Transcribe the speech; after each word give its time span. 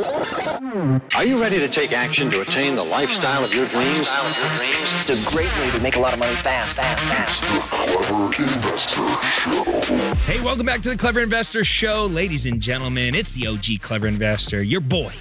Are 0.00 1.24
you 1.24 1.38
ready 1.38 1.58
to 1.58 1.68
take 1.68 1.92
action 1.92 2.30
to 2.30 2.40
attain 2.40 2.74
the 2.74 2.82
lifestyle 2.82 3.44
of 3.44 3.54
your 3.54 3.66
dreams? 3.66 4.08
It's 4.10 5.10
a 5.10 5.30
great 5.30 5.54
way 5.58 5.70
to 5.72 5.80
make 5.80 5.96
a 5.96 6.00
lot 6.00 6.14
of 6.14 6.18
money 6.18 6.34
fast, 6.36 6.76
fast, 6.76 7.04
fast. 7.04 7.44
Hey, 10.24 10.42
welcome 10.42 10.64
back 10.64 10.80
to 10.82 10.88
the 10.88 10.96
Clever 10.96 11.20
Investor 11.20 11.64
Show, 11.64 12.06
ladies 12.06 12.46
and 12.46 12.62
gentlemen. 12.62 13.14
It's 13.14 13.32
the 13.32 13.46
OG 13.46 13.82
Clever 13.82 14.06
Investor, 14.06 14.62
your 14.62 14.80
boy, 14.80 15.12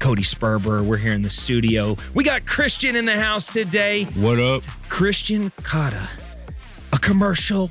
Cody 0.00 0.22
Sperber. 0.22 0.84
We're 0.84 0.98
here 0.98 1.14
in 1.14 1.22
the 1.22 1.30
studio. 1.30 1.96
We 2.12 2.22
got 2.22 2.42
Kristian 2.42 2.94
in 2.94 3.06
the 3.06 3.18
house 3.18 3.50
today. 3.50 4.04
What 4.16 4.38
up? 4.38 4.64
Kristian 4.90 5.50
Cotta, 5.62 6.10
a 6.92 6.98
commercial 6.98 7.70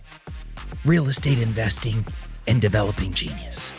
real 0.83 1.09
estate 1.09 1.37
investing 1.37 2.03
and 2.47 2.59
developing 2.59 3.13
genius. 3.13 3.71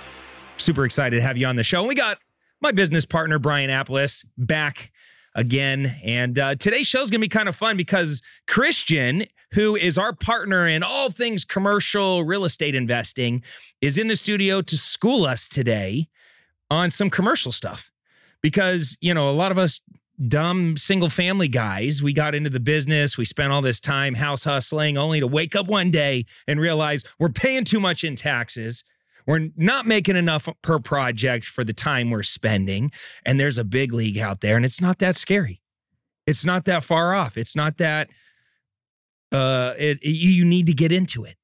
Super 0.56 0.84
excited 0.84 1.16
to 1.16 1.22
have 1.22 1.36
you 1.36 1.48
on 1.48 1.56
the 1.56 1.64
show. 1.64 1.80
And 1.80 1.88
we 1.88 1.94
got 1.94 2.18
my 2.60 2.72
business 2.72 3.04
partner, 3.04 3.38
Bryant 3.38 3.70
Apples, 3.70 4.24
back 4.36 4.92
again. 5.34 5.94
And 6.02 6.38
uh, 6.38 6.54
today's 6.54 6.86
show 6.86 7.02
is 7.02 7.10
going 7.10 7.20
to 7.20 7.24
be 7.24 7.28
kind 7.28 7.48
of 7.48 7.54
fun 7.54 7.76
because 7.76 8.22
Kristian, 8.48 9.28
who 9.52 9.76
is 9.76 9.98
our 9.98 10.14
partner 10.14 10.66
in 10.66 10.82
all 10.82 11.10
things 11.10 11.44
commercial 11.44 12.24
real 12.24 12.44
estate 12.44 12.74
investing, 12.74 13.42
is 13.80 13.98
in 13.98 14.08
the 14.08 14.16
studio 14.16 14.62
to 14.62 14.78
school 14.78 15.26
us 15.26 15.48
today 15.48 16.08
on 16.70 16.90
some 16.90 17.10
commercial 17.10 17.52
stuff. 17.52 17.90
Because, 18.42 18.96
you 19.00 19.12
know, 19.12 19.28
a 19.28 19.32
lot 19.32 19.52
of 19.52 19.58
us 19.58 19.80
dumb 20.28 20.76
single 20.76 21.10
family 21.10 21.48
guys, 21.48 22.02
we 22.02 22.12
got 22.12 22.34
into 22.34 22.48
the 22.48 22.60
business, 22.60 23.18
we 23.18 23.24
spent 23.24 23.52
all 23.52 23.60
this 23.60 23.80
time 23.80 24.14
house 24.14 24.44
hustling 24.44 24.96
only 24.96 25.20
to 25.20 25.26
wake 25.26 25.54
up 25.54 25.66
one 25.66 25.90
day 25.90 26.24
and 26.46 26.58
realize 26.58 27.04
we're 27.18 27.28
paying 27.28 27.64
too 27.64 27.80
much 27.80 28.04
in 28.04 28.14
taxes. 28.14 28.84
We're 29.26 29.48
not 29.56 29.86
making 29.86 30.16
enough 30.16 30.48
per 30.62 30.78
project 30.78 31.44
for 31.46 31.64
the 31.64 31.72
time 31.72 32.10
we're 32.10 32.22
spending. 32.22 32.90
And 33.24 33.38
there's 33.40 33.58
a 33.58 33.64
big 33.64 33.92
league 33.92 34.18
out 34.18 34.40
there, 34.40 34.56
and 34.56 34.64
it's 34.64 34.80
not 34.80 34.98
that 35.00 35.16
scary. 35.16 35.60
It's 36.26 36.44
not 36.44 36.64
that 36.64 36.84
far 36.84 37.14
off. 37.14 37.36
It's 37.36 37.54
not 37.56 37.78
that 37.78 38.08
uh 39.32 39.74
it, 39.78 39.98
it- 40.02 40.08
you 40.10 40.44
need 40.44 40.66
to 40.66 40.74
get 40.74 40.92
into 40.92 41.24
it. 41.24 41.36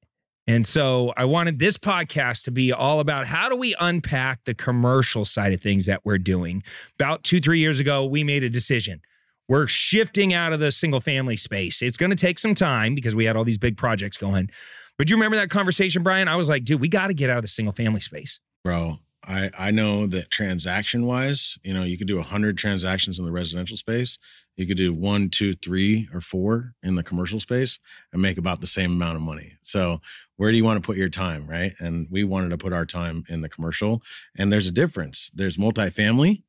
And 0.45 0.67
so 0.67 1.13
I 1.15 1.23
wanted 1.25 1.59
this 1.59 1.77
podcast 1.77 2.43
to 2.45 2.51
be 2.51 2.73
all 2.73 2.99
about 2.99 3.27
how 3.27 3.47
do 3.47 3.55
we 3.55 3.75
unpack 3.79 4.43
the 4.43 4.53
commercial 4.53 5.23
side 5.23 5.53
of 5.53 5.61
things 5.61 5.85
that 5.85 6.01
we're 6.03 6.17
doing. 6.17 6.63
About 6.99 7.23
two, 7.23 7.39
three 7.39 7.59
years 7.59 7.79
ago, 7.79 8.05
we 8.05 8.25
made 8.25 8.43
a 8.43 8.49
decision. 8.49 8.99
We're 9.47 9.67
shifting 9.67 10.33
out 10.33 10.51
of 10.51 10.59
the 10.59 10.71
single 10.73 10.99
family 10.99 11.37
space. 11.37 11.81
It's 11.81 11.95
going 11.95 12.09
to 12.09 12.15
take 12.17 12.39
some 12.39 12.55
time 12.55 12.93
because 12.93 13.15
we 13.15 13.23
had 13.23 13.37
all 13.37 13.45
these 13.45 13.57
big 13.57 13.77
projects 13.77 14.17
going. 14.17 14.49
But 14.97 15.09
you 15.09 15.15
remember 15.15 15.37
that 15.37 15.49
conversation, 15.49 16.03
Bryant? 16.03 16.29
I 16.29 16.35
was 16.35 16.49
like, 16.49 16.63
dude, 16.63 16.81
we 16.81 16.87
got 16.87 17.07
to 17.07 17.13
get 17.13 17.29
out 17.29 17.37
of 17.37 17.41
the 17.41 17.47
single 17.47 17.73
family 17.73 17.99
space. 17.99 18.39
Bro, 18.63 18.97
I, 19.25 19.49
I 19.57 19.71
know 19.71 20.05
that 20.07 20.29
transaction 20.29 21.05
wise, 21.05 21.57
you 21.63 21.73
know, 21.73 21.83
you 21.83 21.97
could 21.97 22.07
do 22.07 22.17
100 22.17 22.57
transactions 22.57 23.19
in 23.19 23.25
the 23.25 23.31
residential 23.31 23.77
space. 23.77 24.17
You 24.55 24.67
could 24.67 24.77
do 24.77 24.93
one, 24.93 25.29
two, 25.29 25.53
three, 25.53 26.07
or 26.13 26.21
four 26.21 26.75
in 26.83 26.95
the 26.95 27.03
commercial 27.03 27.39
space 27.39 27.79
and 28.11 28.21
make 28.21 28.37
about 28.37 28.61
the 28.61 28.67
same 28.67 28.91
amount 28.91 29.15
of 29.15 29.23
money. 29.23 29.53
So, 29.63 29.99
where 30.37 30.51
do 30.51 30.57
you 30.57 30.63
want 30.63 30.81
to 30.81 30.85
put 30.85 30.97
your 30.97 31.09
time? 31.09 31.47
Right. 31.47 31.73
And 31.79 32.07
we 32.11 32.23
wanted 32.23 32.49
to 32.49 32.57
put 32.57 32.73
our 32.73 32.85
time 32.85 33.23
in 33.29 33.41
the 33.41 33.49
commercial. 33.49 34.03
And 34.37 34.51
there's 34.51 34.67
a 34.67 34.71
difference. 34.71 35.31
There's 35.33 35.57
multifamily, 35.57 36.43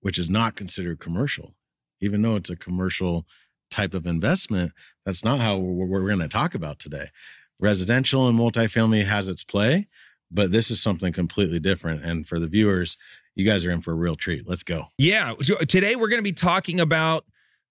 which 0.00 0.18
is 0.18 0.28
not 0.28 0.54
considered 0.54 1.00
commercial, 1.00 1.54
even 2.00 2.20
though 2.22 2.36
it's 2.36 2.50
a 2.50 2.56
commercial 2.56 3.26
type 3.70 3.94
of 3.94 4.06
investment. 4.06 4.72
That's 5.04 5.24
not 5.24 5.40
how 5.40 5.56
we're, 5.56 5.86
we're 5.86 6.06
going 6.06 6.18
to 6.20 6.28
talk 6.28 6.54
about 6.54 6.78
today. 6.78 7.10
Residential 7.60 8.28
and 8.28 8.38
multifamily 8.38 9.06
has 9.06 9.28
its 9.28 9.42
play, 9.42 9.86
but 10.30 10.52
this 10.52 10.70
is 10.70 10.80
something 10.80 11.12
completely 11.12 11.58
different. 11.58 12.04
And 12.04 12.26
for 12.26 12.38
the 12.38 12.46
viewers, 12.46 12.96
you 13.34 13.46
guys 13.46 13.64
are 13.66 13.70
in 13.70 13.80
for 13.80 13.92
a 13.92 13.96
real 13.96 14.14
treat. 14.16 14.48
Let's 14.48 14.62
go. 14.62 14.86
Yeah. 14.98 15.34
so 15.40 15.56
uh, 15.56 15.64
Today 15.64 15.96
we're 15.96 16.08
going 16.08 16.20
to 16.20 16.24
be 16.24 16.32
talking 16.32 16.80
about 16.80 17.24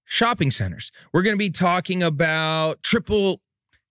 shopping 0.05 0.51
centers. 0.51 0.91
We're 1.13 1.23
going 1.23 1.35
to 1.35 1.39
be 1.39 1.49
talking 1.49 2.03
about 2.03 2.81
triple 2.83 3.41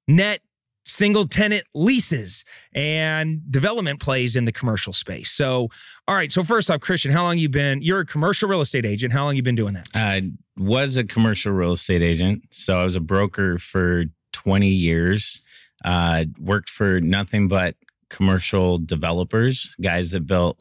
net 0.09 0.41
single 0.87 1.27
tenant 1.27 1.65
leases 1.75 2.45
and 2.75 3.41
development 3.51 4.01
plays 4.01 4.37
in 4.37 4.45
the 4.45 4.53
commercial 4.53 4.93
space. 4.93 5.31
So, 5.31 5.69
all 6.07 6.15
right. 6.15 6.31
So 6.31 6.45
first 6.45 6.71
off, 6.71 6.81
Kristian, 6.81 7.11
how 7.11 7.23
long 7.23 7.39
you 7.39 7.49
been? 7.49 7.83
You're 7.83 8.01
a 8.01 8.07
commercial 8.07 8.49
real 8.49 8.61
estate 8.61 8.85
agent. 8.85 9.13
How 9.13 9.25
long 9.25 9.37
you 9.37 9.43
been 9.43 9.55
doing 9.55 9.75
that? 9.75 9.89
I 9.95 10.33
was 10.57 10.97
a 10.97 11.05
commercial 11.05 11.53
real 11.53 11.73
estate 11.73 12.03
agent. 12.03 12.43
So 12.51 12.79
I 12.79 12.85
was 12.85 12.97
a 12.97 13.01
broker 13.01 13.59
for 13.59 14.05
20 14.33 14.69
years. 14.69 15.41
Uh, 15.85 16.25
worked 16.41 16.71
for 16.71 17.01
nothing 17.01 17.47
but 17.47 17.77
commercial 18.09 18.79
developers, 18.79 19.75
guys 19.81 20.13
that 20.13 20.27
built 20.27 20.61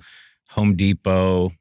Home 0.50 0.76
Depot, 0.76 1.52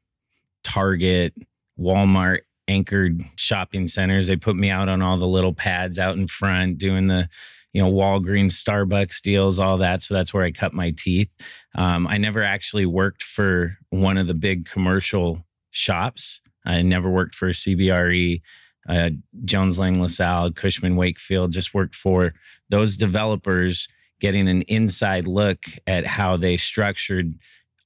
Target, 0.63 1.33
Walmart 1.79 2.41
anchored 2.67 3.21
shopping 3.35 3.87
centers. 3.87 4.27
They 4.27 4.35
put 4.35 4.55
me 4.55 4.69
out 4.69 4.89
on 4.89 5.01
all 5.01 5.17
the 5.17 5.27
little 5.27 5.53
pads 5.53 5.99
out 5.99 6.17
in 6.17 6.27
front 6.27 6.77
doing 6.77 7.07
the 7.07 7.29
you 7.73 7.81
know 7.81 7.91
Walgreens, 7.91 8.53
Starbucks 8.53 9.21
deals, 9.21 9.59
all 9.59 9.77
that. 9.79 10.01
So 10.01 10.13
that's 10.13 10.33
where 10.33 10.43
I 10.43 10.51
cut 10.51 10.73
my 10.73 10.91
teeth. 10.95 11.33
Um, 11.75 12.07
I 12.07 12.17
never 12.17 12.43
actually 12.43 12.85
worked 12.85 13.23
for 13.23 13.77
one 13.89 14.17
of 14.17 14.27
the 14.27 14.35
big 14.35 14.65
commercial 14.65 15.43
shops. 15.71 16.41
I 16.65 16.81
never 16.81 17.09
worked 17.09 17.35
for 17.35 17.49
CBRE, 17.49 18.41
uh, 18.87 19.11
Jones 19.45 19.79
Lang 19.79 20.01
LaSalle, 20.01 20.51
Cushman 20.51 20.95
Wakefield. 20.95 21.51
Just 21.51 21.73
worked 21.73 21.95
for 21.95 22.33
those 22.69 22.97
developers, 22.97 23.87
getting 24.19 24.47
an 24.47 24.63
inside 24.63 25.25
look 25.27 25.63
at 25.87 26.05
how 26.05 26.37
they 26.37 26.57
structured 26.57 27.35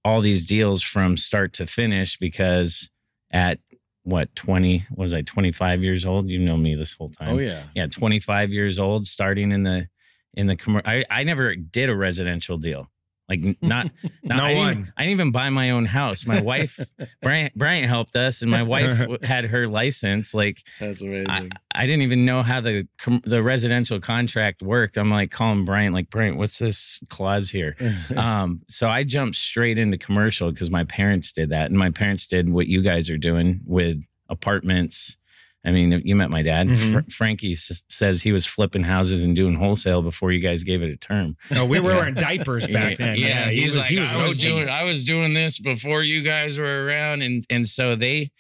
all 0.06 0.22
these 0.22 0.46
deals 0.46 0.81
from 0.81 1.18
start 1.18 1.53
to 1.53 1.68
finish. 1.68 2.18
Because 2.18 2.90
at 3.31 3.59
what 4.03 4.34
20 4.35 4.85
was 4.96 5.13
I 5.13 5.22
25 5.22 5.84
years 5.84 6.06
old? 6.06 6.30
You 6.30 6.40
know 6.40 6.56
me 6.58 6.75
this 6.75 6.94
whole 6.94 7.09
time 7.09 7.35
Oh, 7.35 7.40
yeah. 7.40 7.64
yeah 7.75 7.88
25 7.88 8.52
years 8.52 8.79
old 8.79 9.06
starting 9.06 9.52
in 9.52 9.64
the 9.64 9.90
in 10.34 10.47
the 10.47 10.56
commercial 10.56 10.90
I, 10.90 11.03
I 11.09 11.24
never 11.24 11.56
did 11.56 11.90
a 11.90 11.96
residential 11.96 12.58
deal 12.58 12.90
like 13.29 13.41
not, 13.61 13.89
not 14.23 14.38
No 14.38 14.43
I, 14.45 14.47
didn't, 14.49 14.57
one. 14.57 14.71
even- 14.71 14.93
I 14.97 15.01
didn't 15.03 15.11
even 15.13 15.31
buy 15.31 15.49
my 15.49 15.71
own 15.71 15.85
house 15.85 16.25
my 16.25 16.41
wife 16.41 16.79
Bryant, 17.21 17.55
Bryant 17.55 17.88
helped 17.88 18.15
us 18.15 18.41
and 18.41 18.49
my 18.49 18.63
wife 18.63 19.05
had 19.23 19.45
her 19.45 19.67
license 19.67 20.33
like 20.33 20.63
That's 20.79 21.01
I, 21.01 21.05
amazing. 21.05 21.51
I 21.73 21.85
didn't 21.85 22.01
even 22.03 22.25
know 22.25 22.41
how 22.43 22.61
the 22.61 22.87
com- 22.97 23.21
the 23.25 23.43
residential 23.43 23.99
contract 23.99 24.61
worked 24.61 24.97
i'm 24.97 25.09
like 25.11 25.31
calling 25.31 25.66
Bryant 25.66 25.93
like 25.93 26.09
Bryant 26.09 26.37
what's 26.37 26.57
this 26.59 27.01
clause 27.09 27.49
here 27.49 27.75
um, 28.16 28.61
so 28.67 28.87
I 28.87 29.03
jumped 29.03 29.35
straight 29.35 29.77
into 29.77 29.97
commercial 29.97 30.51
because 30.51 30.71
my 30.71 30.83
parents 30.85 31.31
did 31.31 31.49
that, 31.49 31.69
and 31.69 31.77
my 31.77 31.89
parents 31.89 32.27
did 32.27 32.49
what 32.49 32.67
you 32.67 32.81
guys 32.81 33.09
are 33.09 33.17
doing 33.17 33.61
with 33.66 34.01
apartments. 34.29 35.17
I 35.66 35.72
mean, 35.72 36.01
you 36.06 36.16
met 36.16 36.29
my 36.29 36.41
dad. 36.44 36.68
Mhm. 36.68 36.91
Fr- 37.06 37.12
Frankie 37.12 37.51
s- 37.53 37.84
says 37.90 38.22
he 38.22 38.31
was 38.31 38.45
flipping 38.45 38.84
houses 38.84 39.23
and 39.23 39.35
doing 39.35 39.56
wholesale 39.56 40.01
before 40.01 40.31
you 40.31 40.40
guys 40.40 40.63
gave 40.63 40.81
it 40.81 40.90
a 40.90 40.95
term. 40.97 41.35
No, 41.51 41.66
we 41.66 41.79
were 41.79 41.91
wearing 41.94 42.13
diapers 42.13 42.68
back 42.69 42.97
then. 42.97 43.18
Yeah, 43.18 43.50
he 43.50 43.57
he's 43.62 43.67
was, 43.67 43.75
like, 43.78 43.85
he 43.88 44.00
was, 44.00 44.09
I 44.13 44.23
was 44.23 44.38
doing, 44.38 44.69
I 44.69 44.84
was 44.84 45.03
doing 45.03 45.34
this 45.34 45.59
before 45.59 46.03
you 46.03 46.22
guys 46.22 46.57
were 46.57 46.85
around, 46.85 47.22
and 47.22 47.44
and 47.50 47.67
so 47.67 47.96
they, 47.96 48.31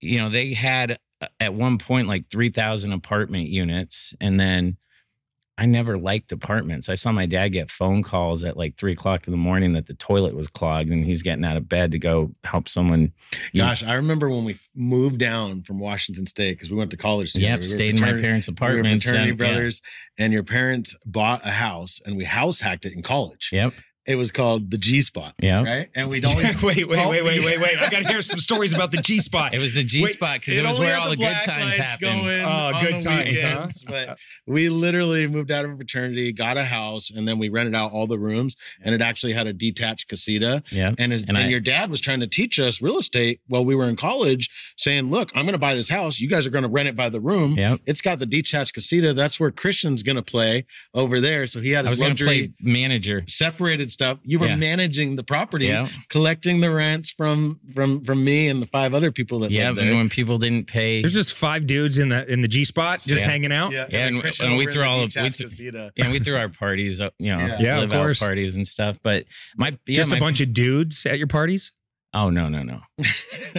you 0.00 0.18
know, 0.18 0.30
they 0.30 0.52
had 0.54 0.98
uh, 1.20 1.26
at 1.38 1.54
one 1.54 1.78
point 1.78 2.08
like 2.08 2.28
three 2.30 2.50
thousand 2.50 2.92
apartment 2.92 3.48
units, 3.48 4.14
and 4.20 4.40
then 4.40 4.76
I 5.56 5.66
never 5.66 5.96
liked 5.96 6.32
apartments. 6.32 6.88
I 6.88 6.94
saw 6.94 7.12
my 7.12 7.26
dad 7.26 7.48
get 7.50 7.70
phone 7.70 8.02
calls 8.02 8.42
at 8.42 8.56
like 8.56 8.76
three 8.76 8.92
o'clock 8.92 9.28
in 9.28 9.30
the 9.30 9.36
morning 9.36 9.72
that 9.74 9.86
the 9.86 9.94
toilet 9.94 10.34
was 10.34 10.48
clogged, 10.48 10.90
and 10.90 11.04
he's 11.04 11.22
getting 11.22 11.44
out 11.44 11.56
of 11.56 11.68
bed 11.68 11.92
to 11.92 11.98
go 12.00 12.34
help 12.42 12.68
someone. 12.68 13.12
use- 13.52 13.62
Gosh, 13.62 13.82
I 13.84 13.94
remember 13.94 14.28
when 14.28 14.44
we 14.44 14.56
moved 14.74 15.18
down 15.20 15.62
from 15.62 15.78
Washington 15.78 16.26
State 16.26 16.54
because 16.54 16.70
we 16.72 16.76
went 16.76 16.90
to 16.90 16.96
college 16.96 17.32
together. 17.34 17.50
yep, 17.52 17.60
We 17.60 17.66
stayed 17.66 17.94
in 17.94 18.00
my 18.00 18.20
parents' 18.20 18.48
we 18.48 18.52
were 18.52 18.54
apartments. 18.66 19.04
fraternity 19.04 19.30
and- 19.30 19.38
yeah. 19.40 19.46
brothers, 19.46 19.82
and 20.18 20.32
your 20.32 20.42
parents 20.42 20.96
bought 21.06 21.46
a 21.46 21.52
house, 21.52 22.00
and 22.04 22.16
we 22.16 22.24
house 22.24 22.58
hacked 22.60 22.84
it 22.84 22.92
in 22.92 23.02
college. 23.02 23.50
Yep, 23.52 23.74
It 24.06 24.16
was 24.16 24.30
called 24.30 24.70
the 24.70 24.76
G 24.78 25.00
Spot. 25.00 25.34
Yeah. 25.40 25.62
Right, 25.62 25.88
and 25.94 26.10
we'd 26.10 26.24
always 26.26 26.62
wait, 26.62 26.86
wait, 26.86 27.08
wait, 27.08 27.22
wait, 27.24 27.44
wait, 27.44 27.60
wait. 27.60 27.78
I 27.78 27.88
got 27.88 28.02
to 28.02 28.08
hear 28.08 28.20
some 28.22 28.38
stories 28.38 28.72
about 28.74 28.90
the 28.90 28.98
G 29.00 29.18
spot. 29.20 29.54
It 29.54 29.58
was 29.60 29.72
the 29.74 29.82
G 29.84 30.04
spot 30.06 30.40
because 30.40 30.58
it, 30.58 30.64
It 30.64 30.68
was 30.68 30.78
where 30.78 30.98
all 30.98 31.08
the, 31.10 31.16
good 31.16 31.32
times 31.44 31.74
happened. 31.76 32.20
Oh, 32.26 32.70
good 32.82 33.00
times, 33.00 33.30
weekends, 33.30 33.84
But 33.84 34.18
we 34.46 34.68
literally 34.68 35.26
moved 35.26 35.50
out 35.50 35.64
of 35.64 35.70
a 35.72 35.76
fraternity, 35.76 36.32
got 36.32 36.56
a 36.58 36.64
house, 36.64 37.10
and 37.10 37.26
then 37.26 37.38
we 37.38 37.48
rented 37.48 37.74
out 37.74 37.92
all 37.92 38.06
the 38.06 38.18
rooms, 38.18 38.56
and 38.82 38.94
it 38.94 39.00
actually 39.00 39.32
had 39.32 39.46
a 39.46 39.52
detached 39.54 40.08
casita. 40.08 40.62
Yeah, 40.70 40.92
And, 40.98 41.10
his, 41.12 41.22
And 41.22 41.30
and, 41.38 41.46
I- 41.46 41.48
your 41.48 41.60
dad 41.60 41.90
was 41.90 42.00
trying 42.02 42.20
to 42.20 42.26
teach 42.26 42.58
us 42.58 42.82
real 42.82 42.98
estate 42.98 43.40
while 43.48 43.64
we 43.64 43.74
were 43.74 43.86
in 43.88 43.96
college, 43.96 44.50
saying, 44.76 45.10
"Look, 45.10 45.30
I'm 45.34 45.44
going 45.46 45.52
to 45.54 45.58
buy 45.58 45.74
this 45.74 45.88
house. 45.88 46.20
You 46.20 46.28
guys 46.28 46.46
are 46.46 46.50
going 46.50 46.64
to 46.64 46.70
rent 46.70 46.88
it 46.88 46.96
by 46.96 47.08
the 47.08 47.20
room. 47.20 47.54
Yeah. 47.56 47.76
It's 47.86 48.00
got 48.02 48.18
the 48.18 48.26
detached 48.26 48.74
casita. 48.74 49.14
That's 49.14 49.40
where 49.40 49.50
Kristian's 49.50 50.02
going 50.02 50.16
to 50.16 50.22
play 50.22 50.66
over 50.92 51.20
there. 51.20 51.46
So 51.46 51.60
he 51.60 51.70
had 51.70 51.86
I 51.86 51.90
his 51.90 52.00
was 52.00 52.08
luxury 52.08 52.26
play 52.26 52.52
manager. 52.60 53.24
separated 53.26 53.90
stuff. 53.94 54.18
You 54.24 54.38
were 54.38 54.48
Yeah. 54.48 54.56
managing 54.56 55.16
the 55.16 55.22
property, 55.22 55.66
Yeah. 55.66 55.88
collecting 56.10 56.60
the 56.60 56.70
rents 56.70 57.08
from 57.10 57.58
from 57.74 58.04
from 58.04 58.22
me 58.22 58.48
and 58.48 58.60
the 58.60 58.66
five 58.66 58.92
other 58.92 59.10
people 59.10 59.38
that 59.40 59.50
Yeah, 59.50 59.68
lived 59.68 59.78
and 59.78 59.88
there. 59.88 59.96
when 59.96 60.08
people 60.10 60.36
didn't 60.38 60.66
pay, 60.66 61.00
There's 61.00 61.14
just 61.14 61.32
five 61.34 61.66
dudes 61.66 61.96
in 61.98 62.10
the 62.10 62.30
in 62.30 62.42
the 62.42 62.48
G 62.48 62.64
spot 62.64 63.00
just 63.06 63.22
Yeah. 63.24 63.30
hanging 63.30 63.52
out. 63.52 63.72
Yeah, 63.72 63.86
Yeah, 63.88 64.06
and- 64.08 64.22
Kristian 64.22 64.44
and 64.48 64.56
we 64.58 64.66
threw 64.66 64.82
all 64.82 64.98
of- 64.98 65.04
we 65.04 65.08
detached 65.22 65.36
threw- 65.38 65.46
casita. 65.46 65.92
and 65.98 66.12
we 66.12 66.18
threw 66.18 66.36
our 66.36 66.50
parties, 66.50 67.00
uh, 67.00 67.08
you 67.18 67.28
know, 67.32 67.38
Yeah. 67.38 67.56
Yeah, 67.60 67.76
of 67.78 67.82
live 67.84 67.92
out 67.94 68.02
course. 68.02 68.18
parties 68.20 68.56
and 68.56 68.66
stuff. 68.66 68.98
But 69.02 69.24
my 69.56 69.72
yeah, 69.86 69.94
just 69.94 70.10
my, 70.10 70.18
a 70.18 70.20
bunch 70.20 70.40
of 70.42 70.52
dudes 70.52 71.06
at 71.06 71.16
your 71.18 71.26
parties. 71.28 71.72
Oh 72.14 72.30
no, 72.30 72.48
no, 72.48 72.62
no. 72.62 72.80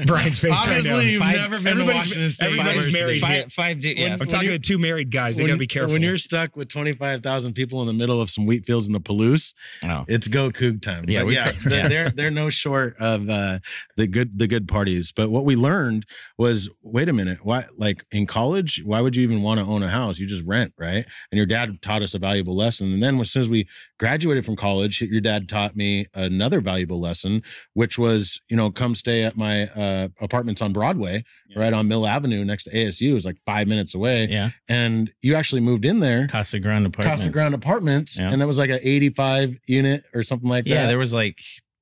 Bryant's 0.05 0.39
face 0.39 0.51
right 0.51 0.65
now. 0.67 0.75
Obviously, 0.77 1.11
you've 1.11 1.21
Five- 1.21 1.35
never 1.35 1.55
been 1.57 1.63
to 1.63 1.69
everybody's- 1.71 1.95
Washington 2.05 2.29
State. 2.31 2.45
everybody's 2.59 2.93
married. 2.93 3.21
Five, 3.21 3.51
five 3.53 3.79
di- 3.81 3.99
yeah. 3.99 4.13
I'm 4.13 4.19
When 4.19 4.27
talking 4.29 4.51
you- 4.51 4.57
to 4.57 4.59
two 4.59 4.77
married 4.77 5.11
guys. 5.11 5.35
They 5.37 5.43
When- 5.43 5.49
gotta 5.51 5.59
be 5.59 5.67
careful. 5.67 5.91
When 5.93 6.01
you're 6.01 6.17
stuck 6.17 6.55
with 6.55 6.69
25,000 6.69 7.53
people 7.53 7.81
in 7.81 7.87
the 7.87 7.93
middle 7.93 8.21
of 8.21 8.29
some 8.29 8.45
wheat 8.45 8.63
fields 8.65 8.87
in 8.87 8.93
the 8.93 9.01
Palouse, 9.01 9.53
Oh. 9.83 10.05
it's 10.07 10.27
go 10.29 10.51
Coug 10.51 10.81
time. 10.81 11.05
Yeah, 11.09 11.19
But 11.19 11.27
we 11.27 11.33
yeah, 11.35 11.51
cr- 11.51 11.69
they're, 11.69 11.77
yeah. 11.79 11.87
they're 11.89 12.09
they're 12.11 12.31
no 12.31 12.49
short 12.49 12.95
of 12.97 13.29
uh, 13.29 13.59
the 13.97 14.07
good 14.07 14.39
the 14.39 14.47
good 14.47 14.67
parties. 14.69 15.11
But 15.11 15.29
what 15.29 15.43
we 15.43 15.55
learned 15.57 16.05
was, 16.37 16.69
wait 16.81 17.09
a 17.09 17.13
minute, 17.13 17.39
why 17.43 17.65
like 17.77 18.05
in 18.11 18.25
college, 18.25 18.81
why 18.85 19.01
would 19.01 19.15
you 19.17 19.23
even 19.23 19.41
want 19.41 19.59
to 19.59 19.65
own 19.65 19.83
a 19.83 19.89
house? 19.89 20.17
You 20.17 20.27
just 20.27 20.43
rent, 20.45 20.73
right? 20.77 21.05
And 21.31 21.37
your 21.37 21.45
dad 21.45 21.81
taught 21.81 22.01
us 22.01 22.13
a 22.13 22.19
valuable 22.19 22.55
lesson. 22.55 22.93
And 22.93 23.03
then 23.03 23.19
as 23.19 23.31
soon 23.31 23.41
as 23.41 23.49
we 23.49 23.67
graduated 23.99 24.45
from 24.45 24.55
college, 24.55 25.01
your 25.01 25.21
dad 25.21 25.49
taught 25.49 25.75
me 25.75 26.05
another 26.13 26.61
valuable 26.61 26.99
lesson, 27.01 27.41
which 27.73 27.97
was, 27.97 28.41
you 28.49 28.55
know, 28.55 28.69
come 28.69 28.93
stay 28.95 29.23
at 29.23 29.35
my 29.35 29.63
uh, 29.69 30.07
apartments 30.21 30.61
on 30.61 30.71
Broadway, 30.71 31.23
right 31.55 31.73
on 31.73 31.87
Mill 31.87 32.05
Avenue 32.05 32.45
next 32.45 32.65
to 32.65 32.71
ASU. 32.71 33.09
It 33.09 33.13
was 33.13 33.25
like 33.25 33.37
five 33.45 33.67
minutes 33.67 33.95
away. 33.95 34.27
Yeah. 34.29 34.51
And 34.69 35.11
you 35.21 35.33
actually 35.35 35.61
moved 35.61 35.83
in 35.85 35.99
there. 35.99 36.27
Casa 36.27 36.59
Grande 36.59 36.85
apartments. 36.85 37.21
Casa 37.23 37.31
Grande 37.31 37.55
Apartments, 37.55 38.19
Yeah. 38.19 38.31
and 38.31 38.41
that 38.41 38.47
was 38.47 38.59
like 38.59 38.69
an 38.69 38.79
85 38.83 39.57
unit 39.65 40.05
or 40.13 40.21
something 40.21 40.47
like 40.49 40.67
Yeah, 40.67 40.75
that. 40.75 40.81
Yeah, 40.83 40.87
there 40.89 40.99
was 40.99 41.13
like 41.13 41.39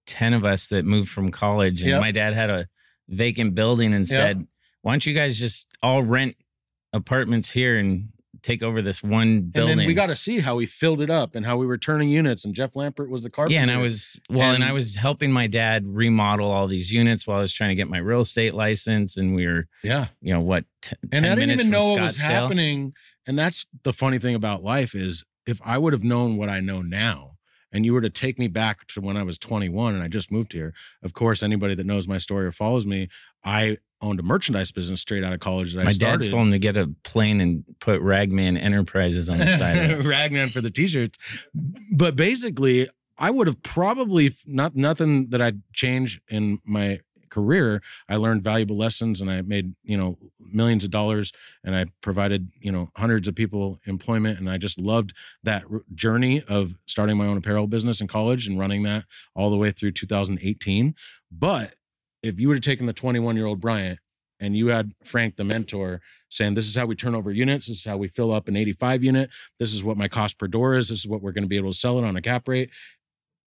10 0.08 0.34
of 0.34 0.46
us 0.46 0.68
that 0.68 0.86
moved 0.86 1.10
from 1.10 1.32
college 1.32 1.82
and 1.82 1.90
Yep. 1.92 2.02
my 2.02 2.12
dad 2.12 2.34
had 2.34 2.50
a 2.50 2.68
vacant 3.10 3.56
building 3.56 3.94
and 3.94 4.08
Yep. 4.10 4.16
said, 4.18 4.48
"Why 4.84 4.94
don't 4.94 5.06
you 5.06 5.14
guys 5.14 5.38
just 5.40 5.68
all 5.84 6.02
rent 6.02 6.38
apartments 6.94 7.52
here 7.52 7.78
and 7.78 8.10
take 8.44 8.62
over 8.62 8.82
this 8.82 9.02
one 9.02 9.28
and 9.28 9.54
building?" 9.54 9.78
then 9.78 9.88
we 9.88 9.94
got 9.94 10.08
to 10.08 10.16
see 10.16 10.42
how 10.42 10.56
we 10.56 10.66
filled 10.66 11.02
it 11.02 11.10
up 11.10 11.34
and 11.36 11.46
how 11.46 11.58
we 11.58 11.66
were 11.66 11.78
turning 11.78 12.10
units. 12.10 12.46
And 12.46 12.54
Jeff 12.54 12.74
Lampert 12.74 13.10
was 13.10 13.24
the 13.24 13.30
carpenter. 13.30 13.56
yeah, 13.56 13.62
and 13.62 13.72
I 13.72 13.78
was 13.78 14.20
well, 14.30 14.54
and, 14.54 14.64
I 14.64 14.72
was 14.72 14.96
helping 14.96 15.32
my 15.32 15.48
dad 15.48 15.86
remodel 15.88 16.52
all 16.52 16.68
these 16.68 16.92
units 16.92 17.26
while 17.26 17.38
I 17.38 17.42
was 17.42 17.54
trying 17.54 17.70
to 17.70 17.76
get 17.76 17.90
my 17.90 17.98
real 17.98 18.20
estate 18.22 18.54
license, 18.54 19.18
and 19.18 19.34
we 19.34 19.48
were, 19.48 19.68
yeah. 19.84 20.08
you 20.22 20.34
know, 20.34 20.42
what, 20.42 20.66
t- 20.82 20.96
10 21.12 21.24
And 21.24 21.26
I 21.26 21.36
didn't 21.36 21.52
even 21.52 21.70
know 21.70 21.92
what 21.92 22.02
was 22.02 22.20
happening. 22.20 22.94
And 23.26 23.40
that's 23.40 23.66
the 23.84 23.94
funny 23.94 24.20
thing 24.20 24.36
about 24.36 24.64
life 24.64 24.94
is 24.94 25.24
if 25.48 25.62
I 25.64 25.78
would 25.78 25.94
have 25.94 26.04
known 26.04 26.38
what 26.38 26.50
I 26.50 26.60
know 26.60 26.82
now, 26.82 27.32
and 27.74 27.86
you 27.86 27.94
were 27.94 28.02
to 28.02 28.10
take 28.10 28.38
me 28.38 28.48
back 28.48 28.86
to 28.88 29.02
when 29.02 29.18
I 29.18 29.24
was 29.24 29.38
21 29.40 29.96
and 29.96 30.04
I 30.04 30.08
just 30.08 30.32
moved 30.32 30.54
here. 30.54 30.74
Of 31.02 31.14
course, 31.14 31.42
anybody 31.42 31.74
that 31.76 31.86
knows 31.88 32.08
my 32.08 32.20
story 32.20 32.46
or 32.46 32.52
follows 32.52 32.86
me, 32.86 33.10
I 33.44 33.80
owned 34.04 34.20
a 34.20 34.24
merchandise 34.24 34.72
business 34.72 35.02
straight 35.02 35.24
out 35.24 35.34
of 35.34 35.40
college 35.40 35.74
that 35.74 35.82
I 35.82 35.86
My 35.86 35.94
dad 35.94 36.24
told 36.24 36.48
him 36.48 36.52
to 36.52 36.60
get 36.60 36.78
a 36.78 36.90
plane 37.04 37.42
and 37.42 37.64
put 37.80 38.02
Ragman 38.02 38.58
Enterprises 38.58 39.30
on 39.30 39.40
the 39.40 39.48
side 39.58 39.78
of 39.78 40.00
it. 40.00 40.06
Ragman 40.06 40.50
for 40.50 40.62
the 40.62 40.70
t-shirts. 40.70 41.18
But 41.92 42.16
basically, 42.16 42.90
I 43.18 43.32
would 43.32 43.48
have 43.48 43.64
probably 43.64 44.34
not 44.46 44.76
nothing 44.76 45.30
that 45.30 45.42
I'd 45.42 45.62
change 45.74 46.22
in 46.30 46.60
my 46.66 47.00
career. 47.30 47.82
I 48.08 48.18
learned 48.18 48.44
valuable 48.44 48.78
lessons 48.78 49.20
and 49.20 49.32
I 49.32 49.42
made, 49.42 49.74
you 49.84 49.98
know, 49.98 50.20
millions 50.40 50.84
of 50.84 50.92
dollars 50.92 51.32
and 51.64 51.76
I 51.76 51.86
provided, 52.02 52.52
you 52.60 52.72
know, 52.72 52.92
hundreds 52.96 53.28
of 53.28 53.34
people 53.34 53.80
employment 53.86 54.38
and 54.40 54.48
I 54.48 54.58
just 54.60 54.80
loved 54.80 55.14
that 55.42 55.64
journey 55.96 56.44
of 56.48 56.76
starting 56.86 57.18
my 57.18 57.26
own 57.26 57.38
apparel 57.38 57.66
business 57.66 58.02
in 58.02 58.08
college 58.08 58.46
and 58.46 58.60
running 58.60 58.84
that 58.84 59.06
all 59.36 59.50
the 59.50 59.58
way 59.58 59.72
through 59.72 59.94
2018. 59.94 60.94
But 61.32 61.74
if 62.24 62.40
you 62.40 62.48
would 62.48 62.58
have 62.58 62.64
taken 62.64 62.86
the 62.86 62.94
21-year-old 62.94 63.60
Bryant 63.60 64.00
and 64.40 64.58
you 64.58 64.68
had 64.68 64.94
Frank 65.04 65.36
the 65.36 65.44
mentor 65.44 66.02
saying 66.30 66.56
this 66.56 66.68
is 66.68 66.76
how 66.76 66.86
we 66.86 66.96
turn 66.96 67.14
over 67.14 67.32
units, 67.32 67.68
this 67.68 67.78
is 67.80 67.86
how 67.86 67.98
we 67.98 68.08
fill 68.08 68.34
up 68.34 68.48
an 68.48 68.56
85 68.56 69.04
unit, 69.04 69.30
this 69.60 69.74
is 69.74 69.84
what 69.84 69.98
my 69.98 70.08
cost 70.08 70.40
per 70.40 70.48
door 70.48 70.76
is, 70.76 70.90
this 70.90 71.00
is 71.00 71.08
what 71.08 71.22
we're 71.22 71.34
going 71.34 71.44
to 71.44 71.50
be 71.50 71.58
able 71.58 71.72
to 71.72 71.78
sell 71.78 72.00
it 72.00 72.06
on 72.06 72.16
a 72.16 72.22
cap 72.22 72.48
rate. 72.48 72.70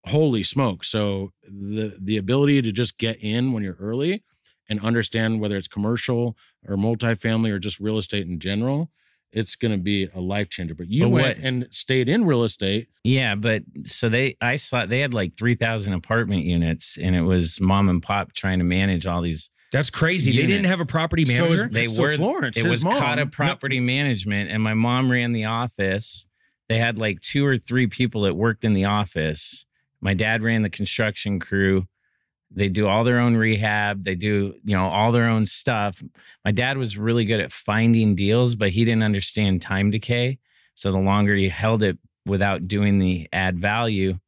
Holy 0.05 0.43
smoke. 0.43 0.83
So 0.83 1.31
the 1.41 1.97
the 1.99 2.17
ability 2.17 2.61
to 2.61 2.71
just 2.71 2.99
get 2.99 3.17
in 3.21 3.53
when 3.53 3.63
you're 3.63 3.77
early 3.79 4.23
and 4.69 4.79
understand 4.81 5.39
whether 5.39 5.57
it's 5.57 5.67
commercial 5.67 6.35
or 6.67 6.75
multifamily 6.75 7.49
or 7.49 7.57
just 7.57 7.79
real 7.79 7.97
estate 7.97 8.27
in 8.27 8.39
general, 8.39 8.91
it's 9.35 9.55
going 9.55 9.71
to 9.73 9.77
be 9.77 10.09
a 10.15 10.19
life 10.19 10.49
changer. 10.49 10.73
But 10.73 10.89
you 10.89 11.03
But 11.03 11.09
went 11.09 11.37
what- 11.37 11.45
and 11.45 11.67
stayed 11.69 12.09
in 12.09 12.25
real 12.25 12.43
estate. 12.43 12.87
Yeah, 13.03 13.35
but 13.35 13.63
so 13.83 14.09
they, 14.09 14.35
I 14.41 14.55
saw 14.55 14.85
they 14.87 15.01
had 15.01 15.13
like 15.13 15.37
3,000 15.37 15.93
apartment 15.93 16.45
units 16.45 16.97
and 16.97 17.15
it 17.15 17.21
was 17.21 17.61
mom 17.61 17.89
and 17.89 18.01
pop 18.01 18.33
trying 18.33 18.57
to 18.59 18.65
manage 18.65 19.05
all 19.05 19.21
these. 19.21 19.51
That's 19.71 19.89
crazy. 19.89 20.31
They 20.35 20.45
didn't 20.47 20.65
have 20.65 20.79
a 20.79 20.85
property 20.85 21.25
So 21.25 21.43
manager. 21.43 21.69
They 21.71 21.87
So 21.89 22.01
were, 22.01 22.15
Florence, 22.15 22.57
it 22.57 22.65
was 22.65 22.83
mom- 22.83 22.97
Cotta 22.97 23.25
no- 23.25 23.29
Property 23.29 23.79
Management 23.79 24.49
and 24.49 24.63
my 24.63 24.73
mom 24.73 25.11
ran 25.11 25.33
the 25.33 25.45
office. 25.45 26.27
They 26.69 26.77
had 26.79 26.97
like 26.97 27.19
two 27.21 27.45
or 27.45 27.57
three 27.57 27.85
people 27.87 28.21
that 28.21 28.35
worked 28.35 28.63
in 28.63 28.73
the 28.73 28.85
office. 28.85 29.65
My 30.01 30.13
dad 30.13 30.41
ran 30.43 30.61
the 30.61 30.69
construction 30.69 31.39
crew. 31.39 31.87
They 32.55 32.69
do 32.69 32.87
all 32.87 33.03
their 33.03 33.19
own 33.19 33.35
rehab. 33.35 34.05
They 34.05 34.15
do, 34.15 34.55
you 34.63 34.75
know, 34.75 34.87
all 34.87 35.11
their 35.11 35.27
own 35.27 35.45
stuff. 35.45 36.01
My 36.43 36.51
dad 36.51 36.77
was 36.77 36.97
really 36.97 37.25
good 37.25 37.41
at 37.41 37.51
finding 37.51 38.15
deals, 38.15 38.55
but 38.55 38.69
he 38.69 38.85
didn't 38.85 39.03
understand 39.03 39.61
time 39.61 39.91
decay. 39.91 40.39
So 40.73 40.91
the 40.91 40.97
longer 40.97 41.35
you 41.35 41.49
held 41.49 41.83
it 41.83 41.97
without 42.25 42.67
doing 42.67 42.99
the 42.99 43.27
add 43.33 43.59
value, 43.59 44.19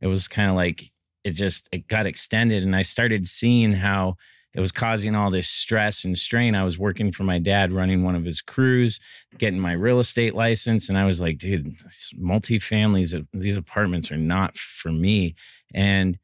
it 0.00 0.06
was 0.06 0.28
kind 0.28 0.50
of 0.50 0.56
like 0.56 0.90
it 1.24 1.32
just 1.32 1.68
it 1.72 1.88
got 1.88 2.06
extended 2.06 2.62
and 2.62 2.74
I 2.74 2.82
started 2.82 3.26
seeing 3.26 3.72
how 3.72 4.16
it 4.54 4.60
was 4.60 4.72
causing 4.72 5.14
all 5.14 5.30
this 5.30 5.46
stress 5.46 6.04
and 6.04 6.18
strain. 6.18 6.54
I 6.54 6.64
was 6.64 6.78
working 6.78 7.12
for 7.12 7.22
my 7.22 7.38
dad 7.38 7.70
running 7.70 8.02
one 8.02 8.14
of 8.14 8.24
his 8.24 8.40
crews, 8.40 8.98
getting 9.36 9.60
my 9.60 9.72
real 9.72 10.00
estate 10.00 10.34
license. 10.34 10.88
And 10.88 10.96
I 10.96 11.04
was 11.04 11.20
like, 11.20 11.38
dude, 11.38 11.76
multifamilies, 12.18 13.26
these 13.32 13.58
apartments 13.58 14.10
are 14.10 14.16
not 14.16 14.56
for 14.56 14.90
me. 14.90 15.34
And 15.74 16.18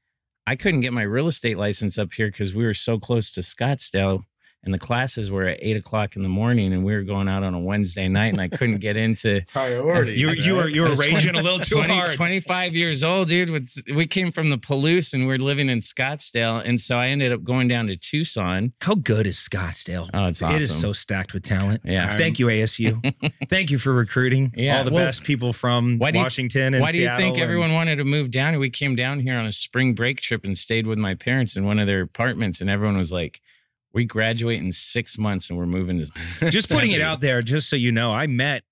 I 0.46 0.56
couldn't 0.56 0.80
get 0.80 0.92
my 0.92 1.02
real 1.02 1.26
estate 1.26 1.56
license 1.56 1.98
up 1.98 2.12
here 2.12 2.26
because 2.26 2.54
we 2.54 2.64
were 2.64 2.74
so 2.74 2.98
close 2.98 3.30
to 3.32 3.40
Scottsdale. 3.40 4.24
And 4.64 4.72
the 4.74 4.78
classes 4.78 5.30
were 5.30 5.44
at 5.44 5.58
eight 5.60 5.76
o'clock 5.76 6.16
in 6.16 6.22
the 6.22 6.28
morning, 6.28 6.72
and 6.72 6.84
we 6.84 6.94
were 6.94 7.02
going 7.02 7.28
out 7.28 7.42
on 7.42 7.54
a 7.54 7.60
Wednesday 7.60 8.08
night, 8.08 8.28
and 8.32 8.40
I 8.40 8.48
couldn't 8.48 8.78
get 8.78 8.96
into 8.96 9.42
Priority. 9.52 10.14
you 10.14 10.30
you 10.30 10.54
were 10.56 10.68
you 10.68 10.80
were 10.82 10.86
I 10.88 10.90
was 10.90 10.98
raging 10.98 11.34
a 11.36 11.42
little 11.42 11.58
too 11.58 11.76
20 11.76 11.94
hard. 11.94 12.12
25 12.14 12.74
years 12.74 13.02
old, 13.04 13.28
dude. 13.28 13.50
With, 13.50 13.70
we 13.94 14.06
came 14.06 14.32
from 14.32 14.50
the 14.50 14.58
Palouse 14.58 15.12
and 15.14 15.26
we 15.26 15.34
are 15.34 15.38
living 15.38 15.68
in 15.68 15.80
Scottsdale. 15.80 16.62
And 16.64 16.80
so 16.80 16.96
I 16.96 17.08
ended 17.08 17.32
up 17.32 17.44
going 17.44 17.68
down 17.68 17.86
to 17.88 17.96
Tucson. 17.96 18.72
How 18.80 18.94
good 18.94 19.26
is 19.26 19.36
Scottsdale? 19.36 20.08
Oh, 20.14 20.26
it's 20.28 20.42
awesome. 20.42 20.56
It 20.56 20.62
is 20.62 20.74
so 20.78 20.92
stacked 20.92 21.34
with 21.34 21.42
talent. 21.42 21.82
Yeah. 21.84 22.16
Thank 22.16 22.38
you, 22.38 22.46
ASU. 22.46 23.14
Thank 23.48 23.70
you 23.70 23.78
for 23.78 23.92
recruiting 23.92 24.52
Yeah, 24.56 24.78
all 24.78 24.84
the 24.84 24.92
well, 24.92 25.04
best 25.06 25.24
people 25.24 25.52
from 25.52 25.98
why 25.98 26.10
do 26.10 26.18
you- 26.18 26.24
Washington 26.24 26.74
and 26.74 26.80
Why 26.82 26.92
do 26.92 27.00
you 27.00 27.06
Seattle 27.06 27.20
think 27.20 27.34
and- 27.36 27.42
everyone 27.44 27.72
wanted 27.72 27.96
to 27.96 28.04
move 28.04 28.30
down? 28.30 28.58
We 28.58 28.70
came 28.70 28.96
down 28.96 29.20
here 29.20 29.36
on 29.36 29.46
a 29.46 29.52
spring 29.52 29.94
break 29.94 30.20
trip 30.20 30.44
and 30.44 30.56
stayed 30.56 30.86
with 30.86 30.98
my 30.98 31.14
parents 31.14 31.56
in 31.56 31.64
one 31.64 31.78
of 31.78 31.86
their 31.86 32.00
apartments. 32.02 32.60
And 32.60 32.70
everyone 32.70 32.96
was 32.96 33.12
like, 33.12 33.40
we 33.94 34.04
graduate 34.04 34.60
in 34.60 34.72
six 34.72 35.16
months 35.16 35.48
and 35.48 35.58
we're 35.58 35.66
moving 35.66 36.04
to. 36.04 36.50
just 36.50 36.68
putting 36.68 36.92
it 36.92 37.00
out 37.00 37.20
there, 37.20 37.40
just 37.40 37.70
so 37.70 37.76
you 37.76 37.92
know, 37.92 38.12
I 38.12 38.26
met 38.26 38.64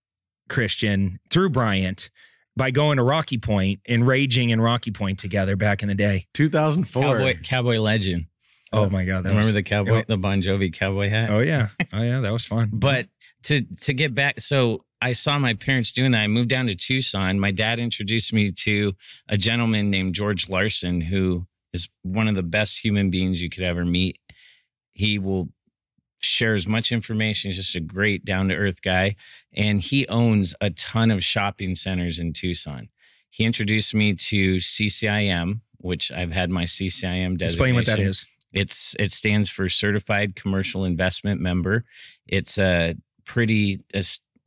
Kristian 0.50 1.18
through 1.30 1.50
Bryant 1.50 2.10
by 2.56 2.70
going 2.70 2.98
to 2.98 3.02
Rocky 3.02 3.38
Point 3.38 3.80
and 3.88 4.06
raging 4.06 4.50
in 4.50 4.60
Rocky 4.60 4.90
Point 4.90 5.18
together 5.18 5.56
back 5.56 5.82
in 5.82 5.88
the 5.88 5.94
day. 5.94 6.26
2004. 6.34 7.02
Cowboy, 7.02 7.38
cowboy 7.42 7.78
legend. 7.78 8.26
Oh 8.72 8.88
my 8.88 9.04
God. 9.04 9.24
That 9.24 9.30
Remember 9.30 9.46
was, 9.46 9.54
the 9.54 9.62
cowboy, 9.62 9.96
Yep. 9.96 10.06
the 10.08 10.16
Bon 10.16 10.40
Jovi 10.42 10.72
cowboy 10.72 11.08
hat? 11.08 11.30
Oh 11.30 11.40
yeah. 11.40 11.68
Oh 11.92 12.02
yeah. 12.02 12.20
That 12.20 12.32
was 12.32 12.44
fun. 12.44 12.70
But 12.72 13.06
to 13.44 13.62
to 13.82 13.92
get 13.94 14.14
back, 14.14 14.40
so 14.40 14.84
I 15.00 15.12
saw 15.12 15.38
my 15.38 15.54
parents 15.54 15.92
doing 15.92 16.12
that. 16.12 16.22
I 16.22 16.26
moved 16.26 16.48
down 16.48 16.66
to 16.66 16.74
Tucson. 16.74 17.38
My 17.38 17.50
dad 17.50 17.78
introduced 17.78 18.32
me 18.32 18.50
to 18.50 18.94
a 19.28 19.36
gentleman 19.36 19.90
named 19.90 20.14
George 20.14 20.48
Larson, 20.48 21.02
who 21.02 21.46
is 21.72 21.88
one 22.02 22.28
of 22.28 22.34
the 22.34 22.42
best 22.42 22.82
human 22.82 23.10
beings 23.10 23.42
you 23.42 23.50
could 23.50 23.64
ever 23.64 23.84
meet. 23.84 24.18
He 25.02 25.18
will 25.18 25.48
share 26.20 26.54
as 26.54 26.64
much 26.64 26.92
information. 26.92 27.50
He's 27.50 27.56
just 27.56 27.74
a 27.74 27.80
great 27.80 28.24
down 28.24 28.48
to 28.50 28.54
earth 28.54 28.82
guy, 28.82 29.16
and 29.52 29.80
he 29.80 30.06
owns 30.06 30.54
a 30.60 30.70
ton 30.70 31.10
of 31.10 31.24
shopping 31.24 31.74
centers 31.74 32.20
in 32.20 32.32
Tucson. 32.32 32.88
He 33.28 33.42
introduced 33.42 33.96
me 33.96 34.14
to 34.14 34.56
CCIM, 34.58 35.62
which 35.78 36.12
I've 36.12 36.30
had 36.30 36.50
my 36.50 36.62
CCIM 36.62 37.36
designation. 37.36 37.44
Explain 37.46 37.74
what 37.74 37.86
that 37.86 37.98
is. 37.98 38.26
It's 38.52 38.94
it 38.96 39.10
stands 39.10 39.48
for 39.48 39.68
Certified 39.68 40.36
Commercial 40.36 40.84
Investment 40.84 41.40
Member. 41.40 41.84
It's 42.28 42.56
a 42.56 42.94
pretty 43.24 43.80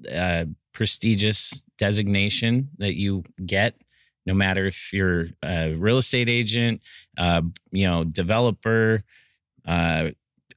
uh, 0.09 0.45
prestigious 0.71 1.63
designation 1.77 2.69
that 2.77 2.95
you 2.95 3.25
get, 3.45 3.75
no 4.25 4.33
matter 4.33 4.67
if 4.67 4.93
you're 4.93 5.27
a 5.43 5.73
real 5.73 5.97
estate 5.97 6.29
agent, 6.29 6.79
uh, 7.17 7.41
you 7.71 7.87
know, 7.87 8.05
developer, 8.05 9.03
uh, 9.65 10.11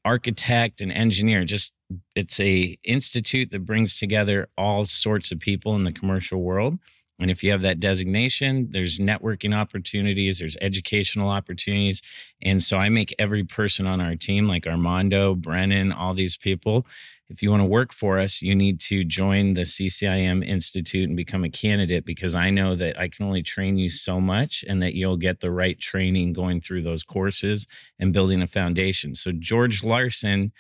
architect, 0.08 0.80
and 0.80 0.90
engineer. 0.90 1.44
Just 1.44 1.74
it's 2.16 2.40
a 2.40 2.78
institute 2.82 3.50
that 3.50 3.66
brings 3.66 3.98
together 3.98 4.48
all 4.56 4.86
sorts 4.86 5.30
of 5.32 5.38
people 5.38 5.76
in 5.76 5.84
the 5.84 5.92
commercial 5.92 6.40
world. 6.40 6.78
And 7.20 7.30
if 7.30 7.42
you 7.42 7.50
have 7.50 7.62
that 7.62 7.80
designation, 7.80 8.68
there's 8.70 8.98
networking 8.98 9.54
opportunities, 9.54 10.38
there's 10.38 10.56
educational 10.62 11.28
opportunities. 11.28 12.00
And 12.40 12.62
so 12.62 12.78
I 12.78 12.88
make 12.88 13.14
every 13.18 13.44
person 13.44 13.86
on 13.86 14.00
our 14.00 14.14
team, 14.14 14.48
like 14.48 14.66
Armando, 14.66 15.34
Brennan, 15.34 15.92
all 15.92 16.14
these 16.14 16.36
people, 16.36 16.86
if 17.30 17.42
you 17.42 17.50
want 17.50 17.60
to 17.60 17.66
work 17.66 17.92
for 17.92 18.18
us, 18.18 18.40
you 18.40 18.54
need 18.54 18.80
to 18.80 19.04
join 19.04 19.54
the 19.54 19.62
CCIM 19.62 20.46
Institute 20.46 21.08
and 21.08 21.16
become 21.16 21.44
a 21.44 21.50
candidate 21.50 22.04
because 22.06 22.34
I 22.34 22.50
know 22.50 22.74
that 22.76 22.98
I 22.98 23.08
can 23.08 23.26
only 23.26 23.42
train 23.42 23.76
you 23.76 23.90
so 23.90 24.20
much 24.20 24.64
and 24.66 24.82
that 24.82 24.94
you'll 24.94 25.18
get 25.18 25.40
the 25.40 25.50
right 25.50 25.78
training 25.78 26.32
going 26.32 26.60
through 26.60 26.82
those 26.82 27.02
courses 27.02 27.66
and 27.98 28.12
building 28.12 28.40
a 28.40 28.46
foundation. 28.46 29.14
So, 29.14 29.32
George 29.32 29.84
Larson 29.84 30.52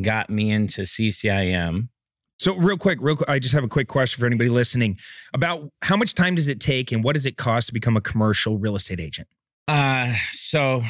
got 0.00 0.30
me 0.30 0.50
into 0.50 0.82
CCIM. 0.82 1.88
So 2.38 2.54
real 2.56 2.76
quick, 2.76 2.98
real 3.00 3.14
quick, 3.14 3.28
I 3.28 3.38
just 3.38 3.54
have 3.54 3.62
a 3.62 3.68
quick 3.68 3.86
question 3.86 4.18
for 4.18 4.26
anybody 4.26 4.50
listening 4.50 4.98
about 5.32 5.70
how 5.82 5.96
much 5.96 6.14
time 6.14 6.34
does 6.34 6.48
it 6.48 6.58
take 6.58 6.90
and 6.90 7.04
what 7.04 7.12
does 7.12 7.26
it 7.26 7.36
cost 7.36 7.68
to 7.68 7.74
become 7.74 7.96
a 7.96 8.00
commercial 8.00 8.58
real 8.58 8.74
estate 8.74 8.98
agent? 8.98 9.28
Uh, 9.68 10.14
so 10.32 10.82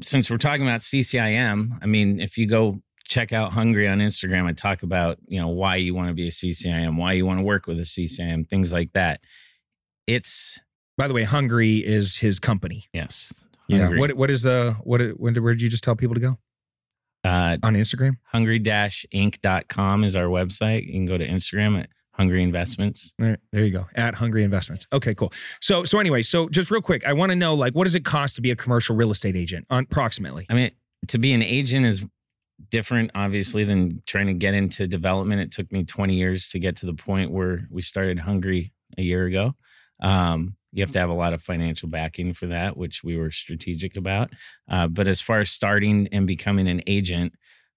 since 0.00 0.30
we're 0.30 0.38
talking 0.38 0.66
about 0.66 0.80
CCIM, 0.80 1.78
I 1.80 1.86
mean, 1.86 2.20
if 2.20 2.36
you 2.36 2.48
go 2.48 2.82
check 3.08 3.32
out 3.32 3.52
Hungry 3.52 3.88
on 3.88 3.98
Instagram, 3.98 4.46
I 4.46 4.52
talk 4.52 4.82
about, 4.82 5.18
you 5.26 5.40
know, 5.40 5.48
why 5.48 5.76
you 5.76 5.94
want 5.94 6.08
to 6.08 6.14
be 6.14 6.28
a 6.28 6.30
CCIM, 6.30 6.96
why 6.96 7.12
you 7.12 7.26
want 7.26 7.38
to 7.38 7.44
work 7.44 7.66
with 7.66 7.78
a 7.78 7.82
CCIM, 7.82 8.48
things 8.48 8.72
like 8.72 8.92
that. 8.94 9.20
It's 10.06 10.60
By 10.98 11.08
the 11.08 11.14
way, 11.14 11.24
Hungry 11.24 11.76
is 11.78 12.16
his 12.16 12.38
company. 12.38 12.84
yes. 12.92 13.32
Yeah. 13.68 13.88
What 13.96 14.14
what 14.14 14.30
is 14.30 14.42
the 14.42 14.76
what 14.82 15.00
when 15.18 15.32
did, 15.34 15.40
where 15.40 15.54
did 15.54 15.62
you 15.62 15.68
just 15.70 15.84
tell 15.84 15.96
people 15.96 16.14
to 16.14 16.20
go? 16.20 16.38
uh 17.24 17.56
On 17.62 17.74
Instagram? 17.74 18.16
Hungry 18.24 18.58
dash 18.58 19.06
inc.com 19.14 20.04
is 20.04 20.16
our 20.16 20.26
website. 20.26 20.84
You 20.86 20.92
can 20.92 21.06
go 21.06 21.16
to 21.16 21.26
Instagram 21.26 21.78
at 21.78 21.88
Hungry 22.12 22.42
Investments. 22.42 23.14
There, 23.18 23.38
there 23.52 23.64
you 23.64 23.70
go. 23.70 23.86
At 23.94 24.16
Hungry 24.16 24.44
Investments. 24.44 24.86
Okay, 24.92 25.14
cool. 25.14 25.32
So 25.60 25.84
so 25.84 25.98
anyway, 26.00 26.20
so 26.22 26.48
just 26.48 26.70
real 26.70 26.82
quick, 26.82 27.06
I 27.06 27.12
want 27.14 27.30
to 27.30 27.36
know 27.36 27.54
like 27.54 27.72
what 27.74 27.84
does 27.84 27.94
it 27.94 28.04
cost 28.04 28.34
to 28.36 28.42
be 28.42 28.50
a 28.50 28.56
commercial 28.56 28.94
real 28.96 29.10
estate 29.12 29.36
agent? 29.36 29.66
On 29.70 29.84
approximately. 29.84 30.44
I 30.50 30.54
mean, 30.54 30.72
to 31.08 31.18
be 31.18 31.32
an 31.32 31.42
agent 31.42 31.86
is 31.86 32.04
different, 32.70 33.10
obviously, 33.14 33.64
than 33.64 34.02
trying 34.06 34.26
to 34.26 34.34
get 34.34 34.54
into 34.54 34.86
development. 34.86 35.40
It 35.40 35.52
took 35.52 35.70
me 35.72 35.84
20 35.84 36.14
years 36.14 36.48
to 36.48 36.58
get 36.58 36.76
to 36.76 36.86
the 36.86 36.94
point 36.94 37.30
where 37.30 37.66
we 37.70 37.82
started 37.82 38.20
Hungry 38.20 38.72
a 38.98 39.02
year 39.02 39.26
ago. 39.26 39.54
Um, 40.00 40.56
you 40.72 40.82
have 40.82 40.92
to 40.92 40.98
have 40.98 41.10
a 41.10 41.14
lot 41.14 41.34
of 41.34 41.42
financial 41.42 41.88
backing 41.88 42.32
for 42.32 42.46
that, 42.46 42.76
which 42.76 43.04
we 43.04 43.16
were 43.16 43.30
strategic 43.30 43.96
about. 43.96 44.30
Uh, 44.68 44.88
but 44.88 45.06
as 45.06 45.20
far 45.20 45.40
as 45.40 45.50
starting 45.50 46.08
and 46.12 46.26
becoming 46.26 46.66
an 46.66 46.82
agent, 46.86 47.34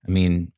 I 0.08 0.12
mean, 0.12 0.52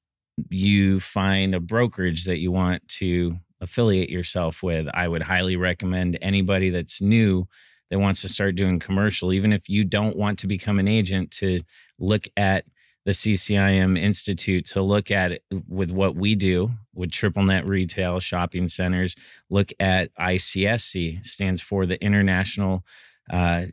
you 0.49 0.99
find 0.99 1.55
a 1.55 1.59
brokerage 1.59 2.25
that 2.25 2.37
you 2.37 2.51
want 2.51 2.87
to 2.87 3.37
affiliate 3.59 4.09
yourself 4.09 4.61
with. 4.61 4.87
I 4.93 5.07
would 5.07 5.23
highly 5.23 5.55
recommend 5.55 6.17
anybody 6.21 6.69
that's 6.69 7.01
new 7.01 7.47
that 7.89 7.99
wants 7.99 8.21
to 8.21 8.29
start 8.29 8.55
doing 8.55 8.79
commercial, 8.79 9.33
even 9.33 9.51
if 9.51 9.67
you 9.67 9.83
don't 9.83 10.15
want 10.15 10.39
to 10.39 10.47
become 10.47 10.77
an 10.77 10.87
agent, 10.87 11.31
to 11.31 11.61
look 11.99 12.27
at 12.37 12.65
the 13.07 13.13
CCIM 13.13 13.97
Institute, 13.97 14.65
to 14.65 14.81
look 14.81 15.11
at 15.11 15.31
it 15.31 15.43
with 15.65 15.91
what 15.91 16.17
we 16.17 16.35
do 16.35 16.71
with 16.93 17.09
triple 17.09 17.41
net 17.41 17.65
retail 17.65 18.19
shopping 18.19 18.67
centers. 18.67 19.15
Look 19.49 19.71
at 19.79 20.13
ICSC, 20.15 21.25
stands 21.25 21.61
for 21.61 21.85
the 21.85 21.97
International. 22.03 22.83
Uh, 23.31 23.67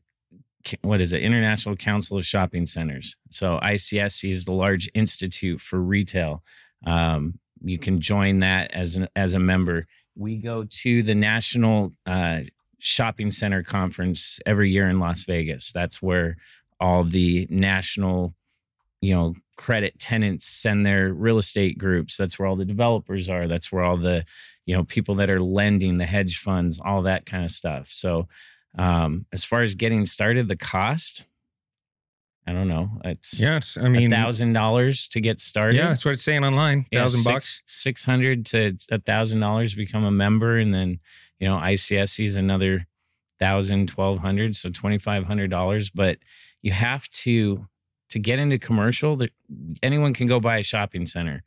what 0.83 1.01
is 1.01 1.13
it? 1.13 1.25
International 1.25 1.75
Council 1.75 2.17
of 2.17 2.25
Shopping 2.25 2.65
Centers. 2.65 3.17
So 3.29 3.59
ICSC 3.61 4.31
is 4.31 4.45
the 4.45 4.53
large 4.53 4.89
institute 4.95 5.61
for 5.61 5.81
retail. 5.81 6.45
Um, 6.87 7.41
you 7.61 7.77
can 7.77 8.01
join 8.01 8.39
that 8.39 8.71
as 8.71 8.95
an 8.95 9.09
as 9.17 9.35
a 9.35 9.41
member. 9.41 9.87
We 10.15 10.37
go 10.37 10.65
to 10.65 11.03
the 11.03 11.17
National 11.17 11.91
uh, 12.07 12.43
Shopping 12.79 13.33
Center 13.33 13.65
Conference 13.65 14.39
every 14.47 14.71
year 14.71 14.89
in 14.89 15.01
Las 15.01 15.25
Vegas. 15.25 15.73
That's 15.73 16.01
where 16.01 16.37
all 16.79 17.03
the 17.03 17.49
national, 17.51 18.35
you 19.05 19.15
know, 19.15 19.35
credit 19.57 19.99
tenants 19.99 20.47
send 20.47 20.87
their 20.87 21.13
real 21.13 21.37
estate 21.39 21.77
groups. 21.77 22.17
That's 22.17 22.39
where 22.39 22.49
all 22.49 22.57
the 22.57 22.65
developers 22.65 23.29
are. 23.29 23.47
That's 23.47 23.71
where 23.71 23.85
all 23.85 23.99
the, 23.99 24.25
you 24.65 24.75
know, 24.75 24.85
people 24.85 25.15
that 25.17 25.29
are 25.31 25.41
lending, 25.41 25.99
the 25.99 26.07
hedge 26.07 26.39
funds, 26.39 26.81
all 26.83 27.03
that 27.03 27.27
kind 27.27 27.45
of 27.45 27.51
stuff. 27.51 27.91
So 27.91 28.29
um, 28.79 29.27
as 29.33 29.45
far 29.45 29.63
as 29.63 29.75
getting 29.75 30.07
started, 30.07 30.49
the 30.49 30.57
cost, 30.57 31.27
I 32.47 32.53
don't 32.53 32.69
know. 32.69 32.89
It's 33.05 33.39
Yes, 33.39 33.77
i 33.81 33.89
mean 33.89 34.11
thousand 34.11 34.53
dollars 34.55 35.09
to 35.09 35.21
get 35.21 35.41
started. 35.41 35.77
Yeah, 35.77 35.89
that's 35.89 36.05
what 36.05 36.13
it's 36.13 36.23
saying 36.23 36.45
online. 36.45 36.87
Yeah, 36.91 37.01
Thousand 37.01 37.25
bucks. 37.25 37.63
six 37.67 38.05
hundred 38.05 38.47
to 38.47 38.77
a 38.91 38.99
thousand 38.99 39.41
dollars 39.41 39.73
to 39.73 39.77
become 39.77 40.05
a 40.05 40.11
member, 40.11 40.59
and 40.59 40.73
then 40.75 40.99
you 41.39 41.49
know 41.49 41.57
ICSC 41.57 42.25
is 42.25 42.37
another 42.37 42.87
thousand, 43.39 43.89
twelve 43.89 44.19
hundred, 44.19 44.57
so 44.57 44.71
twenty 44.71 44.99
five 44.99 45.25
hundred 45.25 45.51
dollars. 45.51 45.89
But 45.91 46.19
you 46.61 46.73
have 46.73 47.09
to 47.11 47.67
to 48.15 48.21
get 48.21 48.39
into 48.39 48.59
commercial. 48.59 49.17
That 49.17 49.33
anyone 49.83 50.15
can 50.15 50.27
go 50.27 50.41
buy 50.41 50.59
a 50.59 50.63
shopping 50.63 51.05
center. 51.05 51.43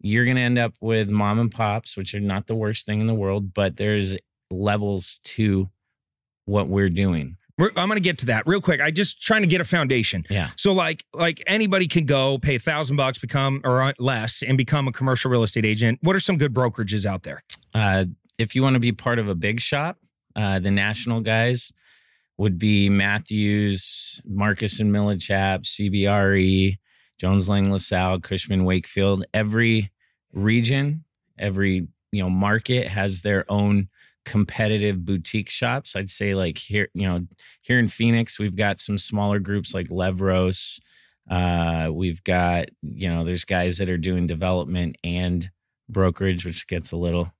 You're 0.00 0.24
going 0.24 0.36
to 0.36 0.42
end 0.42 0.58
up 0.58 0.74
with 0.80 1.08
mom 1.08 1.38
and 1.38 1.50
pops, 1.50 1.96
which 1.96 2.14
are 2.14 2.20
not 2.20 2.46
the 2.46 2.54
worst 2.54 2.86
thing 2.86 3.00
in 3.00 3.06
the 3.06 3.14
world, 3.14 3.52
but 3.52 3.76
there's 3.76 4.16
levels 4.50 5.20
to 5.24 5.68
what 6.46 6.68
we're 6.68 6.88
doing. 6.88 7.36
We're, 7.58 7.72
I'm 7.76 7.88
going 7.88 7.96
to 7.96 8.00
get 8.00 8.18
to 8.18 8.26
that 8.26 8.46
real 8.46 8.60
quick. 8.60 8.80
I 8.80 8.90
just 8.90 9.20
trying 9.20 9.42
to 9.42 9.48
get 9.48 9.60
a 9.60 9.64
foundation. 9.64 10.24
Yeah. 10.30 10.50
So 10.56 10.72
like 10.72 11.04
like 11.12 11.42
anybody 11.46 11.86
can 11.88 12.06
go 12.06 12.38
pay 12.38 12.54
a 12.54 12.60
thousand 12.60 12.96
bucks, 12.96 13.18
become 13.18 13.60
or 13.64 13.82
uh, 13.82 13.92
less, 13.98 14.42
and 14.42 14.56
become 14.56 14.88
a 14.88 14.92
commercial 14.92 15.30
real 15.30 15.42
estate 15.42 15.64
agent. 15.64 15.98
What 16.02 16.16
are 16.16 16.20
some 16.20 16.38
good 16.38 16.54
brokerages 16.54 17.04
out 17.04 17.24
there? 17.24 17.42
Uh, 17.74 18.06
if 18.38 18.54
you 18.54 18.62
want 18.62 18.74
to 18.74 18.80
be 18.80 18.92
part 18.92 19.18
of 19.18 19.28
a 19.28 19.34
big 19.34 19.60
shop, 19.60 19.98
uh, 20.36 20.60
the 20.60 20.70
national 20.70 21.20
guys 21.20 21.72
would 22.38 22.58
be 22.58 22.88
Matthews, 22.88 24.22
Marcus 24.24 24.80
and 24.80 24.94
Millichap, 24.94 25.64
CBRE, 25.64 26.78
Jones 27.18 27.48
Lang 27.48 27.70
LaSalle, 27.70 28.20
Cushman 28.20 28.64
Wakefield. 28.64 29.24
Every 29.34 29.90
region, 30.32 31.04
every 31.38 31.88
you 32.12 32.22
know 32.22 32.30
market 32.30 32.88
has 32.88 33.20
their 33.20 33.44
own 33.50 33.88
competitive 34.24 35.04
boutique 35.04 35.50
shops. 35.50 35.96
I'd 35.96 36.10
say 36.10 36.34
like 36.34 36.58
here, 36.58 36.88
you 36.94 37.08
know, 37.08 37.18
here 37.62 37.78
in 37.78 37.88
Phoenix, 37.88 38.38
we've 38.38 38.56
got 38.56 38.78
some 38.78 38.98
smaller 38.98 39.38
groups 39.38 39.74
like 39.74 39.88
Levros. 39.88 40.80
Uh, 41.30 41.90
we've 41.92 42.22
got, 42.24 42.66
you 42.82 43.08
know, 43.08 43.24
there's 43.24 43.44
guys 43.44 43.78
that 43.78 43.88
are 43.88 43.98
doing 43.98 44.26
development 44.26 44.96
and 45.02 45.50
brokerage, 45.88 46.44
which 46.44 46.66
gets 46.66 46.92
a 46.92 46.96
little, 46.96 47.32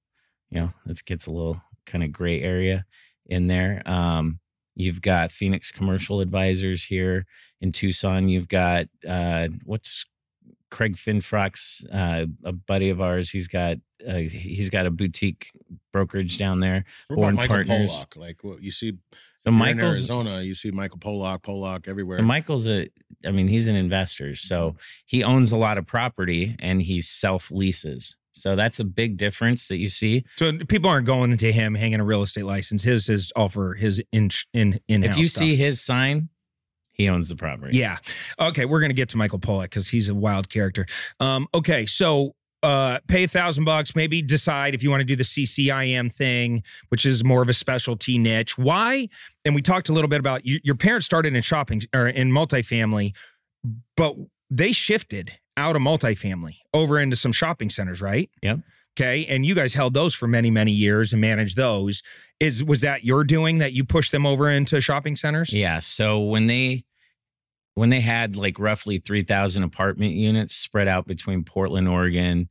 you 0.51 0.61
know, 0.61 0.73
it 0.87 1.05
gets 1.05 1.27
a 1.27 1.31
little 1.31 1.61
kind 1.87 2.03
of 2.03 2.11
gray 2.11 2.43
area 2.43 2.85
in 3.27 3.47
there. 3.47 3.83
Um, 3.87 4.41
you've 4.79 5.03
got 5.03 5.33
Phoenix 5.33 5.71
Commercial 5.71 6.21
Advisors 6.21 6.85
here 6.85 7.27
in 7.61 7.73
Tucson. 7.73 8.29
You've 8.29 8.49
got 8.49 8.87
uh, 9.07 9.49
what's 9.65 10.07
Craig 10.71 10.97
Finfrock's 10.97 11.85
uh, 11.93 12.27
a 12.45 12.53
buddy 12.53 12.89
of 12.89 13.01
ours. 13.01 13.31
He's 13.31 13.49
got 13.49 13.79
uh, 14.07 14.17
he's 14.17 14.71
got 14.71 14.87
a 14.87 14.91
boutique 14.91 15.51
brokerage 15.93 16.39
down 16.39 16.61
there. 16.61 16.85
What 17.09 17.17
Born 17.17 17.35
Michael 17.35 17.57
Partners. 17.57 17.91
Pollack? 17.91 18.17
Like 18.17 18.45
what 18.45 18.63
you 18.63 18.71
see 18.71 18.93
So 19.39 19.51
in 19.51 19.81
Arizona, 19.81 20.43
you 20.43 20.55
see 20.55 20.71
Michael 20.71 20.99
Pollack, 20.99 21.43
Pollack 21.43 21.89
everywhere. 21.89 22.19
So 22.19 22.25
Michael's 22.25 22.69
a, 22.69 22.89
I 23.27 23.33
mean, 23.33 23.49
he's 23.49 23.67
an 23.67 23.77
investor. 23.77 24.37
So 24.37 24.77
he 25.05 25.25
owns 25.25 25.51
a 25.51 25.57
lot 25.57 25.79
of 25.79 25.87
property 25.87 26.57
and 26.61 26.83
he 26.83 27.03
self 27.03 27.51
leases. 27.51 28.17
So 28.39 28.57
that's 28.57 28.81
a 28.81 28.85
big 28.85 29.17
difference 29.17 29.69
that 29.69 29.77
you 29.77 29.89
see. 29.89 30.25
So 30.37 30.53
people 30.69 30.91
aren't 30.91 31.07
going 31.07 31.37
to 31.37 31.53
him 31.53 31.75
hanging 31.75 32.01
a 32.01 32.05
real 32.05 32.23
estate 32.23 32.45
license. 32.45 32.85
His 32.85 33.09
is 33.09 33.33
all 33.37 33.49
for 33.49 33.75
his 33.75 34.03
in 34.13 34.31
in 34.53 34.81
in. 34.89 35.05
If 35.05 35.17
you 35.17 35.27
see 35.27 35.57
his 35.57 35.81
sign, 35.81 36.29
he 36.93 37.09
owns 37.09 37.29
the 37.29 37.37
property. 37.37 37.77
Yeah. 37.79 37.99
Okay, 38.41 38.65
we're 38.65 38.81
gonna 38.81 38.93
get 38.93 39.09
to 39.11 39.17
Michael 39.17 39.39
Pollack 39.39 39.71
because 39.71 39.89
he's 39.89 40.09
a 40.09 40.15
wild 40.15 40.49
character. 40.49 40.87
Um, 41.21 41.47
okay, 41.55 41.87
so 41.87 42.35
uh 42.63 42.99
pay 43.07 43.25
a 43.25 43.29
thousand 43.29 43.65
bucks, 43.65 43.95
maybe 43.95 44.21
decide 44.21 44.75
if 44.75 44.83
you 44.83 44.91
want 44.91 45.01
to 45.01 45.05
do 45.05 45.15
the 45.15 45.23
CCIM 45.23 46.13
thing, 46.13 46.63
which 46.89 47.07
is 47.07 47.23
more 47.23 47.41
of 47.41 47.49
a 47.49 47.53
specialty 47.53 48.19
niche. 48.19 48.59
Why? 48.59 49.09
And 49.45 49.55
we 49.55 49.63
talked 49.63 49.89
a 49.89 49.93
little 49.93 50.09
bit 50.09 50.19
about 50.19 50.45
you, 50.45 50.59
your 50.65 50.75
parents 50.75 51.07
started 51.07 51.35
in 51.35 51.43
shopping 51.43 51.83
or 51.95 52.09
in 52.09 52.31
multifamily, 52.33 53.15
but 53.97 54.17
they 54.51 54.73
shifted 54.73 55.33
out 55.59 55.77
of 55.77 55.83
multifamily 55.83 56.59
over 56.73 56.99
into 56.99 57.17
some 57.17 57.33
shopping 57.33 57.69
centers, 57.69 58.01
right? 58.01 58.31
Yep. 58.43 58.61
Okay. 58.99 59.27
And 59.27 59.45
you 59.45 59.55
guys 59.55 59.75
held 59.75 59.95
those 59.95 60.15
for 60.15 60.27
many, 60.27 60.51
many 60.51 60.73
years 60.73 61.13
and 61.13 61.21
managed 61.21 61.57
those. 61.57 62.03
Is 62.41 62.65
was 62.65 62.81
that 62.81 63.05
your 63.05 63.25
doing 63.25 63.59
that 63.59 63.73
you 63.73 63.85
pushed 63.85 64.13
them 64.13 64.25
over 64.25 64.49
into 64.49 64.81
shopping 64.81 65.17
centers? 65.17 65.53
Yeah. 65.53 65.81
So 65.81 66.21
when 66.21 66.47
they 66.47 66.85
when 67.75 67.91
they 67.91 68.01
had 68.01 68.37
like 68.37 68.59
roughly 68.59 68.99
three 68.99 69.23
thousand 69.23 69.63
apartment 69.63 70.15
units 70.15 70.55
spread 70.55 70.89
out 70.89 71.07
between 71.07 71.45
Portland, 71.45 71.89
Oregon, 71.89 72.49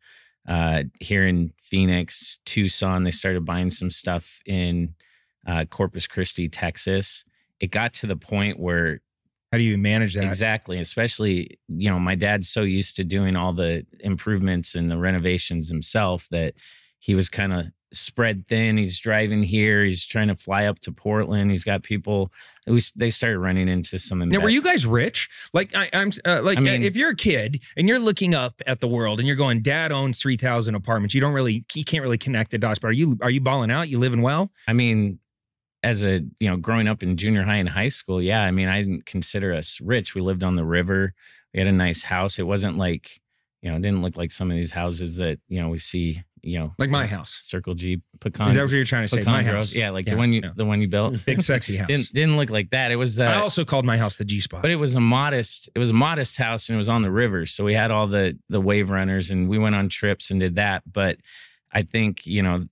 uh, 0.47 0.83
here 0.99 1.23
in 1.23 1.53
Phoenix, 1.61 2.39
Tucson, 2.45 3.03
they 3.03 3.11
started 3.11 3.43
buying 3.43 3.69
some 3.69 3.89
stuff 3.89 4.39
in 4.45 4.95
uh, 5.45 5.65
Corpus 5.65 6.07
Christi, 6.07 6.47
Texas. 6.47 7.25
It 7.59 7.71
got 7.71 7.93
to 7.95 8.07
the 8.07 8.15
point 8.15 8.59
where 8.59 9.01
How 9.51 9.57
do 9.57 9.63
you 9.63 9.77
manage 9.77 10.15
that? 10.15 10.25
Exactly. 10.25 10.79
Especially, 10.79 11.57
you 11.69 11.89
know, 11.89 11.99
my 11.99 12.15
dad's 12.15 12.49
so 12.49 12.63
used 12.63 12.97
to 12.97 13.03
doing 13.03 13.35
all 13.35 13.53
the 13.53 13.85
improvements 14.01 14.75
and 14.75 14.91
the 14.91 14.97
renovations 14.97 15.69
himself 15.69 16.27
that 16.31 16.53
he 16.99 17.15
was 17.15 17.29
kind 17.29 17.53
of 17.53 17.65
spread 17.93 18.45
thin. 18.49 18.75
He's 18.75 18.99
driving 18.99 19.43
here. 19.43 19.85
He's 19.85 20.05
trying 20.05 20.27
to 20.27 20.35
fly 20.35 20.65
up 20.65 20.79
to 20.79 20.91
Portland. 20.91 21.51
He's 21.51 21.63
got 21.63 21.83
people. 21.83 22.31
Was, 22.65 22.91
they 22.91 23.09
started 23.09 23.39
running 23.39 23.69
into 23.69 23.97
some. 23.97 24.27
Now, 24.27 24.39
were 24.41 24.49
you 24.49 24.61
guys 24.61 24.85
rich? 24.85 25.29
Like, 25.53 25.73
I, 25.73 25.89
I'm 25.93 26.11
uh, 26.25 26.41
like, 26.41 26.57
I 26.57 26.61
mean- 26.61 26.83
if 26.83 26.97
you're 26.97 27.11
a 27.11 27.15
kid 27.15 27.63
and 27.77 27.87
you're 27.87 27.99
looking 27.99 28.35
up 28.35 28.61
at 28.67 28.81
the 28.81 28.87
world 28.89 29.19
and 29.19 29.27
you're 29.27 29.37
going, 29.37 29.61
Dad 29.61 29.93
owns 29.93 30.19
three 30.19 30.35
thousand 30.35 30.75
apartments. 30.75 31.15
You 31.15 31.21
don't 31.21 31.33
really, 31.33 31.63
you 31.73 31.85
can't 31.85 32.03
really 32.03 32.17
connect 32.17 32.51
the 32.51 32.57
dots. 32.57 32.79
But 32.79 32.89
are 32.89 32.93
you, 32.93 33.17
are 33.21 33.31
you 33.31 33.39
balling 33.39 33.71
out? 33.71 33.87
You 33.87 33.99
living 33.99 34.21
well? 34.21 34.51
I 34.67 34.73
mean, 34.73 35.19
as 35.83 36.03
a 36.03 36.21
you 36.39 36.49
know, 36.49 36.57
growing 36.57 36.87
up 36.87 37.03
in 37.03 37.17
junior 37.17 37.43
high 37.43 37.57
and 37.57 37.69
high 37.69 37.89
school, 37.89 38.21
yeah. 38.21 38.41
I 38.43 38.51
mean, 38.51 38.67
I 38.67 38.81
didn't 38.81 39.05
consider 39.05 39.53
us 39.53 39.79
rich. 39.81 40.15
We 40.15 40.21
lived 40.21 40.43
on 40.43 40.55
the 40.55 40.65
river. 40.65 41.13
We 41.53 41.59
had 41.59 41.67
a 41.67 41.71
nice 41.71 42.03
house. 42.03 42.39
It 42.39 42.43
wasn't 42.47 42.77
like, 42.77 43.21
you 43.61 43.69
know, 43.69 43.77
it 43.77 43.81
didn't 43.81 44.01
look 44.01 44.17
like 44.17 44.31
some 44.31 44.49
of 44.51 44.57
these 44.57 44.71
houses 44.71 45.15
that 45.17 45.39
you 45.47 45.61
know 45.61 45.69
we 45.69 45.77
see. 45.77 46.23
You 46.43 46.59
know, 46.59 46.73
Like 46.77 46.91
my 46.91 47.07
house. 47.07 47.39
Circle 47.41 47.73
G 47.73 48.01
pecan. 48.21 48.49
Is 48.49 48.55
that 48.55 48.61
what 48.61 48.71
you're 48.71 48.85
trying 48.85 49.01
to 49.03 49.07
say? 49.09 49.23
My 49.23 49.43
house. 49.43 49.75
Yeah, 49.75 49.89
like 49.89 50.05
Yeah, 50.05 50.13
the 50.13 50.17
one 50.17 50.31
you 50.31 50.41
yeah. 50.43 50.51
the 50.55 50.65
one 50.65 50.79
you 50.79 50.87
built. 50.87 51.15
Big 51.25 51.41
sexy 51.41 51.75
house. 51.77 51.87
didn't 51.87 52.13
didn't 52.13 52.37
look 52.37 52.49
like 52.49 52.69
that. 52.69 52.91
It 52.91 52.95
was. 52.95 53.19
Uh, 53.19 53.25
I 53.25 53.35
also 53.41 53.65
called 53.65 53.85
my 53.85 53.97
house 53.97 54.15
the 54.15 54.23
G 54.23 54.39
spot. 54.39 54.61
but 54.61 54.71
it 54.71 54.75
was 54.77 54.95
a 54.95 55.01
modest 55.01 55.69
it 55.75 55.79
was 55.79 55.89
a 55.89 55.93
modest 55.93 56.37
house 56.37 56.69
and 56.69 56.75
it 56.75 56.77
was 56.77 56.87
on 56.89 57.01
the 57.01 57.11
river 57.11 57.45
so 57.45 57.65
we 57.65 57.73
had 57.73 57.91
all 57.91 58.07
the 58.07 58.37
the 58.49 58.61
wave 58.61 58.89
runners 58.91 59.29
and 59.31 59.49
we 59.49 59.57
went 59.57 59.75
on 59.75 59.89
trips 59.89 60.29
and 60.31 60.39
did 60.39 60.55
that 60.55 60.83
but 60.89 61.17
i 61.73 61.81
think 61.81 62.25
you 62.25 62.41
know 62.43 62.65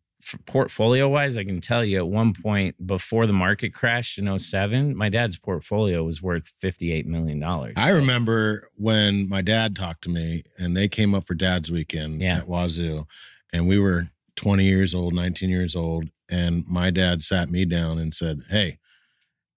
portfolio 0.46 1.08
wise 1.10 1.38
i 1.38 1.44
can 1.44 1.62
tell 1.62 1.84
you 1.86 1.98
at 1.98 2.08
one 2.08 2.34
point 2.34 2.76
before 2.88 3.28
the 3.28 3.34
market 3.34 3.74
crashed 3.74 4.18
in 4.18 4.40
07 4.40 4.96
my 4.96 5.10
dad's 5.10 5.38
portfolio 5.38 6.04
was 6.04 6.22
worth 6.22 6.52
58 6.60 7.06
million 7.08 7.40
dollars 7.40 7.74
I 7.78 7.90
remember 7.90 8.70
when 8.76 9.30
my 9.30 9.42
dad 9.42 9.76
talked 9.76 10.04
to 10.04 10.10
me 10.10 10.44
and 10.58 10.76
they 10.76 10.88
came 10.88 11.14
up 11.14 11.26
for 11.28 11.34
dad's 11.36 11.72
weekend 11.72 12.22
Yeah. 12.22 12.38
at 12.40 12.48
Wazzu 12.48 13.06
and 13.54 13.68
we 13.68 13.78
were 13.80 14.08
20 14.36 14.66
years 14.66 14.94
old, 14.94 15.14
19 15.14 15.50
years 15.50 15.76
old. 15.78 16.10
And 16.28 16.66
my 16.68 16.90
dad 16.92 17.22
sat 17.22 17.50
me 17.50 17.64
down 17.64 18.00
and 18.00 18.14
said, 18.14 18.42
Hey, 18.50 18.80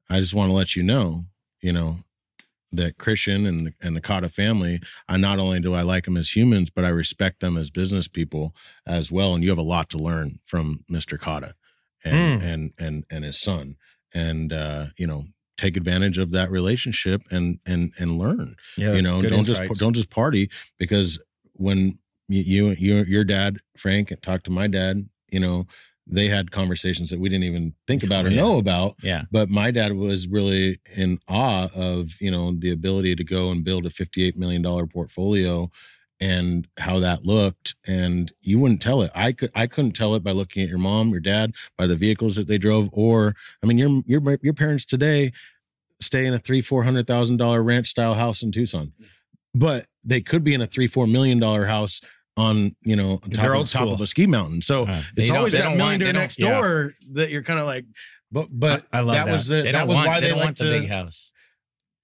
I 0.09 0.21
just 0.21 0.35
want 0.35 0.51
to 0.51 0.55
let 0.55 0.77
you 0.77 0.83
know, 0.85 1.25
you 1.61 1.73
know, 1.73 1.99
that 2.73 2.99
Kristian 2.99 3.49
and 3.49 3.67
the, 3.69 3.75
and 3.81 3.97
the 3.97 4.01
Cotta 4.01 4.29
family, 4.29 4.81
I 5.09 5.17
not 5.17 5.39
only 5.39 5.61
do 5.61 5.75
I 5.75 5.83
like 5.83 6.05
them 6.05 6.17
as 6.17 6.37
humans, 6.37 6.71
but 6.71 6.85
I 6.85 6.89
respect 6.91 7.41
them 7.41 7.57
as 7.57 7.71
business 7.71 8.09
people 8.09 8.55
as 8.87 9.11
well. 9.11 9.35
And 9.35 9.43
you 9.43 9.51
have 9.51 9.59
a 9.59 9.63
lot 9.63 9.89
to 9.91 9.99
learn 9.99 10.39
from 10.45 10.85
Mr. 10.91 11.19
Cotta 11.19 11.55
and 12.05 12.41
Mm. 12.41 12.45
and 12.45 12.73
and 12.79 13.05
and 13.11 13.25
his 13.25 13.41
son. 13.41 13.77
And 14.15 14.53
uh, 14.53 14.87
you 14.97 15.07
know, 15.07 15.25
take 15.57 15.77
advantage 15.77 16.19
of 16.19 16.31
that 16.33 16.51
relationship 16.51 17.23
and 17.31 17.59
and 17.67 17.93
and 17.99 18.19
learn 18.19 18.57
yeah, 18.77 18.95
you 18.95 19.03
know 19.03 19.21
don't 19.21 19.45
just 19.45 19.63
don't 19.81 19.93
just 19.95 20.09
party 20.09 20.49
because 20.79 21.19
when 21.55 21.99
you, 22.29 22.43
you 22.43 22.77
you 22.79 23.05
your 23.05 23.25
dad 23.25 23.59
frank 23.77 24.13
talked 24.23 24.45
to 24.45 24.51
my 24.51 24.69
dad 24.69 25.09
you 25.31 25.41
know 25.41 25.67
they 26.11 26.29
had 26.29 26.51
conversations 26.51 27.11
that 27.11 27.21
we 27.21 27.29
didn't 27.29 27.45
even 27.45 27.75
think 27.87 28.03
about 28.03 28.25
or 28.27 28.31
Yeah. 28.31 28.37
know 28.37 28.59
about. 28.59 28.97
Yeah. 29.03 29.23
But 29.31 29.51
my 29.51 29.71
dad 29.71 29.93
was 29.93 30.27
really 30.27 30.81
in 30.97 31.19
awe 31.29 31.69
of 31.75 32.21
you 32.21 32.31
know 32.31 32.53
the 32.57 32.71
ability 32.71 33.15
to 33.17 33.25
go 33.25 33.51
and 33.51 33.63
build 33.65 33.87
a 33.87 33.91
58 33.91 34.37
million 34.37 34.63
dollar 34.63 34.87
portfolio 34.87 35.71
and 36.21 36.67
how 36.79 36.99
that 36.99 37.25
looked. 37.25 37.77
And 37.87 38.33
you 38.41 38.59
wouldn't 38.59 38.83
tell 38.83 39.03
it. 39.03 39.11
I 39.15 39.33
could 39.33 39.51
i 39.55 39.67
couldn't 39.67 39.93
tell 39.93 40.15
it 40.15 40.25
by 40.25 40.33
looking 40.33 40.63
at 40.63 40.69
your 40.69 40.79
mom 40.79 41.11
your 41.11 41.21
dad 41.21 41.53
by 41.77 41.87
the 41.87 41.97
vehicles 41.97 42.37
that 42.37 42.49
they 42.49 42.59
drove. 42.59 42.89
Or 42.93 43.35
i 43.63 43.67
mean 43.67 43.79
your 43.79 44.03
your 44.07 44.39
your 44.43 44.55
parents 44.55 44.85
today 44.85 45.33
stay 46.01 46.27
in 46.27 46.35
a 46.35 46.39
three 46.39 46.61
four 46.63 46.85
hundred 46.85 47.07
thousand 47.07 47.37
dollar 47.37 47.63
ranch 47.63 47.89
style 47.89 48.15
house 48.15 48.43
in 48.43 48.51
tucson. 48.53 48.93
Mm. 49.01 49.07
But 49.55 49.87
they 50.05 50.21
could 50.21 50.43
be 50.45 50.55
in 50.55 50.61
a 50.61 50.67
three 50.67 50.87
four 50.87 51.07
million 51.07 51.39
dollar 51.39 51.67
house 51.67 52.01
on 52.39 52.75
you 52.83 52.97
know 52.97 53.21
on 53.23 53.31
top, 53.31 53.47
of, 53.47 53.53
old 53.55 53.67
top 53.67 53.83
school. 53.83 53.95
of 53.95 54.01
a 54.01 54.07
ski 54.07 54.27
mountain 54.27 54.63
so 54.63 54.87
Uh, 54.87 55.03
it's 55.17 55.31
always 55.31 55.53
that 55.53 55.63
don't 55.63 55.77
millionaire 55.77 56.09
they 56.09 56.13
don't- 56.13 56.23
next 56.23 56.39
yeah. 56.39 56.55
door 56.61 56.93
that 57.13 57.31
you're 57.31 57.43
kind 57.43 57.59
of 57.59 57.67
like 57.67 57.85
but 58.31 58.49
but 58.53 58.85
I- 58.93 58.99
I 58.99 59.01
love 59.01 59.15
that. 59.27 59.33
was 59.33 59.47
the, 59.47 59.63
that 59.63 59.87
was 59.89 59.95
want, 59.97 60.07
why 60.07 60.21
they 60.21 60.27
they, 60.29 60.35
don't 60.35 60.45
want 60.45 60.57
to, 60.59 60.65
the 60.65 60.79
big 60.81 60.89
house 60.91 61.33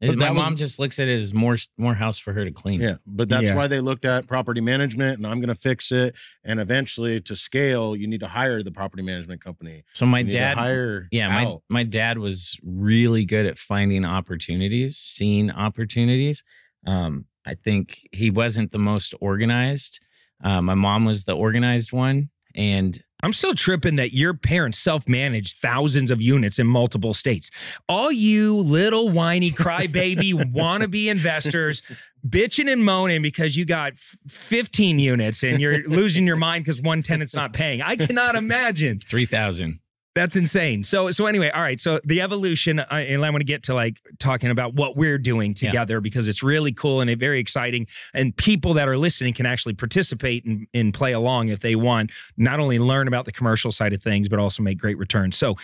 But 0.00 0.18
my 0.18 0.24
that 0.26 0.34
was- 0.34 0.42
mom 0.44 0.56
just 0.56 0.78
looks 0.78 0.98
at 0.98 1.08
it 1.08 1.14
as 1.22 1.32
more 1.32 1.56
more 1.78 1.94
house 1.94 2.18
for 2.18 2.32
her 2.32 2.44
to 2.44 2.50
clean 2.50 2.80
Yeah, 2.80 2.96
but 3.06 3.28
that's 3.28 3.44
Yeah. 3.44 3.54
why 3.56 3.66
they 3.68 3.80
looked 3.80 4.04
at 4.04 4.26
property 4.26 4.60
management, 4.60 5.18
and 5.18 5.26
I'm 5.26 5.38
going 5.40 5.54
to 5.54 5.60
fix 5.70 5.92
it. 5.92 6.14
And 6.44 6.58
eventually, 6.60 7.20
to 7.20 7.34
scale, 7.36 7.94
you 7.96 8.06
need 8.06 8.20
to 8.20 8.28
hire 8.28 8.62
the 8.62 8.72
property 8.72 9.02
management 9.02 9.40
company. 9.42 9.84
so 9.94 10.04
my 10.06 10.18
You 10.20 10.32
dad 10.32 10.56
hire. 10.58 11.08
yeah 11.12 11.28
my, 11.28 11.56
my 11.78 11.82
dad 11.84 12.18
was 12.18 12.58
really 12.64 13.24
good 13.24 13.46
at 13.46 13.56
finding 13.58 14.04
opportunities 14.04 14.96
seeing 14.98 15.50
opportunities 15.50 16.42
um, 16.86 17.26
i 17.46 17.54
think 17.54 17.84
he 18.12 18.28
wasn't 18.30 18.72
the 18.72 18.78
most 18.92 19.14
organized 19.20 20.00
uh, 20.44 20.62
my 20.62 20.74
mom 20.74 21.04
was 21.04 21.24
the 21.24 21.32
organized 21.32 21.92
one 21.92 22.30
and 22.54 23.02
I'm 23.22 23.32
still 23.32 23.54
tripping 23.54 23.96
that 23.96 24.12
your 24.12 24.34
parents 24.34 24.78
self-managed 24.78 25.58
thousands 25.58 26.10
of 26.10 26.20
units 26.20 26.58
in 26.58 26.66
multiple 26.66 27.14
states. 27.14 27.50
All 27.88 28.12
you 28.12 28.56
little 28.56 29.08
whiny 29.08 29.50
crybaby 29.50 30.32
wannabe 30.54 31.06
investors 31.06 31.82
bitching 32.28 32.70
and 32.70 32.84
moaning 32.84 33.22
because 33.22 33.56
you 33.56 33.64
got 33.64 33.94
f- 33.94 34.16
15 34.28 34.98
units 34.98 35.42
and 35.42 35.58
you're 35.58 35.82
losing 35.88 36.26
your 36.26 36.36
mind 36.36 36.64
because 36.64 36.82
one 36.82 37.02
tenant's 37.02 37.34
not 37.34 37.52
paying. 37.52 37.80
I 37.80 37.96
cannot 37.96 38.36
imagine. 38.36 39.00
3000 39.00 39.80
That's 40.14 40.36
insane. 40.36 40.84
So 40.84 41.10
so 41.10 41.26
anyway, 41.26 41.50
all 41.50 41.62
right. 41.62 41.80
So 41.80 42.00
the 42.04 42.20
evolution, 42.20 42.78
I, 42.78 43.00
and 43.00 43.24
I 43.24 43.30
want 43.30 43.40
to 43.40 43.44
get 43.46 43.64
to 43.64 43.74
like 43.74 44.00
talking 44.20 44.50
about 44.50 44.74
what 44.74 44.96
we're 44.96 45.18
doing 45.18 45.50
Yeah. 45.60 45.70
together 45.70 46.00
because 46.00 46.28
it's 46.28 46.40
really 46.42 46.72
cool 46.72 47.00
and 47.00 47.10
very 47.18 47.40
exciting. 47.40 47.88
And 48.12 48.36
people 48.36 48.74
that 48.74 48.88
are 48.88 48.96
listening 48.96 49.34
can 49.34 49.44
actually 49.44 49.74
participate 49.74 50.44
and, 50.44 50.68
and 50.72 50.94
play 50.94 51.12
along 51.12 51.48
if 51.48 51.60
they 51.60 51.74
want. 51.74 52.12
Not 52.36 52.60
only 52.60 52.78
learn 52.78 53.08
about 53.08 53.24
the 53.24 53.32
commercial 53.32 53.72
side 53.72 53.92
of 53.92 54.02
things, 54.02 54.28
but 54.28 54.38
also 54.38 54.62
make 54.62 54.78
great 54.78 54.98
returns. 54.98 55.36
So, 55.36 55.56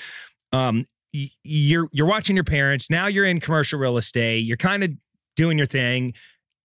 um, 0.52 0.84
you're 1.12 1.88
you're 1.92 2.06
watching 2.06 2.36
your 2.36 2.44
parents 2.44 2.90
now. 2.90 3.06
You're 3.06 3.24
in 3.24 3.40
commercial 3.40 3.78
real 3.78 3.96
estate. 3.96 4.40
You're 4.44 4.56
kind 4.56 4.82
of 4.84 4.90
doing 5.36 5.58
your 5.58 5.66
thing. 5.66 6.14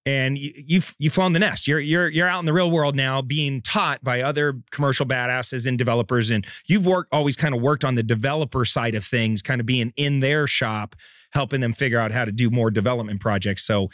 And 0.08 0.38
you, 0.38 0.52
you've 0.56 0.96
you've 1.00 1.14
flown 1.14 1.34
the 1.34 1.40
nest. 1.40 1.68
You're 1.68 1.80
you're 1.80 2.10
you're 2.10 2.28
out 2.28 2.40
in 2.40 2.46
the 2.46 2.54
real 2.54 2.70
world 2.70 2.96
now, 2.96 3.22
being 3.22 3.62
taught 3.62 4.04
by 4.04 4.22
other 4.22 4.62
commercial 4.70 5.06
badasses 5.06 5.66
and 5.66 5.78
developers. 5.78 6.30
And 6.30 6.46
you've 6.68 6.86
worked 6.86 7.12
always 7.12 7.36
kind 7.36 7.56
of 7.56 7.62
worked 7.62 7.84
on 7.84 7.96
the 7.96 8.04
developer 8.04 8.66
side 8.66 8.94
of 8.94 9.04
things, 9.04 9.42
kind 9.42 9.60
of 9.60 9.66
being 9.66 9.94
in 9.96 10.20
their 10.20 10.46
shop, 10.46 10.96
helping 11.32 11.62
them 11.62 11.74
figure 11.74 12.00
out 12.00 12.12
how 12.12 12.24
to 12.24 12.32
do 12.32 12.52
more 12.52 12.70
development 12.70 13.20
projects. 13.20 13.64
So 13.64 13.90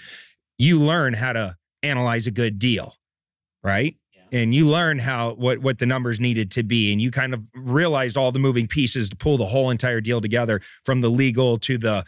you 0.57 0.79
learn 0.79 1.13
how 1.13 1.33
to 1.33 1.55
analyze 1.81 2.27
a 2.27 2.31
good 2.31 2.59
deal, 2.59 2.95
right? 3.63 3.95
And 4.33 4.55
you 4.55 4.67
learn 4.67 4.99
how 4.99 5.33
what 5.33 5.59
what 5.59 5.77
the 5.79 5.85
numbers 5.85 6.19
needed 6.19 6.51
to 6.51 6.63
be, 6.63 6.91
and 6.93 7.01
you 7.01 7.11
kind 7.11 7.33
of 7.33 7.41
realized 7.53 8.15
all 8.15 8.31
the 8.31 8.39
moving 8.39 8.65
pieces 8.67 9.09
to 9.09 9.15
pull 9.17 9.37
the 9.37 9.45
whole 9.45 9.69
entire 9.69 9.99
deal 9.99 10.21
together, 10.21 10.61
from 10.85 11.01
the 11.01 11.09
legal 11.09 11.57
to 11.59 11.77
the 11.77 12.05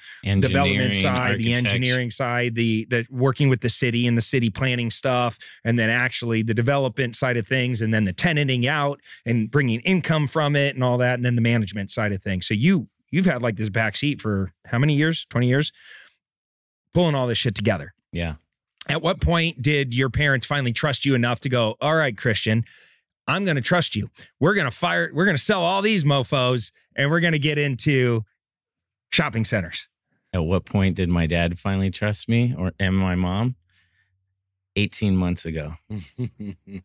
development 0.48 0.96
side, 0.96 1.38
the 1.40 1.54
engineering 1.54 2.12
side, 2.12 2.56
the 2.56 2.86
the 2.90 3.06
working 3.10 3.50
with 3.50 3.60
the 3.60 3.70
city 3.70 4.08
and 4.08 4.18
the 4.18 4.22
city 4.22 4.50
planning 4.50 4.90
stuff, 4.90 5.38
and 5.66 5.78
then 5.78 5.90
actually 5.90 6.44
the 6.44 6.54
development 6.54 7.16
side 7.16 7.36
of 7.36 7.46
things, 7.46 7.82
and 7.82 7.94
then 7.94 8.06
the 8.06 8.14
tenanting 8.14 8.68
out 8.68 9.02
and 9.26 9.52
bringing 9.52 9.82
income 9.82 10.26
from 10.28 10.56
it 10.56 10.76
and 10.76 10.84
all 10.84 10.98
that, 10.98 11.16
and 11.16 11.26
then 11.26 11.36
the 11.36 11.42
management 11.42 11.92
side 11.92 12.14
of 12.14 12.24
things. 12.24 12.48
So 12.48 12.54
you 12.54 12.88
you've 13.12 13.26
had 13.26 13.42
like 13.42 13.58
this 13.58 13.70
backseat 13.70 14.22
for 14.22 14.54
how 14.66 14.80
many 14.80 14.94
years? 14.94 15.26
Twenty 15.30 15.48
years, 15.48 15.74
pulling 16.94 17.16
all 17.16 17.28
this 17.28 17.38
shit 17.38 17.56
together. 17.56 17.94
yeah 18.14 18.36
At 18.90 19.02
what 19.02 19.22
point 19.22 19.62
did 19.62 19.94
your 19.94 20.10
parents 20.10 20.46
finally 20.46 20.74
trust 20.74 21.06
you 21.06 21.16
enough 21.16 21.40
to 21.42 21.50
go, 21.50 21.76
all 21.80 21.96
right, 21.96 22.16
Kristian, 22.16 22.64
I'm 23.28 23.46
going 23.46 23.56
to 23.56 23.62
trust 23.62 23.96
you. 23.96 24.10
We're 24.40 24.54
going 24.54 24.70
to 24.70 24.76
fire, 24.76 25.10
we're 25.14 25.26
going 25.26 25.38
to 25.38 25.42
sell 25.42 25.64
all 25.64 25.82
these 25.82 26.04
mofos 26.04 26.72
and 26.96 27.10
we're 27.10 27.22
going 27.22 27.34
to 27.34 27.40
get 27.40 27.58
into 27.58 28.26
shopping 29.10 29.46
centers. 29.46 29.88
At 30.34 30.44
what 30.44 30.66
point 30.66 30.96
did 30.96 31.10
my 31.10 31.28
dad 31.28 31.60
finally 31.60 31.92
trust 31.92 32.28
me 32.28 32.54
or 32.58 32.74
and 32.80 32.96
my 32.98 33.16
mom? 33.16 33.56
18 34.76 35.16
months 35.16 35.46
ago. 35.46 35.76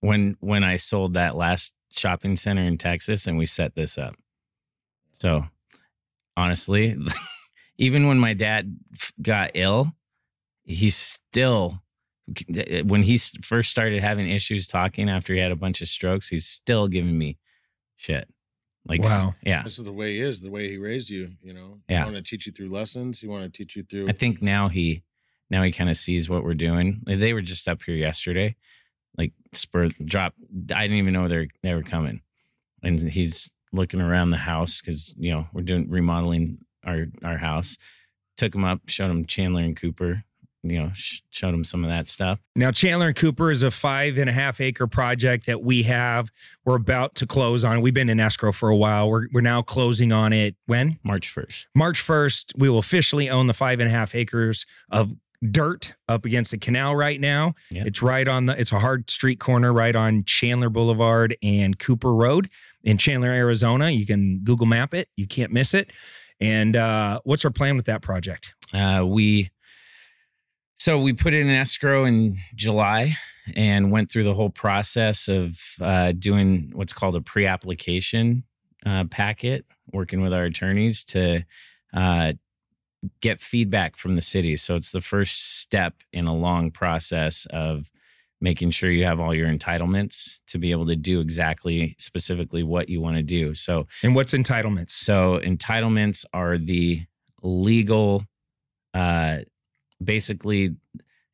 When 0.00 0.36
when 0.40 0.62
I 0.62 0.76
sold 0.76 1.14
that 1.14 1.34
last 1.34 1.74
shopping 1.90 2.36
center 2.36 2.62
in 2.62 2.78
Texas 2.78 3.26
and 3.26 3.38
we 3.38 3.46
set 3.46 3.74
this 3.74 3.96
up. 3.96 4.14
So, 5.12 5.46
honestly, 6.36 6.96
even 7.78 8.06
when 8.06 8.18
my 8.18 8.34
dad 8.34 8.78
f- 8.92 9.12
got 9.20 9.52
ill, 9.54 9.94
he 10.66 10.90
still 10.90 11.82
when 12.84 13.02
he 13.02 13.18
first 13.18 13.70
started 13.70 14.02
having 14.02 14.28
issues 14.28 14.66
talking 14.66 15.08
after 15.08 15.32
he 15.32 15.38
had 15.38 15.52
a 15.52 15.56
bunch 15.56 15.80
of 15.80 15.88
strokes, 15.88 16.28
he's 16.28 16.46
still 16.46 16.88
giving 16.88 17.16
me 17.16 17.38
shit. 17.96 18.28
Like 18.88 19.02
Wow. 19.02 19.34
yeah. 19.42 19.62
this 19.62 19.78
is 19.78 19.84
the 19.84 19.92
way 19.92 20.14
he 20.14 20.20
is, 20.20 20.40
the 20.40 20.50
way 20.50 20.68
he 20.68 20.76
raised 20.76 21.08
you. 21.08 21.32
You 21.42 21.54
know, 21.54 21.80
Yeah. 21.88 22.04
Want 22.04 22.16
to 22.16 22.22
teach 22.22 22.46
you 22.46 22.52
through 22.52 22.70
lessons. 22.70 23.20
He 23.20 23.26
want 23.26 23.44
to 23.44 23.56
teach 23.56 23.76
you 23.76 23.84
through. 23.84 24.08
I 24.08 24.12
think 24.12 24.42
now 24.42 24.68
he 24.68 25.02
now 25.50 25.62
he 25.62 25.72
kind 25.72 25.88
of 25.90 25.96
sees 25.96 26.28
what 26.28 26.42
we're 26.42 26.54
doing. 26.54 27.02
They 27.06 27.32
were 27.32 27.42
just 27.42 27.68
up 27.68 27.82
here 27.84 27.94
yesterday, 27.94 28.56
like 29.16 29.32
spur 29.52 29.88
drop. 30.04 30.34
I 30.74 30.82
didn't 30.82 30.98
even 30.98 31.12
know 31.12 31.28
they're 31.28 31.48
they 31.62 31.74
were 31.74 31.82
coming, 31.84 32.22
and 32.82 33.00
he's 33.00 33.52
looking 33.72 34.00
around 34.00 34.30
the 34.30 34.36
house 34.36 34.80
because 34.80 35.14
you 35.16 35.32
know 35.32 35.46
we're 35.52 35.62
doing 35.62 35.88
remodeling 35.88 36.58
our 36.84 37.06
our 37.22 37.38
house. 37.38 37.78
Took 38.36 38.54
him 38.54 38.64
up, 38.64 38.82
showed 38.88 39.10
him 39.10 39.24
Chandler 39.26 39.62
and 39.62 39.76
Cooper. 39.76 40.24
You 40.70 40.78
know, 40.78 40.90
sh- 40.94 41.20
showed 41.30 41.52
them 41.52 41.64
some 41.64 41.84
of 41.84 41.90
that 41.90 42.08
stuff. 42.08 42.38
Now, 42.54 42.70
Chandler 42.70 43.08
and 43.08 43.16
Cooper 43.16 43.50
is 43.50 43.62
a 43.62 43.70
five 43.70 44.18
and 44.18 44.28
a 44.30 44.32
half 44.32 44.60
acre 44.60 44.86
project 44.86 45.46
that 45.46 45.62
we 45.62 45.84
have. 45.84 46.30
We're 46.64 46.76
about 46.76 47.14
to 47.16 47.26
close 47.26 47.64
on. 47.64 47.80
We've 47.80 47.94
been 47.94 48.08
in 48.08 48.20
escrow 48.20 48.52
for 48.52 48.68
a 48.68 48.76
while. 48.76 49.10
We're, 49.10 49.28
we're 49.32 49.40
now 49.40 49.62
closing 49.62 50.12
on 50.12 50.32
it. 50.32 50.56
When? 50.66 50.98
March 51.02 51.34
1st. 51.34 51.66
March 51.74 52.02
1st, 52.02 52.58
we 52.58 52.68
will 52.68 52.78
officially 52.78 53.28
own 53.30 53.46
the 53.46 53.54
five 53.54 53.80
and 53.80 53.88
a 53.88 53.92
half 53.92 54.14
acres 54.14 54.66
of 54.90 55.12
dirt 55.50 55.94
up 56.08 56.24
against 56.24 56.50
the 56.50 56.58
canal 56.58 56.96
right 56.96 57.20
now. 57.20 57.54
Yeah. 57.70 57.84
It's 57.86 58.02
right 58.02 58.26
on 58.26 58.46
the, 58.46 58.58
it's 58.58 58.72
a 58.72 58.78
hard 58.78 59.10
street 59.10 59.38
corner 59.38 59.72
right 59.72 59.94
on 59.94 60.24
Chandler 60.24 60.70
Boulevard 60.70 61.36
and 61.42 61.78
Cooper 61.78 62.14
Road 62.14 62.48
in 62.82 62.98
Chandler, 62.98 63.30
Arizona. 63.30 63.90
You 63.90 64.06
can 64.06 64.40
Google 64.42 64.66
map 64.66 64.94
it. 64.94 65.08
You 65.16 65.26
can't 65.26 65.52
miss 65.52 65.74
it. 65.74 65.92
And 66.40 66.76
uh, 66.76 67.20
what's 67.24 67.44
our 67.44 67.50
plan 67.50 67.76
with 67.76 67.86
that 67.86 68.02
project? 68.02 68.54
Uh, 68.72 69.04
we 69.06 69.50
so 70.78 71.00
we 71.00 71.12
put 71.12 71.34
it 71.34 71.40
in 71.40 71.50
escrow 71.50 72.04
in 72.04 72.38
July 72.54 73.16
and 73.54 73.90
went 73.90 74.10
through 74.10 74.24
the 74.24 74.34
whole 74.34 74.50
process 74.50 75.28
of 75.28 75.58
uh, 75.80 76.12
doing 76.12 76.70
what's 76.74 76.92
called 76.92 77.16
a 77.16 77.20
pre-application 77.20 78.44
uh, 78.84 79.04
packet, 79.04 79.64
working 79.92 80.20
with 80.20 80.32
our 80.34 80.44
attorneys 80.44 81.04
to 81.04 81.42
uh, 81.94 82.32
get 83.20 83.40
feedback 83.40 83.96
from 83.96 84.16
the 84.16 84.20
city. 84.20 84.56
So 84.56 84.74
it's 84.74 84.92
the 84.92 85.00
first 85.00 85.60
step 85.60 85.94
in 86.12 86.26
a 86.26 86.34
long 86.34 86.70
process 86.70 87.46
of 87.50 87.90
making 88.40 88.70
sure 88.70 88.90
you 88.90 89.04
have 89.04 89.18
all 89.20 89.34
your 89.34 89.48
entitlements 89.48 90.40
to 90.48 90.58
be 90.58 90.70
able 90.70 90.86
to 90.86 90.96
do 90.96 91.20
exactly 91.20 91.94
specifically 91.98 92.62
what 92.62 92.88
you 92.88 93.00
want 93.00 93.16
to 93.16 93.22
do. 93.22 93.54
So 93.54 93.86
And 94.02 94.14
what's 94.14 94.34
entitlements? 94.34 94.90
so 94.90 95.40
entitlements 95.42 96.24
are 96.32 96.58
the 96.58 97.06
legal 97.42 98.24
uh 98.92 99.38
basically 100.02 100.74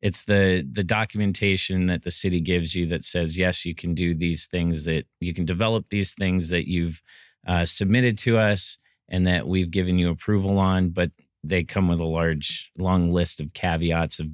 it's 0.00 0.24
the 0.24 0.66
the 0.70 0.84
documentation 0.84 1.86
that 1.86 2.02
the 2.02 2.10
city 2.10 2.40
gives 2.40 2.74
you 2.74 2.86
that 2.86 3.04
says 3.04 3.36
yes 3.38 3.64
you 3.64 3.74
can 3.74 3.94
do 3.94 4.14
these 4.14 4.46
things 4.46 4.84
that 4.84 5.06
you 5.20 5.32
can 5.34 5.44
develop 5.44 5.86
these 5.90 6.14
things 6.14 6.48
that 6.48 6.68
you've 6.68 7.02
uh, 7.46 7.64
submitted 7.64 8.16
to 8.18 8.38
us 8.38 8.78
and 9.08 9.26
that 9.26 9.46
we've 9.48 9.70
given 9.70 9.98
you 9.98 10.10
approval 10.10 10.58
on 10.58 10.90
but 10.90 11.10
they 11.44 11.64
come 11.64 11.88
with 11.88 11.98
a 12.00 12.06
large 12.06 12.70
long 12.78 13.12
list 13.12 13.40
of 13.40 13.52
caveats 13.52 14.18
of 14.20 14.28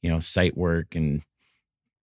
you 0.00 0.10
know 0.10 0.20
site 0.20 0.56
work 0.56 0.94
and 0.94 1.22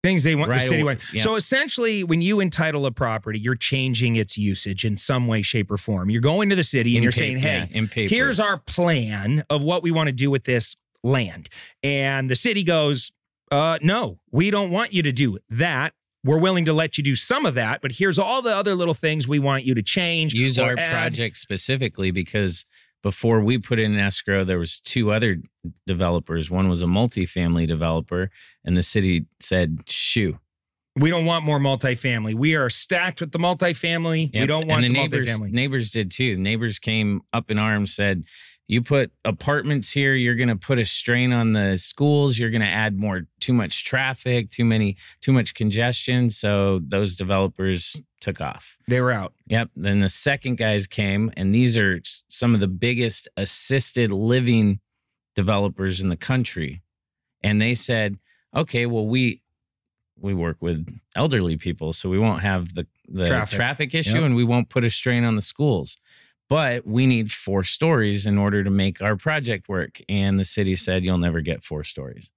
Things 0.01 0.23
they 0.23 0.33
want 0.33 0.49
Right 0.49 0.61
the 0.61 0.65
city 0.65 0.81
away, 0.81 0.93
want. 0.93 1.13
yeah. 1.13 1.21
So 1.21 1.35
essentially, 1.35 2.05
when 2.05 2.21
you 2.21 2.39
entitle 2.39 2.85
a 2.85 2.91
property, 2.91 3.37
you're 3.37 3.53
changing 3.53 4.15
its 4.15 4.37
usage 4.37 4.85
in 4.85 4.95
some 4.95 5.27
way, 5.27 5.41
shape, 5.41 5.69
or 5.69 5.77
form. 5.77 6.09
You're 6.09 6.21
going 6.21 6.47
to 6.47 6.55
the 6.55 6.63
city 6.63 6.91
and 6.91 6.99
in 6.99 7.03
you're 7.03 7.11
pa- 7.11 7.17
saying, 7.17 7.37
"Hey, 7.39 7.67
paper. 7.85 8.07
here's 8.15 8.39
our 8.39 8.57
plan 8.59 9.43
of 9.49 9.61
what 9.61 9.83
we 9.83 9.91
want 9.91 10.07
to 10.07 10.13
do 10.13 10.31
with 10.31 10.45
this 10.45 10.77
land," 11.03 11.49
and 11.83 12.29
the 12.29 12.35
city 12.35 12.63
goes, 12.63 13.11
"Uh, 13.51 13.77
no, 13.81 14.19
we 14.31 14.51
don't 14.51 14.71
want 14.71 14.93
you 14.93 15.01
to 15.03 15.11
do 15.11 15.37
that. 15.49 15.93
We're 16.23 16.39
willing 16.39 16.65
to 16.65 16.73
let 16.73 16.97
you 16.97 17.03
do 17.03 17.15
some 17.15 17.45
of 17.45 17.55
that, 17.55 17.81
but 17.81 17.93
here's 17.93 18.19
all 18.19 18.41
the 18.41 18.53
other 18.53 18.75
little 18.75 18.93
things 18.93 19.27
we 19.27 19.39
want 19.39 19.63
you 19.63 19.73
to 19.75 19.81
change. 19.81 20.33
use 20.33 20.59
our 20.59 20.77
add." 20.77 20.91
project 20.91 21.37
specifically 21.37 22.11
because 22.11 22.65
before 23.01 23.39
we 23.39 23.57
put 23.57 23.79
in 23.79 23.97
escrow 23.97 24.43
there 24.43 24.59
was 24.59 24.81
two 24.81 25.09
other 25.11 25.37
developers 25.87 26.51
one 26.51 26.67
was 26.67 26.81
a 26.81 26.85
multifamily 26.85 27.65
developer 27.65 28.29
and 28.65 28.75
the 28.75 28.83
city 28.83 29.25
said 29.39 29.79
shoo 29.87 30.37
We 30.97 31.09
don't 31.09 31.25
want 31.25 31.45
more 31.45 31.59
multifamily. 31.59 32.33
We 32.33 32.55
are 32.55 32.69
stacked 32.69 33.21
with 33.21 33.31
the 33.31 33.39
multifamily. 33.39 34.37
We 34.37 34.45
don't 34.45 34.67
want 34.67 34.83
and 34.83 34.93
the, 34.93 34.99
the 34.99 35.07
neighbors 35.07 35.29
multifamily. 35.29 35.51
neighbors 35.51 35.91
did 35.91 36.11
too 36.11 36.37
neighbors 36.37 36.77
came 36.79 37.21
up 37.31 37.49
in 37.49 37.57
arms 37.57 37.93
said 37.93 38.25
you 38.71 38.81
put 38.83 39.11
apartments 39.25 39.91
here 39.91 40.13
you're 40.15 40.35
going 40.35 40.47
to 40.47 40.55
put 40.55 40.79
a 40.79 40.85
strain 40.85 41.33
on 41.33 41.51
the 41.53 41.77
schools 41.77 42.37
you're 42.39 42.51
going 42.51 42.61
to 42.61 42.67
add 42.67 42.95
more 42.97 43.23
too 43.39 43.51
much 43.53 43.83
traffic 43.83 44.49
too 44.51 44.63
many 44.63 44.95
too 45.21 45.33
much 45.33 45.53
congestion 45.55 46.29
so 46.29 46.79
those 46.87 47.15
developers 47.17 48.01
took 48.21 48.39
off 48.41 48.77
They 48.87 48.99
were 49.01 49.11
out. 49.13 49.33
Yep. 49.47 49.69
Then 49.77 50.01
the 50.01 50.09
second 50.09 50.57
guys 50.57 50.87
came, 50.87 51.31
and 51.37 51.55
these 51.55 51.77
are 51.77 52.01
some 52.27 52.53
of 52.53 52.59
the 52.59 52.67
biggest 52.67 53.29
assisted 53.37 54.11
living 54.11 54.81
developers 55.35 56.01
in 56.01 56.09
the 56.09 56.17
country. 56.17 56.81
And 57.41 57.61
they 57.61 57.75
said, 57.75 58.17
okay, 58.53 58.85
well, 58.85 59.07
we 59.07 59.41
we 60.19 60.33
work 60.33 60.57
with 60.59 60.85
elderly 61.15 61.55
people, 61.55 61.93
so 61.93 62.09
we 62.09 62.19
won't 62.19 62.41
have 62.41 62.75
the, 62.75 62.85
the 63.07 63.25
Traffic. 63.25 63.55
traffic, 63.55 63.95
issue 63.95 64.15
Yep. 64.15 64.23
and 64.23 64.35
we 64.35 64.43
won't 64.43 64.67
put 64.67 64.83
a 64.83 64.89
strain 64.89 65.23
on 65.23 65.35
the 65.35 65.41
schools. 65.41 65.95
But 66.49 66.85
we 66.87 67.05
need 67.05 67.31
four 67.31 67.63
stories 67.63 68.25
in 68.25 68.37
order 68.37 68.63
to 68.63 68.69
make 68.71 69.01
our 69.01 69.15
project 69.15 69.69
work. 69.69 70.01
And 70.09 70.39
the 70.39 70.45
city 70.45 70.75
said, 70.75 71.03
you'll 71.03 71.19
never 71.19 71.41
get 71.41 71.63
four 71.63 71.83
stories. 71.83 72.31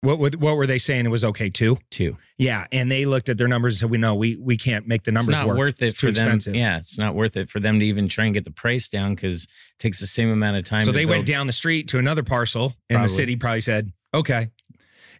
What, 0.00 0.18
what 0.18 0.36
what 0.36 0.56
were 0.58 0.66
they 0.66 0.78
saying? 0.78 1.06
It 1.06 1.08
was 1.08 1.24
okay 1.24 1.48
too. 1.48 1.78
Two. 1.90 2.18
Yeah, 2.36 2.66
and 2.70 2.92
they 2.92 3.06
looked 3.06 3.30
at 3.30 3.38
their 3.38 3.48
numbers 3.48 3.72
and 3.72 3.78
said, 3.78 3.90
"We 3.90 3.96
know 3.96 4.14
we 4.14 4.36
we 4.36 4.58
can't 4.58 4.86
make 4.86 5.04
the 5.04 5.12
numbers 5.12 5.30
it's 5.30 5.38
not 5.38 5.46
work. 5.48 5.56
worth 5.56 5.80
it 5.80 5.86
It's 5.90 5.98
for 5.98 6.06
them. 6.12 6.24
expensive." 6.26 6.54
Yeah, 6.54 6.76
it's 6.76 6.98
not 6.98 7.14
worth 7.14 7.38
it 7.38 7.48
for 7.48 7.58
them 7.58 7.80
to 7.80 7.86
even 7.86 8.06
try 8.10 8.26
and 8.26 8.34
get 8.34 8.44
the 8.44 8.50
price 8.50 8.90
down 8.90 9.14
because 9.14 9.44
it 9.44 9.50
takes 9.78 10.00
the 10.00 10.06
same 10.06 10.30
amount 10.30 10.58
of 10.58 10.66
time. 10.66 10.82
So 10.82 10.92
they 10.92 11.06
went 11.06 11.24
down 11.24 11.46
the 11.46 11.54
street 11.54 11.88
to 11.88 11.98
another 11.98 12.22
parcel, 12.22 12.74
and 12.90 12.96
Probably. 12.96 13.06
the 13.08 13.14
city 13.14 13.36
probably 13.36 13.62
said, 13.62 13.92
"Okay," 14.12 14.50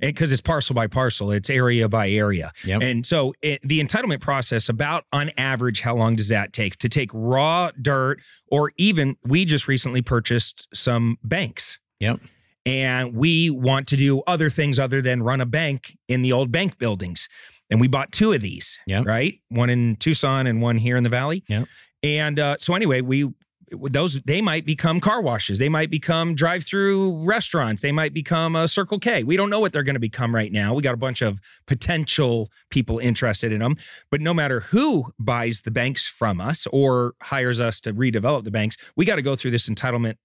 because 0.01 0.33
it's 0.33 0.43
parcel 0.43 0.75
by 0.75 0.87
parcel, 0.87 1.31
it's 1.31 1.51
area 1.51 1.89
by 1.89 2.11
area, 2.11 2.53
Yep. 2.65 2.83
and 2.83 3.07
so 3.07 3.35
it, 3.43 3.61
the 3.63 3.81
entitlement 3.83 4.21
process, 4.21 4.69
about 4.69 5.05
on 5.13 5.31
average, 5.37 5.81
how 5.81 5.95
long 5.97 6.17
does 6.17 6.29
that 6.29 6.53
take 6.53 6.77
to 6.79 6.89
take 6.89 7.11
raw 7.13 7.71
dirt, 7.81 8.21
or 8.49 8.73
even 8.77 9.17
we 9.25 9.45
just 9.45 9.69
recently 9.69 10.03
purchased 10.03 10.67
some 10.75 11.19
banks. 11.23 11.79
Yep. 12.01 12.21
and 12.67 13.15
we 13.15 13.51
want 13.51 13.87
to 13.89 13.97
do 13.97 14.23
other 14.27 14.49
things 14.51 14.79
other 14.79 15.01
than 15.03 15.23
run 15.23 15.41
a 15.41 15.47
bank 15.47 15.97
in 16.09 16.23
the 16.23 16.33
old 16.33 16.51
bank 16.51 16.79
buildings. 16.79 17.29
And 17.71 17.81
we 17.81 17.89
bought 17.89 18.11
two 18.13 18.33
of 18.33 18.41
these, 18.41 18.79
Yep. 18.87 19.05
right? 19.07 19.39
One 19.49 19.69
in 19.71 19.97
Tucson 19.97 20.47
and 20.47 20.61
one 20.63 20.79
here 20.79 20.97
in 20.97 21.03
the 21.03 21.09
valley. 21.11 21.45
Yep. 21.49 21.69
And 22.03 22.39
uh, 22.39 22.57
so 22.59 22.75
anyway, 22.75 23.01
we 23.01 23.31
those 23.71 24.21
they 24.23 24.41
might 24.41 24.65
become 24.65 25.01
car 25.01 25.21
washes, 25.21 25.59
they 25.59 25.69
might 25.69 25.91
become 25.91 26.35
drive-through 26.35 27.25
restaurants, 27.25 27.83
they 27.83 27.93
might 27.93 28.13
become 28.13 28.57
a 28.57 28.69
Circle 28.69 28.99
K. 28.99 29.25
We 29.25 29.37
don't 29.37 29.51
know 29.51 29.61
what 29.61 29.73
they're 29.73 29.83
going 29.83 29.95
to 29.95 30.01
become 30.01 30.35
right 30.35 30.53
now. 30.53 30.75
We 30.75 30.83
got 30.83 30.95
a 30.95 30.99
bunch 30.99 31.23
of 31.23 31.41
potential 31.67 32.51
people 32.71 32.99
interested 32.99 33.53
in 33.53 33.61
them, 33.61 33.77
but 34.11 34.21
no 34.21 34.35
matter 34.35 34.61
who 34.61 35.13
buys 35.19 35.63
the 35.63 35.71
banks 35.71 36.07
from 36.07 36.41
us 36.41 36.67
or 36.73 37.15
hires 37.23 37.61
us 37.61 37.81
to 37.81 37.95
redevelop 37.95 38.45
the 38.45 38.51
banks, 38.51 38.77
we 38.97 39.05
got 39.05 39.17
to 39.17 39.23
go 39.23 39.37
through 39.37 39.53
this 39.53 39.69
entitlement, 39.69 40.17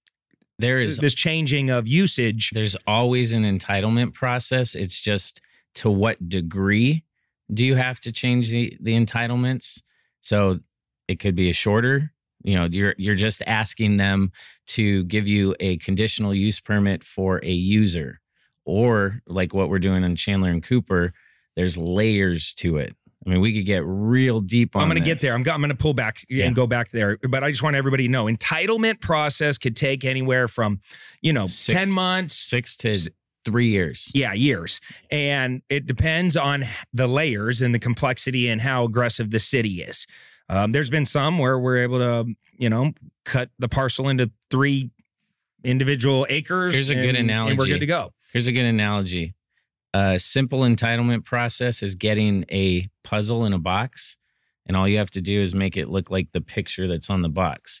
there 0.58 0.78
is 0.78 0.98
this 0.98 1.14
changing 1.14 1.70
of 1.70 1.88
usage 1.88 2.50
there's 2.50 2.76
always 2.86 3.32
an 3.32 3.44
entitlement 3.44 4.12
process. 4.12 4.74
It's 4.74 5.00
just 5.00 5.40
to 5.76 5.90
what 5.90 6.28
degree 6.28 7.04
do 7.52 7.64
you 7.64 7.76
have 7.76 8.00
to 8.00 8.12
change 8.12 8.50
the 8.50 8.76
the 8.80 8.92
entitlements? 8.92 9.82
So 10.20 10.60
it 11.08 11.18
could 11.18 11.34
be 11.34 11.48
a 11.48 11.54
shorter. 11.54 12.12
You 12.42 12.56
know, 12.56 12.64
you're 12.70 12.94
you're 12.98 13.14
just 13.14 13.42
asking 13.46 13.96
them 13.98 14.32
to 14.68 15.04
give 15.04 15.26
you 15.28 15.54
a 15.60 15.76
conditional 15.78 16.34
use 16.34 16.60
permit 16.60 17.04
for 17.04 17.38
a 17.44 17.50
user, 17.52 18.20
or 18.64 19.20
like 19.26 19.52
what 19.54 19.68
we're 19.68 19.78
doing 19.78 20.04
on 20.04 20.16
Chandler 20.16 20.50
and 20.50 20.62
Cooper. 20.62 21.12
There's 21.56 21.76
layers 21.76 22.52
to 22.54 22.78
it. 22.78 22.94
I 23.26 23.28
mean, 23.30 23.40
we 23.42 23.52
could 23.52 23.66
get 23.66 23.82
real 23.84 24.40
deep 24.40 24.74
on. 24.74 24.80
I'm 24.82 24.88
going 24.88 25.02
to 25.02 25.04
get 25.04 25.18
there. 25.20 25.34
I'm, 25.34 25.40
I'm 25.40 25.60
going 25.60 25.68
to 25.68 25.74
pull 25.74 25.92
back 25.92 26.24
Yeah. 26.30 26.46
and 26.46 26.56
go 26.56 26.66
back 26.66 26.88
there. 26.90 27.18
But 27.28 27.44
I 27.44 27.50
just 27.50 27.62
want 27.62 27.76
everybody 27.76 28.06
to 28.06 28.10
know 28.10 28.24
entitlement 28.26 29.00
process 29.00 29.58
could 29.58 29.76
take 29.76 30.06
anywhere 30.06 30.48
from, 30.48 30.80
you 31.20 31.32
know, 31.34 31.46
Six- 31.46 31.78
10 31.80 31.90
months. 31.90 32.34
six 32.34 32.76
to 32.78 32.96
three 33.44 33.68
years. 33.68 34.10
Yeah, 34.14 34.32
years. 34.32 34.80
And 35.10 35.60
it 35.68 35.84
depends 35.84 36.34
on 36.34 36.64
the 36.94 37.06
layers 37.06 37.60
and 37.60 37.74
the 37.74 37.78
complexity 37.78 38.48
and 38.48 38.60
how 38.62 38.84
aggressive 38.84 39.30
the 39.30 39.40
city 39.40 39.82
is. 39.82 40.06
Um, 40.50 40.72
there's 40.72 40.90
been 40.90 41.06
some 41.06 41.38
where 41.38 41.58
we're 41.58 41.78
able 41.78 41.98
to, 41.98 42.34
you 42.58 42.68
know, 42.68 42.92
cut 43.24 43.50
the 43.60 43.68
parcel 43.68 44.08
into 44.08 44.30
three 44.50 44.90
individual 45.62 46.26
acres. 46.28 46.74
Here's 46.74 46.90
a 46.90 46.94
good 46.96 47.14
and- 47.16 47.30
And 47.50 47.58
we're 47.58 47.66
good 47.66 47.80
to 47.80 47.86
go. 47.86 48.12
Here's 48.32 48.46
a 48.48 48.52
good 48.52 48.64
analogy. 48.64 49.34
A 49.94 50.18
simple 50.18 50.60
entitlement 50.60 51.24
process 51.24 51.82
is 51.84 51.94
getting 51.94 52.44
a 52.50 52.88
puzzle 53.04 53.44
in 53.44 53.52
a 53.52 53.58
box, 53.58 54.18
and 54.66 54.76
all 54.76 54.88
you 54.88 54.98
have 54.98 55.10
to 55.12 55.20
do 55.20 55.40
is 55.40 55.54
make 55.54 55.76
it 55.76 55.88
look 55.88 56.10
like 56.10 56.32
the 56.32 56.40
picture 56.40 56.88
that's 56.88 57.10
on 57.10 57.22
the 57.22 57.28
box. 57.28 57.80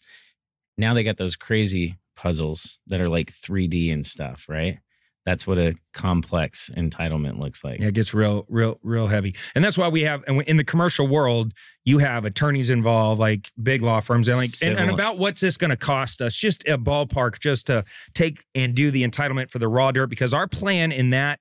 Now 0.78 0.94
they 0.94 1.02
got 1.02 1.16
those 1.18 1.36
crazy 1.36 1.96
puzzles 2.16 2.78
that 2.86 3.00
are 3.00 3.08
like 3.08 3.32
3D 3.32 3.92
and 3.92 4.06
stuff, 4.06 4.46
right? 4.48 4.78
That's 5.26 5.46
what 5.46 5.58
a 5.58 5.74
complex 5.92 6.70
entitlement 6.74 7.38
looks 7.38 7.62
like. 7.62 7.78
Yeah, 7.78 7.88
it 7.88 7.94
gets 7.94 8.14
real, 8.14 8.46
real, 8.48 8.78
real 8.82 9.06
heavy, 9.06 9.34
and 9.54 9.62
that's 9.62 9.76
why 9.76 9.88
we 9.88 10.02
have. 10.02 10.24
And 10.26 10.40
in 10.42 10.56
the 10.56 10.64
commercial 10.64 11.06
world, 11.06 11.52
you 11.84 11.98
have 11.98 12.24
attorneys 12.24 12.70
involved, 12.70 13.20
like 13.20 13.52
big 13.62 13.82
law 13.82 14.00
firms, 14.00 14.28
and 14.28 14.38
like, 14.38 14.50
and, 14.62 14.78
and 14.78 14.90
about 14.90 15.18
what's 15.18 15.42
this 15.42 15.58
going 15.58 15.70
to 15.70 15.76
cost 15.76 16.22
us? 16.22 16.34
Just 16.34 16.66
a 16.66 16.78
ballpark, 16.78 17.38
just 17.38 17.66
to 17.66 17.84
take 18.14 18.44
and 18.54 18.74
do 18.74 18.90
the 18.90 19.06
entitlement 19.06 19.50
for 19.50 19.58
the 19.58 19.68
raw 19.68 19.92
dirt, 19.92 20.08
because 20.08 20.32
our 20.32 20.46
plan 20.46 20.90
in 20.90 21.10
that 21.10 21.38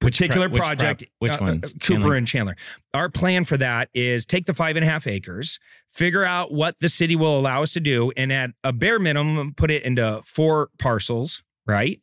Which 0.00 0.18
pro- 0.18 0.26
particular 0.26 0.48
which 0.50 0.62
project, 0.62 1.04
which 1.18 1.32
uh, 1.32 1.36
uh, 1.36 1.40
ones? 1.40 1.72
Cooper 1.72 1.80
Chandler? 1.80 2.14
and 2.14 2.26
Chandler. 2.28 2.56
Our 2.92 3.08
plan 3.08 3.44
for 3.46 3.56
that 3.56 3.88
is 3.94 4.26
take 4.26 4.44
the 4.44 4.54
five 4.54 4.76
and 4.76 4.84
a 4.84 4.88
half 4.88 5.06
acres, 5.06 5.58
figure 5.90 6.24
out 6.24 6.52
what 6.52 6.76
the 6.80 6.90
city 6.90 7.16
will 7.16 7.38
allow 7.38 7.62
us 7.62 7.72
to 7.72 7.80
do, 7.80 8.12
and 8.18 8.30
at 8.30 8.50
a 8.62 8.72
bare 8.74 8.98
minimum, 8.98 9.54
put 9.54 9.70
it 9.70 9.82
into 9.82 10.20
four 10.26 10.68
parcels, 10.78 11.42
right? 11.66 12.02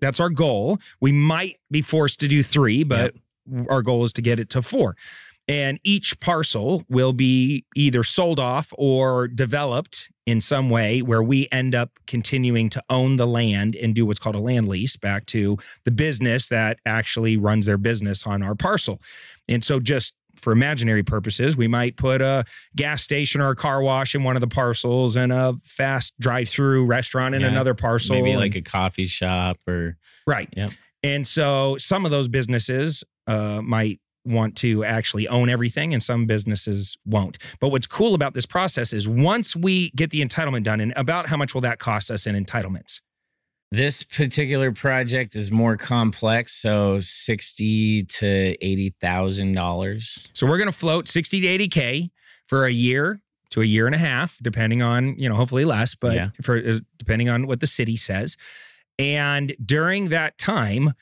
That's 0.00 0.20
our 0.20 0.30
goal. 0.30 0.78
We 1.00 1.12
might 1.12 1.58
be 1.70 1.82
forced 1.82 2.20
to 2.20 2.28
do 2.28 2.42
three, 2.42 2.84
but 2.84 3.14
our 3.68 3.82
goal 3.82 4.04
is 4.04 4.12
to 4.14 4.22
get 4.22 4.40
it 4.40 4.50
to 4.50 4.62
four. 4.62 4.96
And 5.46 5.78
each 5.84 6.18
parcel 6.20 6.84
will 6.88 7.12
be 7.12 7.66
either 7.74 8.02
sold 8.02 8.40
off 8.40 8.72
or 8.78 9.28
developed 9.28 10.10
in 10.26 10.40
some 10.40 10.70
way 10.70 11.02
where 11.02 11.22
we 11.22 11.48
end 11.52 11.74
up 11.74 11.90
continuing 12.06 12.70
to 12.70 12.82
own 12.88 13.16
the 13.16 13.26
land 13.26 13.76
and 13.76 13.94
do 13.94 14.06
what's 14.06 14.18
called 14.18 14.36
a 14.36 14.40
land 14.40 14.68
lease 14.68 14.96
back 14.96 15.26
to 15.26 15.58
the 15.84 15.90
business 15.90 16.48
that 16.48 16.78
actually 16.86 17.36
runs 17.36 17.66
their 17.66 17.76
business 17.76 18.26
on 18.26 18.42
our 18.42 18.54
parcel. 18.54 19.02
And 19.46 19.62
so, 19.62 19.80
just 19.80 20.14
for 20.36 20.52
imaginary 20.52 21.02
purposes, 21.02 21.56
we 21.56 21.68
might 21.68 21.96
put 21.96 22.20
a 22.22 22.44
gas 22.76 23.02
station 23.02 23.40
or 23.40 23.50
a 23.50 23.56
car 23.56 23.82
wash 23.82 24.14
in 24.14 24.22
one 24.22 24.36
of 24.36 24.40
the 24.40 24.48
parcels 24.48 25.16
and 25.16 25.32
a 25.32 25.54
fast 25.62 26.12
drive 26.20 26.48
through 26.48 26.84
restaurant 26.86 27.34
in 27.34 27.40
Yeah, 27.42 27.48
another 27.48 27.74
parcel. 27.74 28.16
Maybe 28.16 28.30
and- 28.32 28.40
like 28.40 28.54
a 28.54 28.62
coffee 28.62 29.06
shop 29.06 29.58
or 29.68 29.96
Right. 30.26 30.48
Yep. 30.56 30.70
And 31.02 31.26
so 31.26 31.76
some 31.78 32.04
of 32.04 32.10
those 32.10 32.28
businesses 32.28 33.04
uh, 33.26 33.60
might 33.62 34.00
want 34.24 34.56
to 34.56 34.82
actually 34.84 35.28
own 35.28 35.50
everything 35.50 35.92
and 35.92 36.02
some 36.02 36.24
businesses 36.24 36.96
won't. 37.04 37.36
But 37.60 37.68
what's 37.68 37.86
cool 37.86 38.14
about 38.14 38.32
this 38.32 38.46
process 38.46 38.94
is 38.94 39.06
once 39.06 39.54
we 39.54 39.90
get 39.90 40.08
the 40.10 40.22
entitlement 40.24 40.62
done, 40.62 40.80
and 40.80 40.94
about 40.96 41.26
how 41.28 41.36
much 41.36 41.52
will 41.52 41.60
that 41.60 41.78
cost 41.78 42.10
us 42.10 42.26
in 42.26 42.34
entitlements? 42.42 43.02
This 43.74 44.04
particular 44.04 44.70
project 44.70 45.34
is 45.34 45.50
more 45.50 45.76
complex, 45.76 46.52
so 46.52 46.98
sixty 47.00 48.02
to 48.04 48.26
eighty 48.64 48.94
thousand 49.00 49.54
dollars. 49.54 50.24
So 50.32 50.46
we're 50.46 50.58
going 50.58 50.70
to 50.70 50.78
float 50.78 51.08
60 51.08 51.40
to 51.40 51.68
80K 51.68 52.10
for 52.46 52.66
a 52.66 52.70
year 52.70 53.20
to 53.50 53.62
a 53.62 53.64
year 53.64 53.86
and 53.86 53.94
a 53.94 53.98
half, 53.98 54.38
depending 54.42 54.80
on, 54.80 55.16
you 55.18 55.28
know, 55.28 55.34
hopefully 55.34 55.64
less, 55.64 55.96
but 55.96 56.14
Yeah. 56.14 56.28
for 56.40 56.56
uh, 56.56 56.78
depending 56.98 57.28
on 57.28 57.48
what 57.48 57.58
the 57.58 57.66
city 57.66 57.96
says. 57.96 58.36
And 58.98 59.56
during 59.64 60.10
that 60.10 60.38
time, 60.38 60.92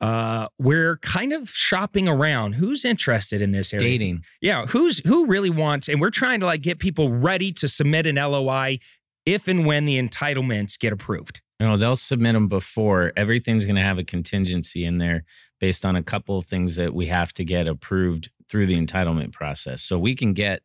uh, 0.00 0.48
we're 0.58 0.96
kind 0.98 1.32
of 1.32 1.50
shopping 1.50 2.08
around. 2.08 2.54
Who's 2.54 2.84
interested 2.84 3.40
in 3.40 3.52
this 3.52 3.72
area? 3.72 3.86
Dating. 3.88 4.24
Yeah, 4.40 4.66
who's 4.66 5.00
who 5.06 5.26
really 5.26 5.50
wants 5.50 5.88
and 5.88 6.00
we're 6.00 6.10
trying 6.10 6.40
to 6.40 6.46
like 6.46 6.62
get 6.62 6.80
people 6.80 7.12
ready 7.12 7.52
to 7.52 7.68
submit 7.68 8.06
an 8.08 8.16
LOI 8.16 8.80
if 9.24 9.46
and 9.46 9.64
when 9.66 9.84
the 9.84 10.02
entitlements 10.02 10.76
get 10.76 10.92
approved. 10.92 11.42
No, 11.60 11.76
they'll 11.76 11.96
submit 11.96 12.34
them 12.34 12.48
before. 12.48 13.12
Everything's 13.16 13.66
going 13.66 13.76
to 13.76 13.82
have 13.82 13.98
a 13.98 14.04
contingency 14.04 14.84
in 14.84 14.98
there 14.98 15.24
based 15.60 15.84
on 15.84 15.96
a 15.96 16.02
couple 16.02 16.38
of 16.38 16.46
things 16.46 16.76
that 16.76 16.94
we 16.94 17.06
have 17.06 17.32
to 17.34 17.44
get 17.44 17.66
approved 17.66 18.30
through 18.48 18.66
the 18.66 18.78
entitlement 18.78 19.32
process. 19.32 19.82
So 19.82 19.98
we 19.98 20.14
can 20.14 20.32
get 20.32 20.62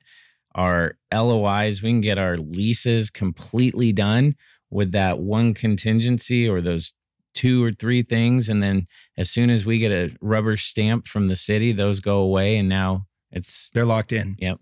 our 0.56 0.98
LOIs, 1.12 1.82
we 1.82 1.90
can 1.90 2.02
get 2.02 2.20
our 2.20 2.38
leases 2.38 3.10
completely 3.10 3.92
done 3.92 4.36
with 4.70 4.92
that 4.92 5.20
one 5.20 5.54
contingency 5.54 6.48
or 6.48 6.62
those 6.62 6.94
two 7.34 7.64
or 7.64 7.72
three 7.72 8.04
things. 8.04 8.50
And 8.50 8.62
then 8.62 8.88
as 9.18 9.32
soon 9.32 9.50
as 9.50 9.66
we 9.66 9.80
get 9.80 9.92
a 9.92 10.16
rubber 10.22 10.58
stamp 10.58 11.08
from 11.08 11.28
the 11.28 11.36
city, 11.36 11.72
those 11.72 12.00
go 12.00 12.18
away. 12.20 12.58
And 12.58 12.70
now 12.70 13.08
it's, 13.32 13.72
They're 13.72 13.86
locked 13.86 14.14
in. 14.14 14.36
Yep. 14.38 14.60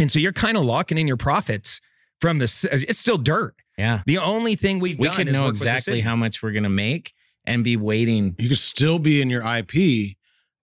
And 0.00 0.10
so 0.10 0.18
you're 0.18 0.32
kind 0.32 0.56
of 0.56 0.64
locking 0.64 0.98
in 0.98 1.06
your 1.06 1.16
profits 1.16 1.80
from 2.20 2.38
the 2.38 2.68
it's 2.88 2.98
still 2.98 3.18
dirt. 3.18 3.54
yeah. 3.76 4.02
The 4.06 4.18
only 4.18 4.54
thing 4.56 4.78
we've 4.80 4.98
We 4.98 5.06
done 5.06 5.16
could 5.16 5.28
is 5.28 5.32
know 5.34 5.42
work 5.42 5.52
with 5.52 5.60
the 5.62 5.68
exactly 5.72 6.00
how 6.00 6.16
much 6.16 6.42
we're 6.42 6.52
going 6.52 6.62
to 6.64 6.68
make 6.68 7.14
and 7.44 7.62
be 7.64 7.76
waiting. 7.76 8.34
You 8.38 8.48
could 8.48 8.58
still 8.58 8.98
be 8.98 9.22
in 9.22 9.30
your 9.30 9.42
IP 9.42 10.16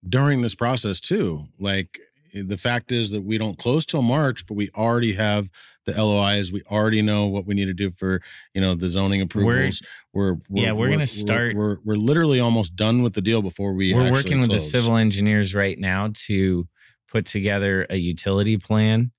during 0.08 0.42
this 0.42 0.54
process 0.56 1.00
too. 1.00 1.46
Like 1.60 2.00
the 2.34 2.58
fact 2.58 2.92
is 2.92 3.12
that 3.12 3.22
we 3.24 3.38
don't 3.38 3.58
close 3.58 3.86
till 3.86 4.02
March, 4.02 4.46
but 4.46 4.56
we 4.56 4.70
already 4.76 5.14
have 5.14 5.48
the 5.86 5.94
LOIs. 5.94 6.52
We 6.52 6.62
already 6.64 7.02
know 7.02 7.28
what 7.28 7.46
we 7.46 7.54
need 7.56 7.66
to 7.66 7.74
do 7.74 7.92
for 7.92 8.22
you 8.54 8.62
know 8.62 8.76
the 8.76 8.90
zoning 8.90 9.22
approvals. 9.22 9.82
We're, 10.14 10.34
we're, 10.50 10.64
Yeah, 10.64 10.72
we're 10.74 10.90
gonna 10.90 11.08
start- 11.08 11.56
We're, 11.56 11.76
we're 11.76 11.78
we're 11.86 11.96
literally 11.96 12.40
almost 12.40 12.76
done 12.76 13.02
with 13.04 13.14
the 13.14 13.22
deal 13.22 13.42
before 13.42 13.74
we. 13.74 13.94
we're 13.94 14.02
actually 14.08 14.12
working 14.14 14.40
with 14.42 14.50
the 14.52 14.60
civil 14.60 14.96
engineers 14.98 15.54
right 15.56 15.78
now 15.80 16.12
to 16.26 16.68
put 17.08 17.26
together 17.26 17.86
a 17.90 17.96
utility 17.98 18.58
plan 18.58 19.12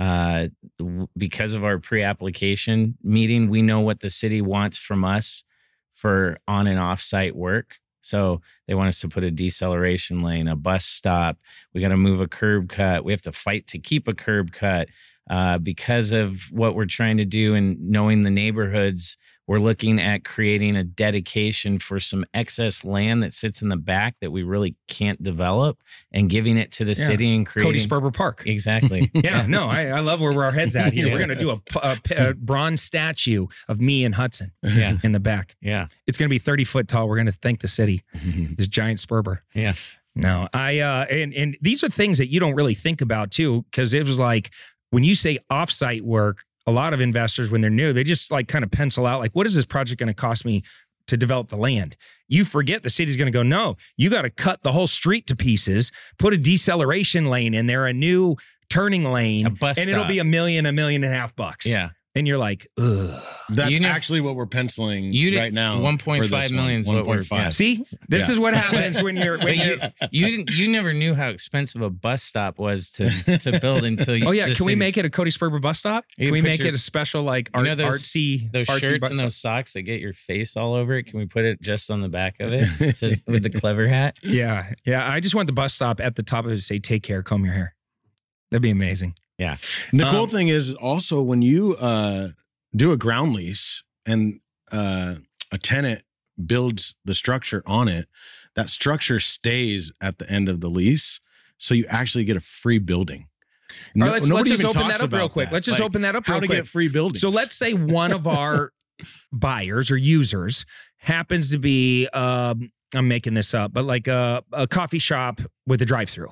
uh, 0.00 0.48
because 1.16 1.52
of 1.52 1.62
our 1.62 1.78
pre-application 1.78 2.96
meeting 3.02 3.50
we 3.50 3.60
know 3.60 3.80
what 3.80 4.00
the 4.00 4.10
city 4.10 4.40
wants 4.40 4.78
from 4.78 5.04
us 5.04 5.44
for 5.92 6.38
on 6.48 6.66
and 6.66 6.80
off 6.80 7.00
site 7.02 7.36
work. 7.36 7.78
So 8.00 8.40
they 8.66 8.74
want 8.74 8.88
us 8.88 9.00
to 9.02 9.08
put 9.08 9.24
a 9.24 9.30
deceleration 9.30 10.22
lane 10.22 10.48
a 10.48 10.56
bus 10.56 10.86
stop. 10.86 11.36
We 11.74 11.82
got 11.82 11.88
to 11.88 11.98
move 11.98 12.20
a 12.20 12.26
curb 12.26 12.70
cut. 12.70 13.04
We 13.04 13.12
have 13.12 13.22
to 13.22 13.32
fight 13.32 13.66
to 13.68 13.78
keep 13.78 14.08
a 14.08 14.14
curb 14.14 14.52
cut 14.52 14.88
uh, 15.28 15.58
because 15.58 16.12
of 16.12 16.44
what 16.50 16.74
we're 16.74 16.86
trying 16.86 17.18
to 17.18 17.26
do 17.26 17.54
and 17.54 17.78
knowing 17.88 18.22
the 18.22 18.30
neighborhoods 18.30 19.18
we're 19.46 19.58
looking 19.58 20.00
at 20.00 20.24
creating 20.24 20.76
a 20.76 20.84
dedication 20.84 21.78
for 21.78 21.98
some 21.98 22.24
excess 22.32 22.84
land 22.84 23.22
that 23.22 23.34
sits 23.34 23.62
in 23.62 23.68
the 23.68 23.76
back 23.76 24.14
that 24.20 24.30
we 24.30 24.42
really 24.44 24.76
can't 24.86 25.20
develop 25.22 25.78
and 26.12 26.30
giving 26.30 26.56
it 26.56 26.70
to 26.72 26.84
the 26.84 26.92
Yeah. 26.92 27.06
city 27.06 27.34
and 27.34 27.44
creating 27.46 27.72
Cody 27.72 27.84
Sperber 27.84 28.14
Park. 28.14 28.44
exactly 28.46 29.10
Yeah, 29.14 29.46
no, 29.46 29.68
I, 29.68 29.86
I 29.86 30.00
love 30.00 30.20
where 30.20 30.32
our 30.44 30.52
heads 30.52 30.76
at 30.76 30.92
here. 30.92 31.06
We're 31.10 31.18
going 31.18 31.30
to 31.30 31.34
do 31.34 31.50
a 31.50 31.98
a 32.16 32.34
bronze 32.38 32.82
statue 32.82 33.46
of 33.68 33.80
me 33.80 34.04
and 34.04 34.14
Hudson 34.14 34.52
yeah 34.62 34.98
in 35.02 35.12
the 35.12 35.20
back. 35.20 35.56
yeah 35.60 35.88
It's 36.06 36.16
going 36.18 36.28
to 36.28 36.30
be 36.34 36.38
30 36.38 36.64
foot 36.64 36.86
tall. 36.88 37.08
We're 37.08 37.16
going 37.16 37.26
to 37.26 37.32
thank 37.32 37.60
the 37.60 37.68
city, 37.68 38.02
this 38.14 38.68
giant 38.68 38.98
Sperber. 39.00 39.40
Yeah. 39.54 39.72
No, 40.14 40.48
I, 40.52 40.80
uh, 40.80 41.04
and, 41.04 41.32
and 41.34 41.56
these 41.60 41.82
are 41.84 41.88
things 41.88 42.18
that 42.18 42.26
you 42.28 42.40
don't 42.40 42.54
really 42.54 42.74
think 42.74 43.00
about 43.00 43.30
too, 43.30 43.62
because 43.70 43.94
it 43.94 44.04
was 44.06 44.18
like 44.18 44.50
when 44.90 45.04
you 45.04 45.14
say 45.14 45.38
offsite 45.50 46.02
work, 46.02 46.44
a 46.66 46.72
lot 46.72 46.92
of 46.94 47.00
investors, 47.00 47.50
when 47.50 47.60
they're 47.60 47.70
new, 47.70 47.92
they 47.92 48.04
just 48.04 48.30
like 48.30 48.48
kind 48.48 48.64
of 48.64 48.70
pencil 48.70 49.06
out, 49.06 49.20
like, 49.20 49.32
what 49.32 49.46
is 49.46 49.54
this 49.54 49.66
project 49.66 49.98
going 49.98 50.08
to 50.08 50.14
cost 50.14 50.44
me 50.44 50.62
to 51.06 51.16
develop 51.16 51.48
the 51.48 51.56
land? 51.56 51.96
You 52.28 52.44
forget 52.44 52.82
the 52.82 52.90
city's 52.90 53.16
going 53.16 53.26
to 53.26 53.32
go, 53.32 53.42
no, 53.42 53.76
you 53.96 54.10
got 54.10 54.22
to 54.22 54.30
cut 54.30 54.62
the 54.62 54.72
whole 54.72 54.86
street 54.86 55.26
to 55.28 55.36
pieces, 55.36 55.90
put 56.18 56.32
a 56.32 56.36
deceleration 56.36 57.26
lane 57.26 57.54
in 57.54 57.66
there, 57.66 57.86
a 57.86 57.92
new 57.92 58.36
turning 58.68 59.04
lane, 59.04 59.46
and 59.78 59.88
it'll 59.90 60.04
be 60.08 60.18
a 60.20 60.24
million, 60.24 60.66
a 60.66 60.72
million 60.72 61.02
and 61.02 61.12
a 61.12 61.16
half 61.16 61.34
bucks. 61.34 61.66
yeah 61.66 61.90
And 62.16 62.26
you're 62.26 62.38
like, 62.38 62.66
ugh. 62.76 63.22
That's 63.50 63.70
You 63.72 63.78
know- 63.80 63.88
actually 63.88 64.20
what 64.20 64.34
we're 64.34 64.46
penciling 64.46 65.12
You 65.12 65.30
did- 65.30 65.38
right 65.38 65.52
now. 65.52 65.78
1.5 65.78 66.02
for 66.22 66.26
this 66.26 66.50
million 66.50 66.80
is 66.80 66.86
one. 66.88 66.96
what 66.96 67.06
we're- 67.06 67.22
1.5. 67.22 67.38
yeah. 67.38 67.48
See, 67.50 67.84
this 68.08 68.26
Yeah. 68.26 68.32
is 68.34 68.40
what 68.40 68.52
happens 68.64 69.00
when 69.00 69.16
you're, 69.16 69.38
when 69.38 69.58
you're, 69.58 69.76
you, 69.76 69.80
you 70.10 70.26
didn't 70.26 70.50
you 70.50 70.68
never 70.72 70.92
knew 70.92 71.14
how 71.14 71.30
expensive 71.30 71.82
a 71.82 71.88
bus 71.90 72.22
stop 72.24 72.58
was 72.58 72.90
to 72.92 73.10
to 73.38 73.58
build 73.60 73.84
until 73.84 74.16
you 74.16 74.26
Oh 74.26 74.32
yeah, 74.32 74.52
can 74.54 74.66
we 74.66 74.74
make 74.74 74.96
it 74.96 75.04
a 75.04 75.10
Cody 75.10 75.30
Sperber 75.30 75.60
bus 75.60 75.78
stop? 75.78 76.04
You 76.18 76.26
Can 76.26 76.32
we 76.32 76.42
make 76.42 76.58
your- 76.58 76.68
it 76.68 76.74
a 76.74 76.78
special 76.78 77.22
like 77.22 77.48
You 77.54 77.58
art, 77.60 77.66
know 77.66 77.74
those- 77.76 78.02
artsy 78.02 78.50
those 78.50 78.66
artsy 78.66 78.80
shirts 78.80 78.98
bus 79.00 79.10
and 79.10 79.16
stop? 79.18 79.24
those 79.26 79.36
socks 79.36 79.72
that 79.74 79.82
get 79.82 80.00
your 80.00 80.12
face 80.12 80.56
all 80.56 80.74
over 80.74 80.96
it? 80.98 81.04
Can 81.04 81.20
we 81.20 81.26
put 81.26 81.44
it 81.44 81.62
just 81.62 81.90
on 81.92 82.00
the 82.00 82.08
back 82.08 82.40
of 82.40 82.52
it? 82.52 82.66
It 82.80 82.96
says 82.96 83.22
with 83.28 83.44
the 83.44 83.50
clever 83.50 83.86
hat. 83.86 84.16
Yeah, 84.22 84.72
yeah. 84.84 85.08
I 85.08 85.20
just 85.20 85.36
want 85.36 85.46
the 85.46 85.52
bus 85.52 85.74
stop 85.74 86.00
at 86.00 86.16
the 86.16 86.24
top 86.24 86.44
of 86.44 86.50
it 86.50 86.56
to 86.56 86.60
say 86.60 86.80
"Take 86.80 87.04
care, 87.04 87.22
comb 87.22 87.44
your 87.44 87.54
hair." 87.54 87.76
That'd 88.50 88.62
be 88.62 88.70
amazing. 88.70 89.14
Yeah. 89.40 89.56
And 89.90 89.98
The 90.00 90.04
cool 90.04 90.24
Um, 90.24 90.28
thing 90.28 90.48
is 90.48 90.74
also 90.74 91.22
when 91.22 91.40
you 91.42 91.74
uh, 91.76 92.28
do 92.76 92.92
a 92.92 92.96
ground 92.96 93.32
lease 93.32 93.82
and 94.04 94.40
uh, 94.70 95.16
a 95.50 95.58
tenant 95.58 96.02
builds 96.46 96.94
the 97.04 97.14
structure 97.14 97.62
on 97.66 97.88
it, 97.88 98.06
that 98.54 98.68
structure 98.70 99.18
stays 99.18 99.90
at 100.00 100.18
the 100.18 100.30
end 100.30 100.48
of 100.48 100.60
the 100.60 100.68
lease. 100.68 101.20
So 101.58 101.74
you 101.74 101.86
actually 101.88 102.24
get 102.24 102.36
a 102.36 102.40
free 102.40 102.78
building. 102.78 103.28
All 103.96 104.02
right, 104.02 104.12
let's, 104.12 104.30
let's 104.30 104.50
just 104.50 104.64
open 104.64 104.88
that 104.88 105.00
up 105.02 105.12
real 105.12 105.28
quick. 105.28 105.48
that. 105.48 105.54
Let's 105.54 105.66
just 105.66 105.80
Like, 105.80 105.86
open 105.86 106.02
that 106.02 106.16
up 106.16 106.26
real 106.26 106.34
how 106.34 106.40
to 106.40 106.46
quick. 106.46 106.58
get 106.58 106.68
free 106.68 106.88
buildings. 106.88 107.20
So 107.20 107.28
let's 107.30 107.56
say 107.56 107.72
one 107.72 108.12
of 108.12 108.26
our 108.26 108.72
buyers 109.32 109.90
or 109.90 109.96
users 109.96 110.66
happens 110.98 111.50
to 111.52 111.58
be, 111.58 112.08
um, 112.08 112.72
I'm 112.94 113.08
making 113.08 113.34
this 113.34 113.54
up, 113.54 113.72
but 113.72 113.84
like 113.84 114.06
a, 114.08 114.42
a 114.52 114.66
coffee 114.66 114.98
shop 114.98 115.40
with 115.66 115.80
a 115.80 115.86
drive-through. 115.86 116.28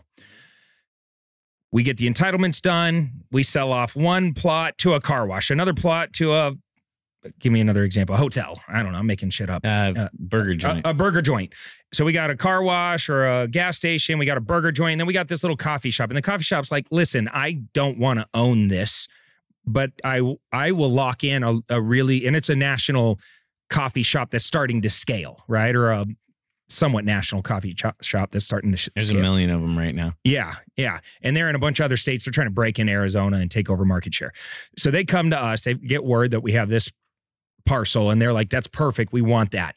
We 1.71 1.83
get 1.83 1.97
the 1.99 2.09
entitlements 2.11 2.61
done. 2.63 3.11
We 3.31 3.43
sell 3.43 3.73
off 3.73 3.95
one 3.95 4.33
plot 4.33 4.79
to 4.79 4.95
a 4.95 5.01
car 5.01 5.27
wash, 5.27 5.51
another 5.51 5.75
plot 5.75 6.13
to 6.15 6.33
a. 6.33 6.53
Give 7.41 7.53
me 7.53 7.61
another 7.61 7.83
example. 7.83 8.15
A 8.15 8.19
hotel. 8.19 8.59
I 8.69 8.83
don't 8.83 8.93
know. 8.93 8.99
I'm 8.99 9.07
making 9.07 9.31
shit 9.31 9.51
up. 9.51 9.63
Uh, 9.67 9.93
Uh, 9.97 10.09
burger 10.15 10.55
joint. 10.55 10.87
A, 10.87 10.91
a 10.91 10.95
burger 10.95 11.21
joint. 11.21 11.53
So 11.93 12.05
we 12.05 12.13
got 12.13 12.31
a 12.31 12.37
car 12.37 12.63
wash 12.63 13.09
or 13.09 13.27
a 13.27 13.49
gas 13.49 13.77
station. 13.77 14.19
We 14.19 14.25
got 14.25 14.39
a 14.39 14.41
burger 14.41 14.71
joint. 14.71 14.93
And 14.93 15.01
then 15.01 15.07
we 15.07 15.13
got 15.13 15.27
this 15.27 15.43
little 15.43 15.57
coffee 15.57 15.91
shop. 15.91 16.11
And 16.11 16.17
the 16.17 16.23
coffee 16.23 16.45
shop's 16.45 16.71
like, 16.71 16.87
listen, 16.93 17.29
I 17.33 17.61
don't 17.75 17.99
want 17.99 18.21
to 18.21 18.27
own 18.35 18.69
this, 18.69 19.09
but 19.67 19.91
I 20.05 20.37
I 20.53 20.71
will 20.71 20.91
lock 20.91 21.25
in 21.25 21.43
a, 21.43 21.59
a 21.69 21.83
really 21.83 22.25
and 22.25 22.37
it's 22.37 22.49
a 22.49 22.57
national 22.57 23.19
coffee 23.69 24.05
shop 24.05 24.31
that's 24.31 24.47
starting 24.47 24.81
to 24.83 24.89
scale, 24.89 25.43
right? 25.49 25.75
Or 25.75 25.91
a 25.91 26.07
somewhat 26.69 27.05
national 27.05 27.43
coffee 27.43 27.75
shop 28.03 28.31
that's 28.31 28.45
starting 28.45 28.71
to 28.73 28.77
sh- 28.77 28.89
There's 28.95 29.11
a 29.11 29.15
million 29.15 29.51
of 29.51 29.61
them 29.61 29.79
right 29.79 29.95
now. 29.95 30.15
Yeah, 30.25 30.53
yeah. 30.77 31.01
And 31.23 31.37
they're 31.37 31.49
in 31.49 31.55
a 31.55 31.59
bunch 31.59 31.81
of 31.81 31.85
other 31.85 31.97
states. 31.97 32.25
They're 32.25 32.33
trying 32.33 32.47
to 32.47 32.53
break 32.53 32.79
in 32.79 32.89
Arizona 32.89 33.39
and 33.39 33.51
take 33.51 33.71
over 33.71 33.85
market 33.85 34.15
share. 34.15 34.33
So 34.77 34.91
they 34.91 35.05
come 35.05 35.31
to 35.31 35.43
us, 35.43 35.65
they 35.65 35.75
get 35.75 36.05
word 36.05 36.31
that 36.33 36.41
we 36.41 36.53
have 36.53 36.69
this 36.69 36.93
parcel, 37.67 38.11
and 38.11 38.21
they're 38.21 38.33
like, 38.33 38.51
that's 38.51 38.67
perfect. 38.69 39.13
We 39.13 39.23
want 39.23 39.53
that. 39.53 39.77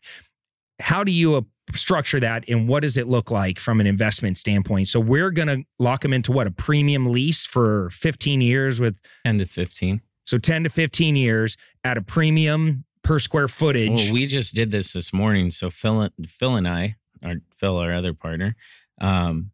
How 0.79 1.03
do 1.03 1.11
you 1.11 1.35
uh, 1.35 1.41
structure 1.75 2.19
that 2.19 2.43
and 2.49 2.67
what 2.67 2.81
does 2.81 2.97
it 2.97 3.07
look 3.07 3.31
like 3.31 3.59
from 3.59 3.79
an 3.79 3.87
investment 3.87 4.37
standpoint? 4.37 4.87
So 4.87 4.99
we're 4.99 5.31
going 5.31 5.47
to 5.47 5.63
lock 5.79 6.01
them 6.01 6.11
into 6.11 6.31
what 6.31 6.47
a 6.47 6.51
premium 6.51 7.11
lease 7.11 7.45
for 7.45 7.89
15 7.91 8.41
years 8.41 8.81
with 8.81 8.97
10 9.25 9.37
to 9.37 9.45
15. 9.45 10.01
so 10.25 10.37
10 10.37 10.63
to 10.63 10.69
15 10.69 11.15
years 11.15 11.55
at 11.83 11.97
a 11.97 12.01
premium 12.01 12.83
per 13.03 13.19
square 13.19 13.47
footage. 13.47 14.05
Well, 14.05 14.13
we 14.13 14.25
just 14.25 14.55
did 14.55 14.71
this 14.71 14.93
this 14.93 15.11
morning. 15.13 15.49
So 15.49 15.69
Phil, 15.69 16.09
Phil 16.27 16.55
and 16.55 16.67
I, 16.67 16.97
our 17.23 17.35
Phil, 17.57 17.77
our 17.77 17.93
other 17.93 18.13
partner, 18.13 18.55
um, 18.99 19.51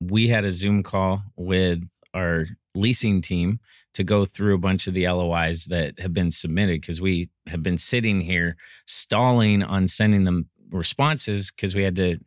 we 0.00 0.28
had 0.28 0.44
a 0.44 0.52
Zoom 0.52 0.82
call 0.82 1.22
with 1.36 1.82
our 2.14 2.46
leasing 2.74 3.20
team 3.20 3.60
to 3.94 4.04
go 4.04 4.24
through 4.24 4.54
a 4.54 4.58
bunch 4.58 4.86
of 4.86 4.94
the 4.94 5.08
LOIs 5.08 5.66
that 5.66 5.98
have 5.98 6.14
been 6.14 6.30
submitted 6.30 6.80
because 6.80 7.00
we 7.00 7.30
have 7.48 7.62
been 7.62 7.78
sitting 7.78 8.20
here 8.20 8.56
stalling 8.86 9.62
on 9.62 9.88
sending 9.88 10.24
them 10.24 10.48
responses 10.70 11.50
because 11.50 11.74
we 11.74 11.82
had 11.82 11.96
to 11.96 12.18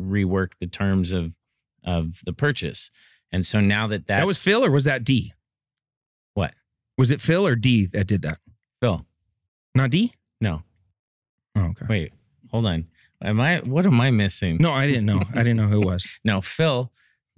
rework 0.00 0.52
the 0.60 0.66
terms 0.66 1.12
of 1.12 1.32
of 1.84 2.20
the 2.24 2.32
purchase. 2.32 2.90
And 3.32 3.46
so 3.46 3.60
now 3.60 3.86
that 3.86 4.06
that, 4.06 4.18
that 4.18 4.26
was 4.26 4.42
Phil 4.42 4.64
or 4.64 4.70
was 4.70 4.84
that 4.84 5.04
D? 5.04 5.32
what 6.34 6.54
Was 6.98 7.10
it 7.10 7.20
Phil 7.20 7.46
or 7.46 7.56
D 7.56 7.86
that 7.86 8.06
did 8.06 8.22
that? 8.22 8.38
Phil? 8.80 9.04
Not 9.74 9.90
D? 9.90 10.12
No, 10.40 10.62
Oh, 11.56 11.66
okay. 11.66 11.86
wait, 11.88 12.12
hold 12.50 12.66
on. 12.66 12.86
Am 13.22 13.40
I? 13.40 13.58
What 13.58 13.84
am 13.86 14.00
I 14.00 14.10
missing? 14.10 14.56
No, 14.58 14.72
I 14.72 14.86
didn't 14.86 15.04
know. 15.04 15.20
I 15.34 15.38
didn't 15.38 15.56
know 15.56 15.66
who 15.66 15.82
it 15.82 15.86
was. 15.86 16.06
No, 16.24 16.40
Phil, 16.40 16.90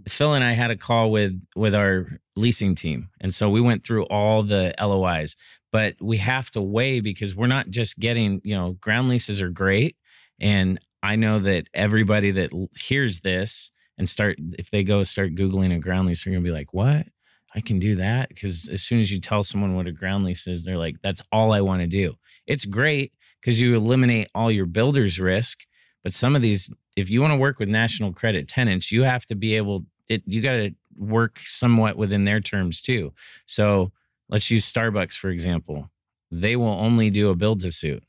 Phil 0.09 0.35
and 0.35 0.45
I 0.45 0.53
had 0.53 0.71
a 0.71 0.77
call 0.77 1.11
with 1.11 1.41
with 1.57 1.75
our 1.75 2.21
leasing 2.37 2.75
team, 2.75 3.09
and 3.21 3.35
so 3.35 3.51
we 3.51 3.61
went 3.61 3.85
through 3.85 4.05
all 4.05 4.43
the 4.43 4.75
LOIs. 4.81 5.37
But 5.73 5.97
we 6.01 6.19
have 6.19 6.51
to 6.53 6.61
weigh 6.63 7.01
because 7.01 7.35
we're 7.35 7.47
not 7.47 7.71
just 7.71 7.99
getting, 7.99 8.41
you 8.45 8.55
know, 8.55 8.73
ground 8.73 9.09
leases 9.09 9.41
are 9.43 9.49
great, 9.51 9.97
and 10.39 10.79
I 11.03 11.17
know 11.17 11.41
that 11.41 11.67
everybody 11.75 12.31
that 12.33 12.51
hears 12.79 13.21
this 13.21 13.73
and 13.99 14.09
start 14.09 14.39
if 14.59 14.71
they 14.71 14.85
go 14.85 15.03
start 15.03 15.35
googling 15.35 15.75
a 15.75 15.81
ground 15.81 16.07
lease, 16.07 16.25
they're 16.25 16.33
gonna 16.33 16.45
be 16.45 16.51
like, 16.53 16.73
"What? 16.73 17.07
I 17.55 17.61
can 17.61 17.79
do 17.81 17.97
that?" 17.97 18.29
Because 18.29 18.69
as 18.69 18.83
soon 18.83 19.01
as 19.01 19.11
you 19.11 19.19
tell 19.19 19.43
someone 19.43 19.75
what 19.75 19.87
a 19.89 19.93
ground 19.93 20.25
lease 20.25 20.47
is, 20.47 20.65
they're 20.65 20.79
like, 20.79 20.97
"That's 21.03 21.23
all 21.33 21.53
I 21.53 21.61
want 21.63 21.81
to 21.81 21.89
do." 21.89 22.15
It's 22.47 22.65
great 22.65 23.13
because 23.41 23.61
you 23.61 23.75
eliminate 23.75 24.29
all 24.35 24.51
your 24.51 24.67
builder's 24.67 25.19
risk. 25.21 25.61
But 26.03 26.13
some 26.13 26.35
of 26.37 26.43
these, 26.43 26.73
if 26.97 27.11
you 27.11 27.21
want 27.21 27.33
to 27.33 27.37
work 27.39 27.59
with 27.59 27.69
national 27.69 28.13
credit 28.13 28.49
tenants, 28.49 28.91
you 28.91 29.05
have 29.05 29.27
to 29.27 29.35
be 29.35 29.55
able 29.57 29.85
it 30.09 30.23
you 30.27 30.41
got 30.43 30.53
to 30.53 30.75
work 30.97 31.39
somewhat 31.45 31.97
within 31.97 32.25
their 32.25 32.41
terms 32.41 32.83
too. 32.83 33.13
So 33.47 33.93
let's 34.29 34.51
use 34.51 34.71
Starbucks 34.71 35.15
for 35.15 35.31
example. 35.31 35.91
They 36.31 36.57
will 36.57 36.67
only 36.67 37.11
do 37.11 37.31
a 37.31 37.37
build 37.37 37.61
to 37.61 37.71
suit. 37.71 38.03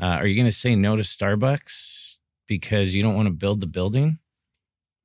Uh, 0.00 0.16
are 0.18 0.26
you 0.26 0.34
going 0.34 0.48
to 0.48 0.52
say 0.54 0.74
no 0.74 0.96
to 0.96 1.02
Starbucks 1.02 2.18
because 2.46 2.94
you 2.94 3.02
don't 3.02 3.14
want 3.14 3.26
to 3.26 3.32
build 3.34 3.60
the 3.60 3.66
building? 3.66 4.18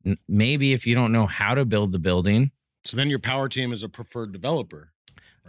N- 0.05 0.17
Maybe 0.27 0.73
if 0.73 0.85
you 0.87 0.95
don't 0.95 1.11
know 1.11 1.27
how 1.27 1.53
to 1.53 1.65
build 1.65 1.91
the 1.91 1.99
building, 1.99 2.51
So 2.83 2.97
then 2.97 3.09
your 3.09 3.19
power 3.19 3.49
team 3.49 3.71
is 3.73 3.83
a 3.83 3.89
preferred 3.89 4.31
developer. 4.31 4.91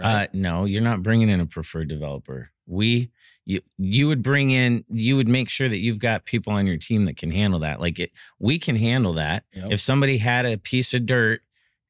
Uh, 0.00 0.26
no, 0.32 0.64
you're 0.64 0.82
not 0.82 1.02
bringing 1.02 1.28
in 1.28 1.40
a 1.40 1.46
preferred 1.46 1.88
developer. 1.88 2.50
We, 2.66 3.10
you, 3.44 3.60
you 3.78 4.08
would 4.08 4.22
bring 4.22 4.50
in, 4.50 4.84
you 4.88 5.16
would 5.16 5.28
make 5.28 5.48
sure 5.48 5.68
that 5.68 5.78
you've 5.78 5.98
got 5.98 6.24
people 6.24 6.52
on 6.52 6.66
your 6.66 6.76
team 6.76 7.04
that 7.06 7.16
can 7.16 7.30
handle 7.30 7.60
that. 7.60 7.80
Like 7.80 7.98
it, 7.98 8.10
we 8.38 8.58
can 8.58 8.76
handle 8.76 9.14
that. 9.14 9.44
Yep. 9.52 9.72
If 9.72 9.80
somebody 9.80 10.18
had 10.18 10.44
a 10.44 10.58
piece 10.58 10.92
of 10.94 11.06
dirt 11.06 11.42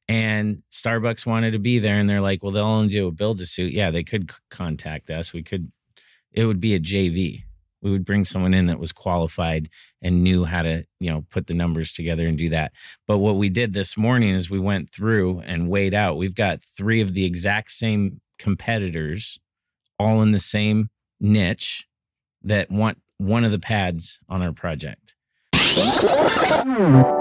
and 0.07 0.63
Starbucks 0.71 1.25
wanted 1.25 1.51
to 1.51 1.59
be 1.59 1.79
there, 1.79 1.99
and 1.99 2.09
they're 2.09 2.21
like, 2.21 2.43
well, 2.43 2.51
they'll 2.51 2.63
only 2.63 2.89
do 2.89 3.07
a 3.07 3.11
build 3.11 3.39
to 3.39 3.45
suit. 3.45 3.73
Yeah, 3.73 3.91
they 3.91 4.03
could 4.03 4.31
contact 4.49 5.09
us. 5.09 5.33
We 5.33 5.43
could. 5.43 5.71
It 6.31 6.45
would 6.45 6.61
be 6.61 6.75
a 6.75 6.79
JV. 6.79 7.43
We 7.81 7.91
would 7.91 8.05
bring 8.05 8.25
someone 8.25 8.53
in 8.53 8.65
that 8.67 8.79
was 8.79 8.91
qualified 8.91 9.69
and 10.01 10.23
knew 10.23 10.45
how 10.45 10.63
to, 10.63 10.85
you 10.99 11.09
know, 11.09 11.25
put 11.29 11.47
the 11.47 11.53
numbers 11.53 11.93
together 11.93 12.27
and 12.27 12.37
do 12.37 12.49
that. 12.49 12.71
But 13.07 13.19
what 13.19 13.37
we 13.37 13.49
did 13.49 13.73
this 13.73 13.95
morning 13.95 14.33
is 14.33 14.49
we 14.49 14.59
went 14.59 14.91
through 14.91 15.41
and 15.41 15.69
weighed 15.69 15.93
out. 15.93 16.17
We've 16.17 16.35
got 16.35 16.63
three 16.63 17.01
of 17.01 17.13
the 17.13 17.25
exact 17.25 17.71
same 17.71 18.21
competitors, 18.39 19.39
all 19.99 20.21
in 20.21 20.31
the 20.31 20.39
same 20.39 20.89
niche, 21.19 21.87
that 22.43 22.71
want 22.71 22.99
one 23.17 23.43
of 23.43 23.51
the 23.51 23.59
pads 23.59 24.19
on 24.29 24.41
our 24.41 24.53
project. 24.53 25.15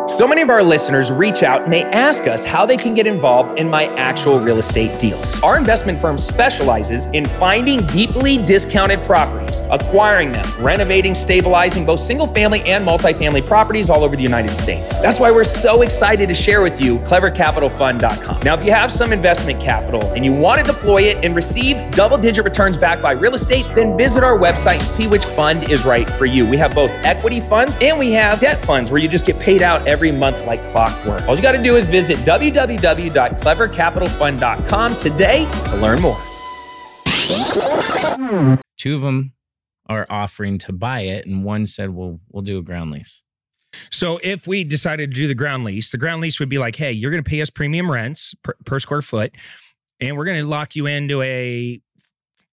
So 0.09 0.27
many 0.27 0.40
of 0.40 0.49
our 0.51 0.62
listeners 0.62 1.12
reach 1.12 1.42
out 1.42 1.64
and 1.64 1.73
they 1.73 1.85
ask 1.85 2.27
us 2.27 2.45
how 2.45 2.64
they 2.64 2.77
can 2.77 2.95
get 2.95 3.07
involved 3.07 3.59
in 3.59 3.69
my 3.69 3.87
actual 3.97 4.38
real 4.38 4.59
estate 4.59 4.99
deals. 4.99 5.42
Our 5.42 5.59
investment 5.59 5.99
firm 5.99 6.16
specializes 6.16 7.07
in 7.07 7.25
finding 7.25 7.85
deeply 7.87 8.38
discounted 8.38 9.01
properties, 9.01 9.61
acquiring 9.71 10.33
them, 10.33 10.47
renovating, 10.59 11.14
stabilizing 11.14 11.85
both 11.85 12.01
single 12.01 12.27
family 12.27 12.62
and 12.62 12.87
multifamily 12.87 13.47
properties 13.47 13.90
all 13.90 14.05
over 14.05 14.16
the 14.16 14.23
United 14.23 14.55
States. 14.55 14.90
That's 15.03 15.21
why 15.21 15.31
we're 15.31 15.45
so 15.45 15.83
excited 15.83 16.29
to 16.29 16.35
share 16.35 16.62
with 16.62 16.81
you 16.81 16.99
clevercapitalfund.com. 17.01 18.40
Now, 18.40 18.55
if 18.55 18.64
you 18.64 18.73
have 18.73 18.90
some 18.90 19.12
investment 19.12 19.61
capital 19.61 20.03
and 20.12 20.25
you 20.25 20.33
want 20.33 20.64
to 20.64 20.73
deploy 20.73 21.03
it 21.03 21.25
and 21.25 21.35
receive 21.35 21.90
double 21.90 22.16
digit 22.16 22.45
returns 22.45 22.79
back 22.79 23.03
by 23.03 23.12
real 23.12 23.35
estate, 23.35 23.66
then 23.75 23.99
visit 23.99 24.25
our 24.25 24.38
website 24.38 24.79
and 24.79 24.88
see 24.88 25.07
which 25.07 25.25
fund 25.25 25.69
is 25.71 25.85
right 25.85 26.09
for 26.09 26.25
you. 26.25 26.47
We 26.47 26.57
have 26.57 26.75
both 26.75 26.90
equity 27.05 27.40
funds 27.40 27.77
and 27.81 27.99
we 27.99 28.12
have 28.12 28.40
debt 28.46 28.64
funds 28.64 28.92
where 28.92 29.00
you 29.00 29.09
just 29.09 29.26
get 29.26 29.37
paid 29.40 29.61
out 29.61 29.85
every 29.88 30.12
month 30.12 30.38
like 30.46 30.64
clockwork. 30.66 31.26
All 31.26 31.35
you 31.35 31.42
got 31.42 31.56
to 31.56 31.62
do 31.62 31.74
is 31.74 31.88
visit 31.88 32.16
www.clevercapitalfund.com 32.18 34.96
today 34.96 35.50
to 35.66 35.76
learn 35.78 36.00
more. 36.00 36.16
Two 38.76 38.94
of 38.94 39.00
them 39.00 39.32
are 39.88 40.06
offering 40.09 40.59
to 40.59 40.72
buy 40.72 41.00
it, 41.00 41.26
and 41.26 41.42
one 41.42 41.66
said, 41.66 41.90
"Well, 41.90 42.20
we'll 42.30 42.44
do 42.44 42.59
a 42.59 42.62
ground 42.62 42.92
lease." 42.92 43.24
So 43.90 44.20
if 44.22 44.46
we 44.46 44.62
decided 44.62 45.11
to 45.11 45.14
do 45.14 45.26
the 45.26 45.35
ground 45.35 45.64
lease, 45.64 45.90
the 45.90 45.98
ground 45.98 46.22
lease 46.22 46.38
would 46.38 46.48
be 46.48 46.59
like, 46.59 46.76
hey, 46.76 46.92
you're 46.92 47.11
going 47.11 47.24
to 47.24 47.28
pay 47.28 47.40
us 47.40 47.50
premium 47.50 47.90
rents 47.90 48.32
per, 48.44 48.54
per 48.64 48.78
square 48.78 49.02
foot, 49.02 49.35
and 50.00 50.16
we're 50.16 50.24
going 50.24 50.40
to 50.40 50.46
lock 50.46 50.76
you 50.76 50.87
into 50.87 51.20
a 51.20 51.80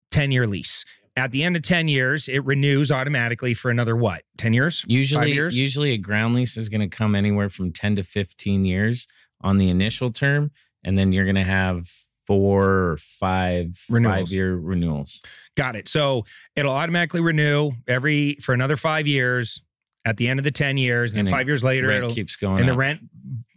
10 0.09 0.31
year 0.31 0.47
lease. 0.47 0.85
At 1.15 1.31
the 1.31 1.43
end 1.43 1.55
of 1.55 1.61
10 1.61 1.87
years, 1.87 2.27
it 2.27 2.43
renews 2.43 2.91
automatically 2.91 3.53
for 3.53 3.69
another 3.69 3.95
what? 3.95 4.23
10 4.37 4.53
years? 4.53 4.83
Usually, 4.87 5.33
years? 5.33 5.57
usually 5.57 5.91
a 5.91 5.97
ground 5.97 6.33
lease 6.33 6.57
is 6.57 6.69
going 6.69 6.81
to 6.81 6.87
come 6.87 7.13
anywhere 7.13 7.49
from 7.49 7.71
ten 7.71 7.95
to 7.97 8.03
fifteen 8.03 8.65
years 8.65 9.07
on 9.41 9.57
the 9.57 9.69
initial 9.69 10.11
term, 10.11 10.51
and 10.83 10.97
then 10.97 11.11
you're 11.11 11.25
going 11.25 11.35
to 11.35 11.43
have 11.43 11.87
four 12.25 12.65
or 12.69 12.97
five 12.97 13.79
Renewals. 13.89 14.29
five 14.29 14.35
year 14.35 14.55
renewals. 14.55 15.21
Got 15.55 15.75
it. 15.75 15.87
So 15.87 16.25
it'll 16.55 16.73
automatically 16.73 17.21
renew 17.21 17.71
every 17.87 18.35
for 18.41 18.53
another 18.53 18.77
five 18.77 19.07
years 19.07 19.61
at 20.05 20.17
the 20.17 20.27
end 20.27 20.39
of 20.39 20.43
the 20.43 20.51
10 20.51 20.77
years. 20.77 21.13
And, 21.13 21.19
And 21.19 21.27
then 21.27 21.33
five 21.33 21.47
years 21.47 21.63
later, 21.63 21.89
it'll 21.91 22.13
keeps 22.13 22.35
going, 22.35 22.59
and 22.59 22.67
the 22.67 22.73
rent 22.73 23.01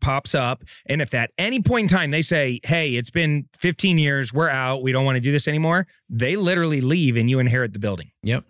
pops 0.06 0.36
up. 0.36 0.62
And 0.86 1.02
if 1.02 1.12
at 1.14 1.32
any 1.36 1.60
point 1.60 1.90
in 1.90 1.96
time 1.96 2.12
they 2.12 2.22
say, 2.22 2.60
Hey, 2.62 2.94
it's 2.94 3.10
been 3.10 3.48
15 3.58 3.98
years, 3.98 4.32
we're 4.32 4.48
out, 4.48 4.82
we 4.82 4.92
don't 4.92 5.04
want 5.04 5.16
to 5.16 5.20
do 5.20 5.32
this 5.32 5.48
anymore, 5.48 5.88
they 6.08 6.36
literally 6.36 6.80
leave 6.80 7.16
and 7.16 7.28
you 7.28 7.40
inherit 7.40 7.72
the 7.72 7.80
building. 7.80 8.12
Yep. 8.22 8.44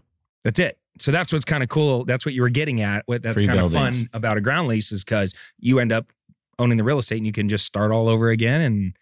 That's 0.44 0.58
it. 0.58 0.78
So 1.00 1.10
that's 1.10 1.32
what's 1.32 1.46
kind 1.46 1.62
of 1.62 1.70
cool. 1.70 2.04
That's 2.04 2.26
what 2.26 2.34
you 2.34 2.42
were 2.42 2.50
getting 2.50 2.82
at. 2.82 3.04
That's 3.08 3.38
Free 3.38 3.46
kind 3.46 3.60
of 3.60 3.72
fun 3.72 3.94
about 4.12 4.36
a 4.36 4.42
ground 4.42 4.68
lease 4.68 4.92
is 4.92 5.02
because 5.02 5.34
you 5.58 5.78
end 5.78 5.92
up 5.92 6.12
owning 6.58 6.76
the 6.76 6.84
real 6.84 6.98
estate 6.98 7.16
and 7.16 7.26
you 7.26 7.32
can 7.32 7.48
just 7.48 7.64
start 7.64 7.90
all 7.90 8.08
over 8.08 8.28
again 8.28 8.60
and 8.60 8.96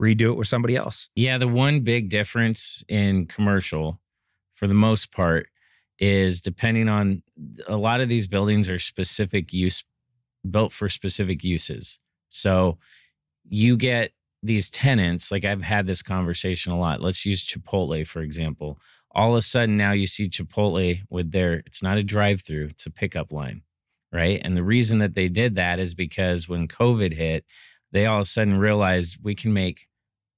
redo 0.00 0.32
it 0.32 0.36
with 0.36 0.48
somebody 0.48 0.76
else. 0.76 1.08
Yeah, 1.14 1.38
the 1.38 1.48
one 1.48 1.80
big 1.80 2.10
difference 2.10 2.84
in 2.86 3.26
commercial, 3.26 3.98
for 4.54 4.66
the 4.66 4.74
most 4.74 5.10
part, 5.10 5.48
is 5.98 6.42
depending 6.42 6.88
on 6.88 7.22
a 7.66 7.76
lot 7.76 8.00
of 8.00 8.08
these 8.08 8.26
buildings 8.26 8.68
are 8.68 8.78
specific 8.78 9.52
use 9.52 9.84
built 10.48 10.72
for 10.72 10.88
specific 10.88 11.44
uses. 11.44 11.98
So 12.28 12.78
you 13.48 13.76
get 13.76 14.12
these 14.42 14.68
tenants, 14.68 15.30
like 15.32 15.44
I've 15.44 15.62
had 15.62 15.86
this 15.86 16.02
conversation 16.02 16.72
a 16.72 16.78
lot. 16.78 17.00
Let's 17.00 17.24
use 17.24 17.44
Chipotle, 17.44 18.06
for 18.06 18.20
example. 18.20 18.78
All 19.12 19.30
of 19.30 19.36
a 19.36 19.42
sudden 19.42 19.76
now 19.76 19.92
you 19.92 20.06
see 20.06 20.28
Chipotle 20.28 21.00
with 21.08 21.32
their, 21.32 21.62
it's 21.66 21.82
not 21.82 21.98
a 21.98 22.02
drive 22.02 22.42
through, 22.42 22.66
it's 22.66 22.86
a 22.86 22.90
pickup 22.90 23.32
line, 23.32 23.62
right? 24.12 24.40
And 24.44 24.56
the 24.56 24.64
reason 24.64 24.98
that 24.98 25.14
they 25.14 25.28
did 25.28 25.54
that 25.54 25.78
is 25.78 25.94
because 25.94 26.48
when 26.48 26.68
COVID 26.68 27.14
hit, 27.14 27.44
they 27.92 28.06
all 28.06 28.18
of 28.18 28.22
a 28.22 28.24
sudden 28.24 28.58
realized 28.58 29.18
we 29.22 29.34
can 29.34 29.52
make 29.52 29.86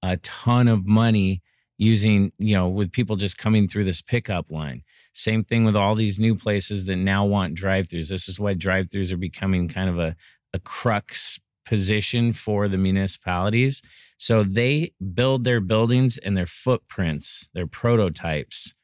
a 0.03 0.19
ton 0.19 0.69
of 0.69 0.87
money 0.87 1.43
using, 1.79 2.33
you 2.39 2.55
know, 2.55 2.69
with 2.69 2.93
people 2.93 3.17
just 3.17 3.39
coming 3.39 3.67
through 3.67 3.85
this 3.85 4.03
pickup 4.03 4.51
line. 4.51 4.83
Same 5.17 5.45
thing 5.45 5.65
with 5.65 5.75
all 5.75 5.95
these 5.95 6.19
new 6.19 6.35
places 6.35 6.85
that 6.85 6.97
now 6.97 7.25
want 7.25 7.55
drive-throughs. 7.55 8.11
This 8.11 8.29
is 8.29 8.39
why 8.39 8.53
drive-throughs 8.53 9.13
are 9.13 9.17
becoming 9.17 9.67
kind 9.67 9.89
of 9.89 9.99
a, 9.99 10.15
a 10.53 10.59
crux 10.59 11.41
position 11.65 12.35
for 12.35 12.69
the 12.69 12.77
municipalities. 12.77 13.81
So 14.19 14.45
they 14.45 14.93
build 15.15 15.45
their 15.45 15.61
buildings 15.61 16.19
and 16.19 16.37
their 16.37 16.47
footprints, 16.47 17.49
their 17.55 17.67
prototypes 17.67 18.75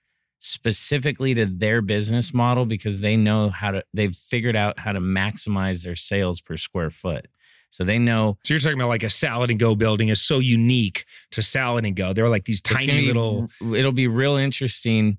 specifically 0.41 1.35
to 1.35 1.45
their 1.47 1.83
business 1.83 2.33
model 2.33 2.65
because 2.65 3.01
they 3.01 3.17
know 3.17 3.51
how 3.51 3.71
to 3.71 3.85
they've 3.95 4.17
figured 4.17 4.57
out 4.57 4.79
how 4.79 4.93
to 4.93 5.01
maximize 5.01 5.85
their 5.85 5.95
sales 5.95 6.41
per 6.41 6.57
square 6.57 6.91
foot. 6.91 7.29
So 7.69 7.85
they 7.85 7.99
know 7.99 8.39
So 8.43 8.55
you're 8.55 8.59
talking 8.59 8.79
about 8.79 8.89
like 8.89 9.05
a 9.05 9.11
salad 9.11 9.51
and 9.51 9.61
go 9.61 9.77
building 9.77 10.09
is 10.09 10.21
so 10.21 10.41
unique 10.41 11.05
to 11.33 11.43
salad 11.43 11.85
and 11.85 11.95
go. 11.95 12.13
They're 12.13 12.29
like 12.29 12.47
these 12.47 12.61
tiny 12.61 13.03
be- 13.03 13.07
little 13.07 13.49
It'll 13.61 13.93
be 13.93 14.09
real 14.09 14.37
interesting 14.37 15.19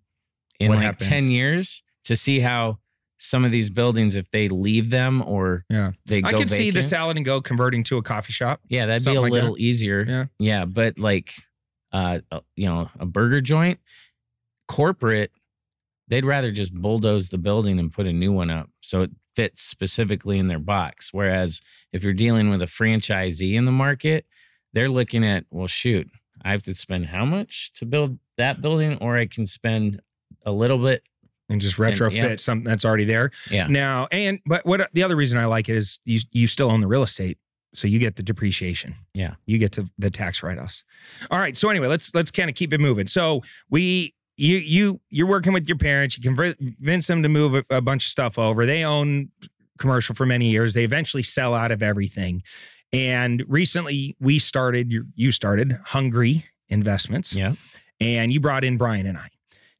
in 0.59 0.69
What 0.69 0.75
like 0.77 0.85
happens? 0.85 1.09
ten 1.09 1.29
years 1.31 1.83
to 2.05 2.15
see 2.15 2.39
how 2.39 2.79
some 3.17 3.45
of 3.45 3.51
these 3.51 3.69
buildings, 3.69 4.15
if 4.15 4.29
they 4.31 4.49
leave 4.49 4.89
them 4.89 5.21
or 5.25 5.63
Yeah. 5.69 5.91
they 6.05 6.21
go 6.21 6.27
I 6.29 6.33
could 6.33 6.51
see 6.51 6.71
the 6.71 6.83
salad 6.83 7.15
and 7.15 7.25
go 7.25 7.39
converting 7.41 7.83
to 7.85 7.97
a 7.97 8.01
coffee 8.03 8.33
shop. 8.33 8.59
Yeah, 8.67 8.85
that'd 8.85 9.05
be 9.05 9.15
a 9.15 9.21
like 9.21 9.31
that. 9.31 9.39
little 9.41 9.57
easier. 9.57 10.03
Yeah. 10.07 10.25
yeah, 10.39 10.65
but 10.65 10.99
like, 10.99 11.33
uh, 11.93 12.19
uh, 12.31 12.41
you 12.57 12.67
know, 12.67 12.89
a 12.99 13.05
burger 13.05 13.39
joint, 13.39 13.79
corporate 14.67 15.31
they'd 16.09 16.25
rather 16.25 16.51
just 16.51 16.73
bulldoze 16.73 17.29
the 17.29 17.37
building 17.37 17.79
and 17.79 17.91
put 17.91 18.05
a 18.05 18.11
new 18.11 18.31
one 18.31 18.49
up 18.49 18.69
so 18.81 19.01
it 19.01 19.11
fits 19.35 19.61
specifically 19.61 20.37
in 20.37 20.47
their 20.49 20.59
box. 20.59 21.13
Whereas 21.13 21.61
if 21.93 22.03
you're 22.03 22.13
dealing 22.13 22.49
with 22.49 22.61
a 22.61 22.65
franchisee 22.67 23.53
in 23.53 23.65
the 23.65 23.71
market, 23.71 24.25
they're 24.73 24.89
looking 24.89 25.25
at, 25.25 25.45
well, 25.49 25.65
shoot, 25.67 26.09
I 26.43 26.51
have 26.51 26.61
to 26.63 26.75
spend 26.75 27.07
how 27.07 27.25
much 27.25 27.71
to 27.75 27.85
build 27.85 28.19
that 28.37 28.61
building, 28.61 28.97
or 28.99 29.15
I 29.15 29.25
can 29.27 29.45
spend 29.45 30.01
a 30.45 30.51
little 30.51 30.77
bit. 30.77 31.03
and 31.49 31.59
just 31.61 31.77
And- 31.77 31.93
retrofit 31.95 32.13
yeah. 32.15 32.35
something 32.37 32.63
that's 32.63 32.85
already 32.85 33.03
there. 33.03 33.29
Yeah. 33.51 33.67
Now, 33.67 34.07
and 34.11 34.39
but 34.45 34.65
what 34.65 34.89
the 34.93 35.03
other 35.03 35.15
reason 35.15 35.37
I 35.37 35.45
like 35.45 35.67
it 35.69 35.75
is 35.75 35.99
you 36.05 36.21
you 36.31 36.47
still 36.47 36.71
own 36.71 36.79
the 36.79 36.87
real 36.87 37.03
estate, 37.03 37.37
so 37.73 37.87
you 37.87 37.99
get 37.99 38.15
the 38.15 38.23
depreciation. 38.23 38.95
Yeah. 39.13 39.35
you 39.45 39.57
get 39.57 39.71
to 39.73 39.87
the 39.97 40.09
tax 40.09 40.41
write 40.41 40.57
offs. 40.57 40.83
All 41.29 41.39
right. 41.39 41.55
So 41.57 41.69
anyway, 41.69 41.87
let's 41.87 42.15
let's 42.15 42.31
kind 42.31 42.49
of 42.49 42.55
keep 42.55 42.71
it 42.73 42.79
moving. 42.79 43.07
So 43.07 43.43
we 43.69 44.15
you 44.37 44.57
you 44.57 45.01
you're 45.09 45.27
working 45.27 45.53
with 45.53 45.67
your 45.67 45.77
parents. 45.77 46.17
You 46.17 46.23
convince 46.33 47.07
them 47.07 47.21
to 47.23 47.29
move 47.29 47.53
a, 47.55 47.65
a 47.69 47.81
bunch 47.81 48.05
of 48.05 48.09
stuff 48.09 48.39
over. 48.39 48.65
They 48.65 48.83
own 48.85 49.29
commercial 49.77 50.15
for 50.15 50.25
many 50.25 50.49
years. 50.49 50.73
They 50.73 50.85
eventually 50.85 51.23
sell 51.23 51.53
out 51.53 51.71
of 51.71 51.83
everything. 51.83 52.41
And 52.93 53.43
recently, 53.47 54.15
we 54.19 54.39
started. 54.39 54.91
You 55.15 55.31
started 55.31 55.73
Hungry 55.87 56.45
Investments 56.69 57.35
Yeah. 57.35 57.53
and 57.99 58.31
you 58.31 58.39
brought 58.39 58.63
in 58.63 58.77
Bryant 58.77 59.07
and 59.07 59.17
I 59.17 59.27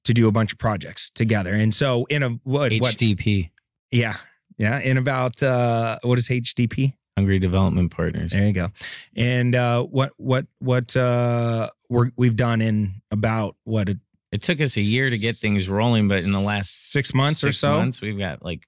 to 0.03 0.13
do 0.13 0.27
a 0.27 0.31
bunch 0.31 0.51
of 0.51 0.59
projects 0.59 1.09
together. 1.09 1.53
And 1.53 1.73
so 1.73 2.05
in 2.05 2.23
a 2.23 2.29
what, 2.43 2.73
what 2.73 2.95
HDP, 2.95 3.49
yeah, 3.91 4.17
yeah, 4.57 4.79
in 4.79 4.97
about 4.97 5.41
uh 5.41 5.99
what 6.03 6.17
is 6.17 6.29
HDP? 6.29 6.93
Hungry 7.17 7.37
Development 7.39 7.91
Partners. 7.91 8.31
There 8.31 8.45
you 8.47 8.53
go. 8.53 8.69
And 9.15 9.55
uh 9.55 9.83
what 9.83 10.11
what 10.17 10.47
what 10.59 10.95
uh 10.95 11.69
we're, 11.89 12.11
we've 12.15 12.35
done 12.35 12.61
in 12.61 13.01
about 13.11 13.55
what 13.63 13.89
a 13.89 13.99
It 14.31 14.41
took 14.41 14.59
us 14.61 14.77
a 14.77 14.81
year 14.81 15.09
to 15.09 15.17
get 15.17 15.35
things 15.35 15.69
rolling, 15.69 16.07
but 16.07 16.23
in 16.23 16.31
the 16.31 16.39
last 16.39 16.91
6 16.91 17.13
months 17.13 17.43
or 17.43 17.51
so. 17.51 17.77
months, 17.77 18.01
we've 18.01 18.17
got 18.17 18.43
like 18.43 18.67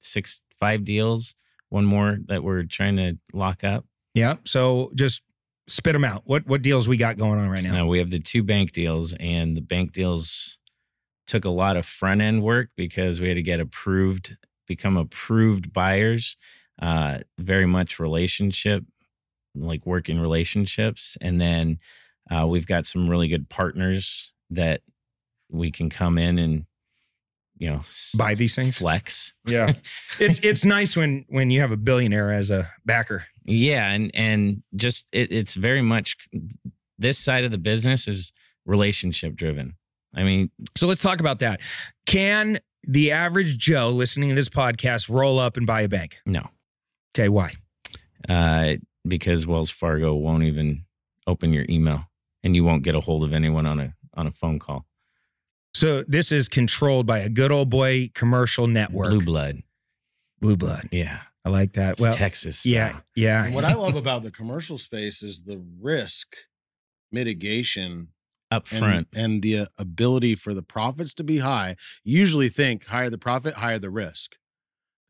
six, 0.00 0.42
five 0.60 0.84
deals. 0.84 1.34
One 1.70 1.84
more 1.84 2.18
that 2.28 2.42
we're 2.42 2.62
trying 2.64 2.96
to 2.96 3.18
lock 3.32 3.62
up. 3.62 3.84
Yeah. 4.14 4.36
So 4.44 4.90
just 4.94 5.22
spit 5.66 5.92
them 5.92 6.04
out. 6.04 6.22
What 6.24 6.46
what 6.46 6.62
deals 6.62 6.88
we 6.88 6.96
got 6.96 7.18
going 7.18 7.38
on 7.38 7.48
right 7.48 7.62
now? 7.62 7.82
Uh, 7.82 7.86
we 7.86 7.98
have 7.98 8.10
the 8.10 8.18
two 8.18 8.42
bank 8.42 8.72
deals, 8.72 9.12
and 9.20 9.56
the 9.56 9.60
bank 9.60 9.92
deals 9.92 10.58
took 11.28 11.44
a 11.44 11.50
lot 11.50 11.76
of 11.76 11.86
front 11.86 12.20
end 12.20 12.42
work 12.42 12.70
because 12.76 13.20
we 13.20 13.28
had 13.28 13.36
to 13.36 13.42
get 13.42 13.60
approved, 13.60 14.36
become 14.66 14.96
approved 14.96 15.72
buyers. 15.72 16.36
Uh, 16.80 17.18
very 17.38 17.66
much 17.66 17.98
relationship, 17.98 18.84
like 19.54 19.84
working 19.84 20.20
relationships, 20.20 21.16
and 21.20 21.40
then 21.40 21.78
uh, 22.30 22.46
we've 22.46 22.66
got 22.66 22.86
some 22.86 23.08
really 23.08 23.26
good 23.26 23.48
partners 23.48 24.32
that 24.50 24.80
we 25.50 25.70
can 25.70 25.90
come 25.90 26.18
in 26.18 26.38
and 26.38 26.66
you 27.56 27.68
know 27.68 27.80
Buy 28.16 28.34
these 28.34 28.54
things? 28.54 28.78
flex. 28.78 29.34
Yeah. 29.44 29.72
it's 30.20 30.38
it's 30.42 30.64
nice 30.64 30.96
when 30.96 31.24
when 31.28 31.50
you 31.50 31.60
have 31.60 31.72
a 31.72 31.76
billionaire 31.76 32.32
as 32.32 32.50
a 32.50 32.68
backer. 32.84 33.26
Yeah, 33.44 33.92
and 33.92 34.10
and 34.14 34.62
just 34.76 35.06
it, 35.10 35.32
it's 35.32 35.54
very 35.54 35.82
much 35.82 36.16
this 36.98 37.18
side 37.18 37.44
of 37.44 37.50
the 37.50 37.58
business 37.58 38.06
is 38.06 38.32
relationship 38.64 39.34
driven. 39.34 39.77
I 40.14 40.22
mean, 40.24 40.50
So 40.76 40.86
let's 40.86 41.02
talk 41.02 41.20
about 41.20 41.38
that. 41.40 41.60
Can 42.06 42.58
the 42.84 43.12
average 43.12 43.58
Joe 43.58 43.90
listening 43.90 44.30
to 44.30 44.34
this 44.34 44.48
podcast 44.48 45.08
roll 45.10 45.38
up 45.38 45.56
and 45.56 45.66
buy 45.66 45.82
a 45.82 45.88
bank? 45.88 46.20
no, 46.26 46.48
Okay, 47.14 47.28
why? 47.28 47.52
uh, 48.28 48.74
because 49.06 49.46
Wells 49.46 49.70
Fargo 49.70 50.14
won't 50.14 50.42
even 50.44 50.84
open 51.26 51.52
your 51.52 51.64
email, 51.68 52.04
and 52.42 52.54
you 52.56 52.64
won't 52.64 52.82
get 52.82 52.94
a 52.94 53.00
hold 53.00 53.22
of 53.24 53.32
anyone 53.32 53.66
on 53.66 53.80
a 53.80 53.94
on 54.14 54.26
a 54.26 54.30
phone 54.30 54.58
call. 54.58 54.86
So 55.74 56.02
this 56.08 56.32
is 56.32 56.48
controlled 56.48 57.06
by 57.06 57.18
a 57.18 57.28
good 57.28 57.52
old 57.52 57.70
boy 57.70 58.10
commercial 58.14 58.66
network. 58.66 59.10
Blue 59.10 59.20
blood, 59.24 59.62
Blue 60.40 60.56
blood. 60.56 60.88
yeah, 60.90 61.20
I 61.44 61.50
like 61.50 61.74
that. 61.74 61.92
it's 61.92 62.00
well, 62.00 62.14
Texas. 62.14 62.64
yeah, 62.66 62.88
style. 62.90 63.02
yeah. 63.14 63.44
And 63.44 63.54
what 63.54 63.64
I 63.64 63.74
love 63.74 63.94
about 64.04 64.22
the 64.22 64.30
commercial 64.30 64.78
space 64.78 65.22
is 65.22 65.42
the 65.42 65.62
risk 65.80 66.34
mitigation 67.12 68.08
up 68.50 68.66
and, 68.70 68.78
front. 68.78 69.08
and 69.14 69.42
the 69.42 69.58
uh, 69.60 69.66
ability 69.76 70.34
for 70.34 70.54
the 70.54 70.62
profits 70.62 71.14
to 71.14 71.24
be 71.24 71.38
high. 71.38 71.76
Usually 72.04 72.48
think 72.48 72.86
higher 72.86 73.10
the 73.10 73.18
profit, 73.18 73.54
higher 73.54 73.78
the 73.78 73.90
risk. 73.90 74.36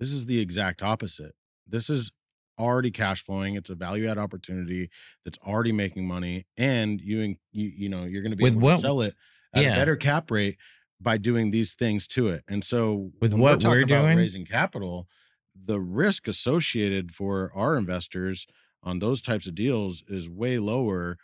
This 0.00 0.12
is 0.12 0.26
the 0.26 0.38
exact 0.40 0.82
opposite. 0.82 1.34
This 1.66 1.90
is 1.90 2.10
already 2.58 2.90
cash 2.90 3.22
flowing. 3.24 3.54
It's 3.54 3.70
a 3.70 3.74
value 3.74 4.08
add 4.08 4.18
opportunity 4.18 4.90
that's 5.24 5.38
already 5.46 5.72
making 5.72 6.06
money, 6.06 6.46
and 6.56 7.00
you 7.00 7.36
you 7.52 7.72
you 7.76 7.88
know 7.88 8.04
you're 8.04 8.22
going 8.22 8.32
to 8.32 8.36
be 8.36 8.42
With 8.44 8.54
able 8.54 8.62
what- 8.62 8.76
to 8.76 8.80
sell 8.80 9.00
it 9.02 9.14
at 9.54 9.62
yeah. 9.62 9.72
a 9.72 9.76
better 9.76 9.96
cap 9.96 10.30
rate 10.30 10.56
by 11.00 11.16
doing 11.16 11.52
these 11.52 11.74
things 11.74 12.06
to 12.08 12.28
it. 12.28 12.42
And 12.48 12.64
so 12.64 13.12
With 13.20 13.32
what 13.32 13.62
we're 13.64 13.78
about 13.82 13.88
doing- 13.88 14.18
raising 14.18 14.44
capital, 14.44 15.06
the 15.54 15.78
risk 15.80 16.26
associated 16.26 17.12
for 17.12 17.52
our 17.54 17.76
investors 17.76 18.46
on 18.82 18.98
those 18.98 19.22
types 19.22 19.46
of 19.46 19.54
deals 19.54 20.02
is 20.08 20.28
way 20.28 20.58
lower 20.58 21.16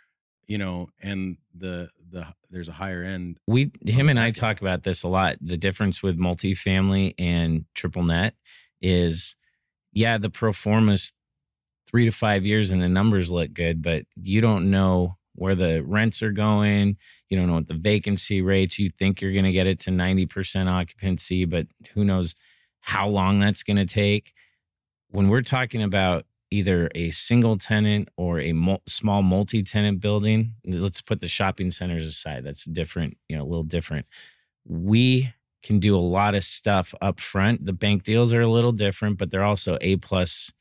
you 0.47 0.59
know 0.59 0.89
and 1.01 1.37
the 1.55 1.91
the 2.11 2.27
there's 2.51 2.69
a 2.69 2.73
higher 2.73 3.03
end 3.03 3.39
we 3.47 3.71
him 3.85 4.09
and 4.09 4.19
I 4.19 4.31
talk 4.31 4.61
about 4.61 4.83
this 4.83 5.03
a 5.03 5.09
lot. 5.09 5.37
The 5.41 5.57
difference 5.57 6.03
with 6.03 6.19
multifamily 6.19 7.15
and 7.19 7.65
triple 7.75 8.05
net 8.05 8.35
is 8.81 9.37
yeah, 9.93 10.19
the 10.19 10.31
pro 10.31 10.53
forma's 10.53 11.13
three 11.89 12.05
to 12.05 12.11
five 12.11 12.45
years 12.45 12.71
and 12.71 12.83
the 12.83 12.89
numbers 12.89 13.31
look 13.31 13.53
good, 13.53 13.81
but 13.81 14.05
you 14.17 14.41
don't 14.41 14.71
know 14.71 15.17
where 15.37 15.55
the 15.55 15.83
rents 15.85 16.23
are 16.23 16.33
going. 16.33 16.97
You 17.29 17.39
don't 17.39 17.47
know 17.47 17.55
what 17.55 17.69
the 17.69 17.75
vacancy 17.75 18.43
rates. 18.43 18.79
You 18.79 18.91
think 18.91 19.21
you're 19.21 19.33
gonna 19.33 19.53
get 19.53 19.67
it 19.67 19.81
to 19.81 19.91
90% 19.91 20.69
occupancy, 20.69 21.45
but 21.45 21.67
who 21.95 22.05
knows 22.05 22.35
how 22.81 23.09
long 23.09 23.39
that's 23.39 23.63
gonna 23.63 23.87
take. 23.87 24.33
When 25.11 25.29
we're 25.29 25.43
talking 25.43 25.83
about 25.83 26.27
either 26.55 26.91
a 26.95 27.11
single 27.11 27.57
tenant 27.59 28.09
or 28.17 28.41
a 28.41 28.53
mul- 28.53 28.83
small 28.87 29.23
multi-tenant 29.23 30.01
building 30.01 30.55
let's 30.67 31.01
put 31.01 31.21
the 31.21 31.29
shopping 31.29 31.71
centers 31.71 32.07
aside 32.07 32.45
that's 32.45 32.65
different 32.65 33.17
you 33.29 33.37
know 33.37 33.43
a 33.43 33.51
little 33.53 33.65
different. 33.77 34.07
We 34.67 35.33
can 35.63 35.79
do 35.81 35.97
a 35.97 36.07
lot 36.19 36.35
of 36.35 36.45
stuff 36.45 36.95
up 37.01 37.19
front 37.21 37.65
the 37.67 37.73
bank 37.73 38.05
deals 38.05 38.33
are 38.35 38.41
a 38.43 38.47
little 38.57 38.73
different 38.73 39.19
but 39.19 39.31
they're 39.31 39.43
also 39.53 39.77
a 39.81 39.97
plus 39.97 40.53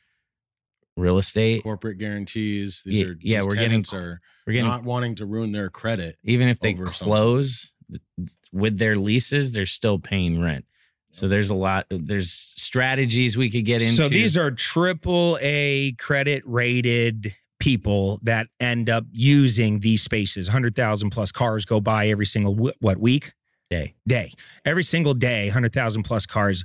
real 0.95 1.17
estate. 1.17 1.63
Corporate 1.63 1.97
guarantees 1.97 2.81
these 2.85 2.99
Yeah, 2.99 3.05
are 3.05 3.17
yeah, 3.19 3.41
we're 3.43 3.55
getting 3.55 3.83
are 3.93 4.21
we're 4.45 4.53
getting 4.53 4.69
not 4.69 4.83
wanting 4.83 5.15
to 5.15 5.25
ruin 5.25 5.51
their 5.51 5.69
credit 5.69 6.17
even 6.23 6.47
if 6.47 6.59
they 6.59 6.73
over 6.73 6.87
something. 6.87 7.07
close 7.07 7.73
with 8.51 8.77
their 8.77 8.95
leases 8.95 9.53
they're 9.53 9.65
still 9.65 9.99
paying 9.99 10.41
rent 10.41 10.65
so 11.16 11.28
there's 11.28 11.49
a 11.51 11.55
lot 11.55 11.86
there's 11.89 12.32
strategies 12.32 13.38
we 13.38 13.49
could 13.49 13.66
get 13.66 13.82
into 13.82 13.93
So 13.93 14.09
these 14.09 14.36
are 14.36 14.49
triple 14.51 15.38
A 15.41 15.93
credit 15.93 16.43
rated 16.45 17.36
people 17.59 18.20
that 18.24 18.47
end 18.59 18.89
up 18.89 19.05
using 19.11 19.80
these 19.80 20.01
spaces. 20.01 20.47
100,000 20.49 21.11
plus 21.11 21.32
cars 21.32 21.66
go 21.66 21.80
by 21.80 22.07
every 22.09 22.26
single 22.26 22.53
w- 22.55 22.74
what 22.80 22.97
week? 22.97 23.32
day 23.70 23.93
Day. 24.07 24.32
Every 24.66 24.84
single 24.84 25.14
day, 25.14 25.45
100,000 25.47 26.03
plus 26.03 26.26
cars. 26.26 26.64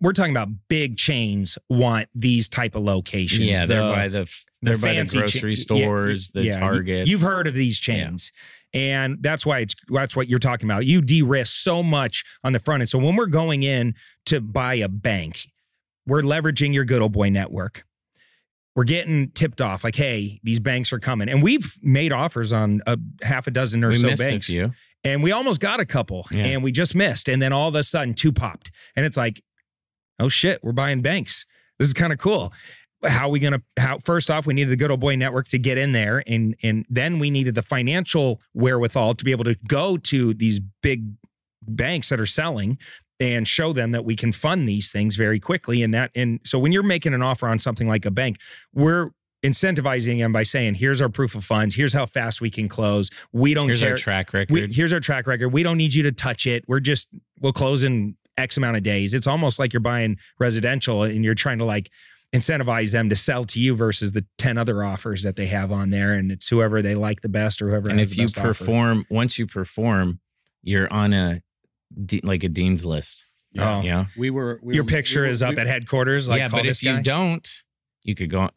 We're 0.00 0.12
talking 0.14 0.32
about 0.32 0.48
big 0.68 0.96
chains 0.96 1.58
want 1.70 2.08
these 2.14 2.48
type 2.48 2.74
of 2.74 2.82
locations. 2.82 3.46
yeah 3.48 3.66
they're 3.66 3.82
The- 3.82 3.92
by 3.92 4.08
the 4.08 4.24
the 4.62 4.70
they're 4.70 4.78
by 4.78 4.88
the 4.88 4.94
fancy 4.94 5.16
cha- 5.18 5.20
grocery 5.20 5.52
yeah, 5.54 5.62
stores 5.62 6.30
the 6.30 6.42
yeah, 6.44 6.58
targets 6.58 7.08
You've 7.10 7.20
heard 7.20 7.46
of 7.46 7.54
these 7.54 7.78
chains. 7.78 8.32
And 8.76 9.16
that's 9.22 9.46
why 9.46 9.60
it's 9.60 9.74
that's 9.88 10.14
what 10.14 10.28
you're 10.28 10.38
talking 10.38 10.68
about. 10.68 10.84
You 10.84 11.00
de-risk 11.00 11.52
so 11.62 11.82
much 11.82 12.24
on 12.44 12.52
the 12.52 12.58
front 12.58 12.82
end. 12.82 12.90
So 12.90 12.98
when 12.98 13.16
we're 13.16 13.24
going 13.26 13.62
in 13.62 13.94
to 14.26 14.40
buy 14.42 14.74
a 14.74 14.88
bank, 14.88 15.48
we're 16.06 16.20
leveraging 16.20 16.74
your 16.74 16.84
good 16.84 17.00
old 17.00 17.12
boy 17.12 17.30
network. 17.30 17.84
We're 18.74 18.84
getting 18.84 19.30
tipped 19.30 19.62
off 19.62 19.82
like, 19.82 19.96
hey, 19.96 20.38
these 20.42 20.60
banks 20.60 20.92
are 20.92 20.98
coming. 20.98 21.30
And 21.30 21.42
we've 21.42 21.74
made 21.82 22.12
offers 22.12 22.52
on 22.52 22.82
a 22.86 22.98
half 23.22 23.46
a 23.46 23.50
dozen 23.50 23.82
or 23.82 23.88
we 23.88 23.94
so 23.94 24.08
banks. 24.18 24.50
And 25.02 25.22
we 25.22 25.32
almost 25.32 25.60
got 25.60 25.80
a 25.80 25.86
couple 25.86 26.26
Yeah. 26.30 26.44
and 26.44 26.62
we 26.62 26.70
just 26.70 26.94
missed. 26.94 27.30
And 27.30 27.40
then 27.40 27.54
all 27.54 27.68
of 27.68 27.74
a 27.74 27.82
sudden 27.82 28.12
two 28.12 28.30
popped. 28.32 28.70
And 28.94 29.06
it's 29.06 29.16
like, 29.16 29.42
oh 30.20 30.28
shit, 30.28 30.62
we're 30.62 30.72
buying 30.72 31.00
banks. 31.00 31.46
This 31.78 31.88
is 31.88 31.94
kind 31.94 32.12
of 32.12 32.18
cool. 32.18 32.52
How 33.04 33.26
are 33.26 33.30
we 33.30 33.38
gonna 33.38 33.62
how 33.78 33.98
first 33.98 34.30
off, 34.30 34.46
we 34.46 34.54
needed 34.54 34.70
the 34.70 34.76
good 34.76 34.90
old 34.90 35.00
boy 35.00 35.16
network 35.16 35.48
to 35.48 35.58
get 35.58 35.78
in 35.78 35.92
there, 35.92 36.22
and 36.26 36.56
and 36.62 36.86
then 36.88 37.18
we 37.18 37.30
needed 37.30 37.54
the 37.54 37.62
financial 37.62 38.40
wherewithal 38.54 39.14
to 39.14 39.24
be 39.24 39.30
able 39.32 39.44
to 39.44 39.56
go 39.68 39.96
to 39.98 40.34
these 40.34 40.60
big 40.82 41.04
banks 41.62 42.08
that 42.08 42.20
are 42.20 42.26
selling 42.26 42.78
and 43.18 43.48
show 43.48 43.72
them 43.72 43.92
that 43.92 44.04
we 44.04 44.14
can 44.14 44.32
fund 44.32 44.68
these 44.68 44.90
things 44.90 45.16
very 45.16 45.40
quickly. 45.40 45.82
And 45.82 45.92
that 45.94 46.10
and 46.14 46.40
so 46.44 46.58
when 46.58 46.72
you're 46.72 46.82
making 46.82 47.14
an 47.14 47.22
offer 47.22 47.48
on 47.48 47.58
something 47.58 47.88
like 47.88 48.04
a 48.04 48.10
bank, 48.10 48.38
we're 48.74 49.10
incentivizing 49.42 50.18
them 50.18 50.32
by 50.32 50.42
saying, 50.42 50.74
here's 50.74 51.00
our 51.00 51.08
proof 51.08 51.34
of 51.34 51.44
funds, 51.44 51.74
here's 51.74 51.92
how 51.92 52.06
fast 52.06 52.40
we 52.40 52.50
can 52.50 52.68
close. 52.68 53.10
We 53.32 53.54
don't 53.54 53.68
here's 53.68 53.80
care. 53.80 53.92
our 53.92 53.96
track 53.96 54.32
record 54.32 54.50
We, 54.50 54.72
here's 54.72 54.92
our 54.92 55.00
track 55.00 55.26
record. 55.26 55.48
We 55.50 55.62
don't 55.62 55.76
need 55.76 55.94
you 55.94 56.02
to 56.04 56.12
touch 56.12 56.46
it. 56.46 56.64
We're 56.66 56.80
just 56.80 57.08
we'll 57.40 57.52
close 57.52 57.84
in 57.84 58.16
X 58.36 58.56
amount 58.56 58.76
of 58.76 58.82
days. 58.82 59.14
It's 59.14 59.26
almost 59.26 59.58
like 59.58 59.72
you're 59.72 59.80
buying 59.80 60.18
residential 60.38 61.02
and 61.02 61.24
you're 61.24 61.34
trying 61.34 61.58
to 61.58 61.64
like 61.64 61.90
incentivize 62.36 62.92
them 62.92 63.08
to 63.08 63.16
sell 63.16 63.44
to 63.44 63.60
you 63.60 63.74
versus 63.76 64.12
the 64.12 64.24
10 64.38 64.58
other 64.58 64.84
offers 64.84 65.22
that 65.22 65.36
they 65.36 65.46
have 65.46 65.72
on 65.72 65.90
there. 65.90 66.12
And 66.14 66.30
it's 66.32 66.48
whoever 66.48 66.82
they 66.82 66.94
like 66.94 67.20
the 67.22 67.28
best 67.28 67.62
or 67.62 67.68
whoever 67.70 67.88
and 67.88 67.98
has 68.00 68.10
if 68.10 68.16
the 68.16 68.22
you 68.22 68.26
best 68.26 68.38
offer. 68.38 68.48
perform 68.48 69.06
once 69.10 69.38
you 69.38 69.46
perform 69.46 70.20
you're 70.62 70.92
on 70.92 71.12
a 71.12 71.42
like 72.24 72.42
a 72.44 72.48
dean's 72.48 72.84
list. 72.84 73.26
Oh. 73.58 73.80
You 73.82 73.90
know? 73.90 74.06
We 74.18 74.30
were. 74.30 74.58
We 74.62 74.74
Your 74.74 74.84
were- 74.84 74.88
picture 74.88 75.20
we 75.20 75.26
were- 75.26 75.30
is 75.30 75.42
up 75.42 75.54
we- 75.54 75.60
at 75.60 75.66
headquarters. 75.66 76.28
Like, 76.28 76.40
yeah, 76.40 76.48
call 76.48 76.58
but 76.58 76.66
this 76.66 76.82
if 76.82 76.82
you 76.82 77.02
don't, 77.02 77.48
you 78.04 78.14
could 78.14 78.28
go. 78.30 78.50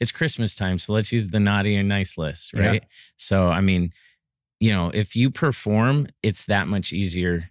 It's 0.00 0.10
Christmas 0.12 0.54
time, 0.54 0.78
so 0.78 0.92
let's 0.94 1.12
use 1.12 1.28
the 1.28 1.38
naughty 1.40 1.76
and 1.76 1.88
nice 1.88 2.16
list, 2.18 2.52
Yeah. 2.54 2.66
right? 2.68 2.84
So, 3.16 3.48
I 3.48 3.60
mean, 3.60 3.92
you 4.58 4.70
know, 4.72 4.90
if 4.92 5.14
you 5.14 5.30
perform, 5.30 6.08
it's 6.22 6.46
that 6.46 6.66
much 6.68 6.92
easier 6.92 7.49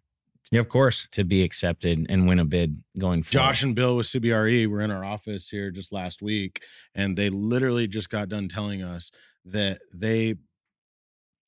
Yeah, 0.51 0.61
of 0.61 0.69
course. 0.69 1.07
to 1.11 1.23
be 1.23 1.43
accepted 1.43 2.05
and 2.09 2.27
win 2.27 2.39
a 2.39 2.45
bid 2.45 2.81
going 2.97 3.23
forward. 3.23 3.45
Josh 3.45 3.63
and 3.63 3.75
Bill 3.75 3.95
with 3.95 4.07
CBRE 4.07 4.67
were 4.67 4.81
in 4.81 4.91
our 4.91 5.05
office 5.05 5.49
here 5.49 5.71
just 5.71 5.91
last 5.91 6.21
week, 6.21 6.61
and 6.95 7.17
they 7.17 7.29
literally 7.29 7.87
just 7.87 8.09
got 8.09 8.29
done 8.29 8.47
telling 8.47 8.81
us 8.81 9.11
that 9.45 9.79
they, 9.93 10.35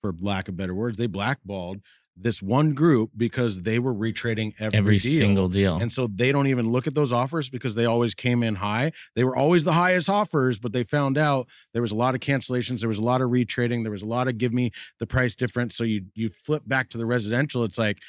for 0.01 0.13
lack 0.19 0.47
of 0.47 0.57
better 0.57 0.75
words, 0.75 0.97
they 0.97 1.07
blackballed 1.07 1.81
this 2.15 2.41
one 2.41 2.73
group 2.73 3.11
because 3.15 3.61
they 3.61 3.79
were 3.79 3.93
retrading 3.93 4.53
every, 4.59 4.77
every 4.77 4.97
deal. 4.97 5.19
single 5.19 5.49
deal. 5.49 5.77
And 5.77 5.91
so 5.91 6.07
they 6.07 6.31
don't 6.31 6.47
even 6.47 6.71
look 6.71 6.87
at 6.87 6.93
those 6.93 7.11
offers 7.11 7.49
because 7.49 7.75
they 7.75 7.85
always 7.85 8.13
came 8.13 8.43
in 8.43 8.55
high. 8.55 8.91
They 9.15 9.23
were 9.23 9.35
always 9.35 9.63
the 9.63 9.73
highest 9.73 10.09
offers, 10.09 10.59
but 10.59 10.73
they 10.73 10.83
found 10.83 11.17
out 11.17 11.47
there 11.73 11.81
was 11.81 11.91
a 11.91 11.95
lot 11.95 12.13
of 12.13 12.21
cancellations, 12.21 12.81
there 12.81 12.89
was 12.89 12.99
a 12.99 13.03
lot 13.03 13.21
of 13.21 13.29
retrading, 13.29 13.83
there 13.83 13.91
was 13.91 14.03
a 14.03 14.07
lot 14.07 14.27
of 14.27 14.37
give 14.37 14.53
me 14.53 14.71
the 14.99 15.07
price 15.07 15.35
difference. 15.35 15.75
So 15.75 15.83
you 15.83 16.05
you 16.13 16.29
flip 16.29 16.63
back 16.67 16.89
to 16.89 16.97
the 16.97 17.05
residential, 17.05 17.63
it's 17.63 17.77
like 17.77 17.99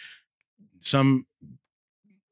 some 0.87 1.26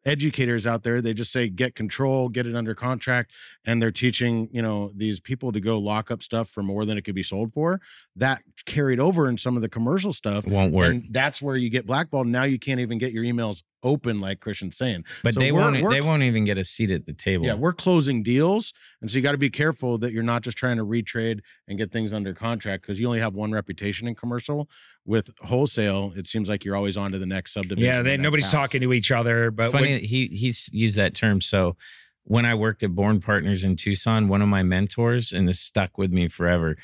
educators 0.06 0.66
out 0.66 0.82
there 0.82 1.02
they 1.02 1.12
just 1.12 1.30
say 1.30 1.46
get 1.50 1.74
control 1.74 2.30
get 2.30 2.46
it 2.46 2.56
under 2.56 2.74
contract 2.74 3.32
and 3.66 3.82
they're 3.82 3.90
teaching 3.90 4.48
you 4.50 4.62
know 4.62 4.90
these 4.96 5.20
people 5.20 5.52
to 5.52 5.60
go 5.60 5.78
lock 5.78 6.10
up 6.10 6.22
stuff 6.22 6.48
for 6.48 6.62
more 6.62 6.86
than 6.86 6.96
it 6.96 7.02
could 7.02 7.14
be 7.14 7.22
sold 7.22 7.52
for 7.52 7.78
that 8.16 8.40
carried 8.64 8.98
over 8.98 9.28
in 9.28 9.36
some 9.36 9.56
of 9.56 9.62
the 9.62 9.68
commercial 9.68 10.14
stuff 10.14 10.46
It 10.46 10.52
won't 10.52 10.72
work. 10.72 10.86
and 10.88 11.06
that's 11.10 11.42
where 11.42 11.54
you 11.54 11.68
get 11.68 11.84
blackballed 11.86 12.26
now 12.26 12.44
you 12.44 12.58
can't 12.58 12.80
even 12.80 12.96
get 12.96 13.12
your 13.12 13.24
emails 13.24 13.62
open 13.82 14.20
like 14.20 14.40
Kristian's 14.40 14.76
saying 14.76 15.04
but 15.22 15.34
so 15.34 15.40
they 15.40 15.52
we're- 15.52 15.64
won't. 15.64 15.82
we're- 15.82 15.94
They 15.94 16.00
won't 16.00 16.22
even 16.22 16.44
get 16.44 16.58
a 16.58 16.64
seat 16.64 16.90
at 16.90 17.06
the 17.06 17.12
table. 17.12 17.46
yeah, 17.46 17.54
we're 17.54 17.72
closing 17.72 18.22
deals. 18.22 18.72
And 19.00 19.10
so 19.10 19.16
you 19.16 19.22
got 19.22 19.32
to 19.32 19.38
be 19.38 19.50
careful 19.50 19.96
that 19.98 20.12
you're 20.12 20.22
not 20.22 20.42
just 20.42 20.58
trying 20.58 20.76
to 20.76 20.84
retrade 20.84 21.40
and 21.68 21.78
get 21.78 21.90
things 21.90 22.12
under 22.12 22.34
contract 22.34 22.82
because 22.82 23.00
you 23.00 23.06
only 23.06 23.20
have 23.20 23.34
one 23.34 23.52
reputation 23.52 24.06
in 24.08 24.14
commercial. 24.14 24.68
With 25.06 25.30
wholesale, 25.40 26.12
it 26.14 26.26
seems 26.26 26.48
like 26.48 26.64
you're 26.64 26.76
always 26.76 26.96
on 26.96 27.12
to 27.12 27.18
the 27.18 27.26
next 27.26 27.52
subdivision. 27.54 27.84
Yeah, 27.84 28.02
they, 28.02 28.10
next 28.16 28.22
nobody's 28.22 28.44
house. 28.46 28.52
talking 28.52 28.80
to 28.82 28.92
each 28.92 29.10
other. 29.10 29.46
It's 29.48 29.56
But 29.56 29.72
funny 29.72 29.92
when- 29.94 30.04
he 30.04 30.26
he's 30.26 30.68
used 30.72 30.96
that 30.96 31.14
term. 31.14 31.40
So 31.40 31.76
when 32.24 32.44
I 32.44 32.54
worked 32.54 32.82
at 32.82 32.94
Bourn 32.94 33.20
Partners 33.20 33.64
in 33.64 33.76
Tucson, 33.76 34.28
one 34.28 34.42
of 34.42 34.48
my 34.48 34.62
mentors, 34.62 35.32
and 35.32 35.48
this 35.48 35.58
stuck 35.58 35.96
with 35.96 36.12
me 36.12 36.28
forever, 36.28 36.76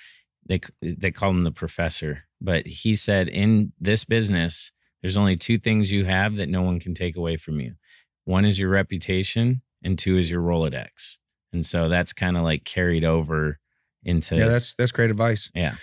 they 0.49 0.61
they 0.81 1.11
call 1.11 1.31
him 1.31 1.43
the 1.45 1.53
professor. 1.53 2.23
But 2.41 2.67
he 2.67 2.97
said, 2.97 3.29
in 3.29 3.73
this 3.81 4.05
business, 4.05 4.73
there's 5.03 5.17
only 5.17 5.37
two 5.37 5.59
things 5.59 5.93
you 5.93 6.05
have 6.05 6.37
that 6.37 6.49
no 6.49 6.63
one 6.63 6.81
can 6.81 6.95
take 6.95 7.17
away 7.17 7.37
from 7.37 7.61
you. 7.61 7.75
One 8.25 8.45
is 8.45 8.59
your 8.59 8.71
reputation, 8.71 9.63
and 9.83 9.99
two 9.99 10.17
is 10.17 10.31
your 10.31 10.43
Rolodex. 10.43 11.19
And 11.53 11.65
so 11.65 11.89
that's 11.89 12.13
kind 12.13 12.37
of 12.37 12.43
like 12.43 12.65
carried 12.65 13.05
over 13.05 13.59
into 14.03 14.37
yeah, 14.37 14.47
that's 14.47 14.75
that's 14.75 14.93
great 14.93 15.11
advice. 15.11 15.51
Yeah. 15.55 15.75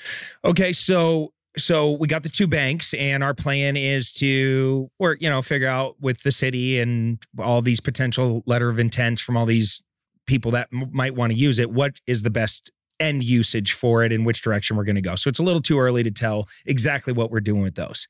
Okay, 0.44 0.74
so 0.74 1.34
so 1.58 1.92
we 1.92 2.08
got 2.08 2.24
the 2.24 2.30
two 2.30 2.48
banks, 2.48 2.94
and 2.96 3.24
our 3.24 3.34
plan 3.34 3.78
is 3.78 4.12
to 4.14 4.90
work, 5.00 5.22
you 5.22 5.30
know, 5.30 5.42
figure 5.42 5.68
out 5.68 5.96
with 6.00 6.24
the 6.24 6.32
city 6.32 6.80
and 6.80 7.20
all 7.38 7.62
these 7.62 7.80
potential 7.80 8.44
letter 8.46 8.70
of 8.70 8.80
intents 8.80 9.22
from 9.22 9.38
all 9.38 9.46
these 9.46 9.82
people 10.26 10.52
that 10.52 10.68
m- 10.74 10.90
might 10.92 11.16
want 11.16 11.32
to 11.32 11.38
use 11.38 11.60
it. 11.60 11.72
What 11.72 12.00
is 12.08 12.24
the 12.24 12.30
best 12.30 12.72
end 13.00 13.24
usage 13.24 13.74
for 13.74 14.04
it, 14.04 14.12
and 14.12 14.26
which 14.26 14.42
direction 14.42 14.78
we're 14.78 14.86
going 14.86 14.96
to 14.96 15.02
go? 15.02 15.16
So 15.16 15.30
it's 15.30 15.40
a 15.40 15.44
little 15.44 15.62
too 15.62 15.80
early 15.80 16.04
to 16.04 16.12
tell 16.12 16.48
exactly 16.66 17.14
what 17.14 17.30
we're 17.30 17.42
doing 17.42 17.62
with 17.62 17.76
those. 17.76 18.08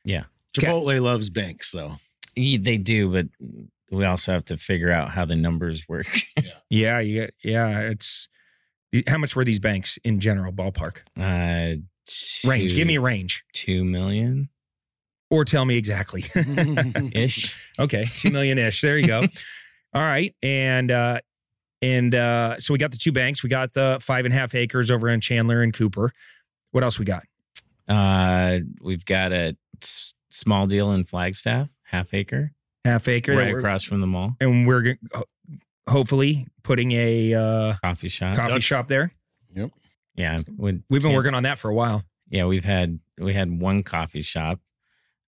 Chipotle 0.53 1.01
loves 1.01 1.29
banks, 1.29 1.71
though. 1.71 1.97
Ye- 2.35 2.57
they 2.57 2.77
do, 2.77 3.11
but 3.11 3.27
we 3.91 4.05
also 4.05 4.31
have 4.33 4.45
to 4.45 4.57
figure 4.57 4.91
out 4.91 5.09
how 5.09 5.25
the 5.25 5.35
numbers 5.35 5.85
work. 5.87 6.07
Yeah, 6.69 6.99
yeah, 6.99 7.27
yeah. 7.43 7.79
It's 7.81 8.27
how 9.07 9.17
much 9.17 9.35
were 9.35 9.43
these 9.43 9.59
banks 9.59 9.97
in 10.03 10.19
general 10.19 10.51
ballpark 10.53 10.97
uh, 11.19 11.77
range? 12.47 12.73
Give 12.75 12.87
me 12.87 12.95
a 12.95 13.01
range, 13.01 13.43
two 13.53 13.83
million 13.83 14.49
or 15.29 15.45
tell 15.45 15.65
me 15.65 15.77
exactly. 15.77 16.23
ish. 17.13 17.59
Okay, 17.79 18.05
two 18.17 18.29
million 18.29 18.57
ish. 18.59 18.81
There 18.81 18.97
you 18.99 19.07
go. 19.07 19.21
All 19.95 20.01
right, 20.01 20.35
and 20.43 20.91
uh, 20.91 21.19
and 21.81 22.13
uh, 22.13 22.59
so 22.59 22.73
we 22.73 22.77
got 22.77 22.91
the 22.91 22.97
two 22.97 23.11
banks. 23.11 23.41
We 23.43 23.49
got 23.49 23.73
the 23.73 23.97
five 24.01 24.25
and 24.25 24.33
a 24.33 24.37
half 24.37 24.53
acres 24.55 24.91
over 24.91 25.09
in 25.09 25.19
Chandler 25.19 25.61
and 25.63 25.73
Cooper. 25.73 26.11
What 26.71 26.83
else 26.83 26.97
we 26.99 27.05
got? 27.05 27.23
Uh, 27.87 28.59
we've 28.81 29.05
got 29.05 29.31
a 29.31 29.55
s- 29.81 30.12
small 30.33 30.67
deal 30.67 30.91
in 30.91 31.03
Flagstaff, 31.05 31.69
half 31.83 32.13
acre, 32.13 32.51
Half 32.85 33.07
acre, 33.07 33.33
right 33.33 33.53
across 33.55 33.83
from 33.83 34.01
the 34.01 34.07
mall, 34.07 34.35
and 34.41 34.67
we're 34.67 34.81
go- 34.81 34.93
ho- 35.13 35.23
hopefully 35.87 36.47
putting 36.63 36.91
a 36.91 37.33
uh, 37.33 37.73
coffee 37.83 38.09
shop. 38.09 38.35
coffee 38.35 38.53
Dutch- 38.53 38.63
shop 38.63 38.87
there. 38.87 39.11
Yep. 39.55 39.71
Yeah, 40.15 40.37
we, 40.57 40.81
We've 40.89 41.01
been 41.01 41.13
working 41.13 41.33
on 41.33 41.43
that 41.43 41.57
for 41.59 41.69
a 41.69 41.73
while. 41.73 42.03
Yeah, 42.29 42.45
we've 42.45 42.63
had 42.65 42.99
we 43.17 43.33
had 43.33 43.59
one 43.59 43.83
coffee 43.83 44.21
shop 44.21 44.59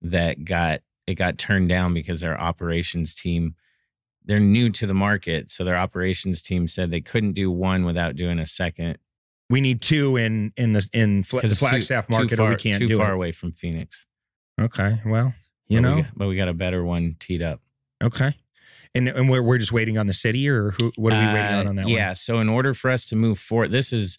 that 0.01 0.43
got 0.43 0.81
it 1.07 1.15
got 1.15 1.37
turned 1.37 1.69
down 1.69 1.93
because 1.93 2.19
their 2.21 2.39
operations 2.39 3.15
team 3.15 3.55
they're 4.27 4.39
new 4.39 4.69
to 4.71 4.87
the 4.87 4.93
market, 4.95 5.51
so 5.51 5.63
their 5.63 5.75
operations 5.75 6.41
team 6.41 6.67
said 6.67 6.89
they 6.89 7.01
couldn't 7.01 7.33
do 7.33 7.51
one 7.51 7.85
without 7.85 8.15
doing 8.15 8.39
a 8.39 8.45
second 8.45 8.97
We 9.51 9.61
need 9.61 9.81
two 9.81 10.17
in 10.17 10.51
in 10.57 10.73
the 10.73 10.87
in 10.93 11.23
Fla- 11.23 11.41
the 11.41 11.41
'cause 11.43 11.51
it's 11.51 11.59
too- 11.59 11.67
Flagstaff 11.67 12.07
too 12.07 12.17
market, 12.17 12.37
far, 12.37 12.47
or 12.47 12.49
we 12.51 12.55
can't 12.55 12.79
too 12.79 12.87
do 12.87 12.97
far 12.97 13.11
it. 13.11 13.15
away 13.15 13.31
from 13.31 13.51
Phoenix. 13.53 14.05
Okay, 14.59 15.01
well, 15.05 15.33
you 15.67 15.81
But 15.81 15.89
we 15.89 15.95
know, 15.95 16.01
got- 16.03 16.17
but 16.17 16.27
we 16.27 16.35
got 16.35 16.47
a 16.47 16.53
better 16.53 16.83
one 16.83 17.15
teed 17.19 17.41
up. 17.41 17.61
okay, 18.03 18.33
and 18.93 19.07
and 19.09 19.29
we're 19.29 19.41
we're 19.43 19.57
just 19.57 19.71
waiting 19.73 19.97
on 19.97 20.07
the 20.07 20.13
city, 20.13 20.47
or 20.47 20.71
who? 20.71 20.91
What 20.95 21.13
are 21.13 21.19
we 21.19 21.33
waiting 21.33 21.55
on 21.59 21.65
Uh, 21.65 21.69
on 21.69 21.75
that? 21.77 21.87
yeah. 21.89 22.07
one? 22.07 22.15
So 22.15 22.39
in 22.39 22.47
order 22.49 22.73
for 22.73 22.89
us 22.89 23.05
to 23.07 23.15
move 23.15 23.37
forward, 23.39 23.71
this 23.71 23.91
is 23.91 24.17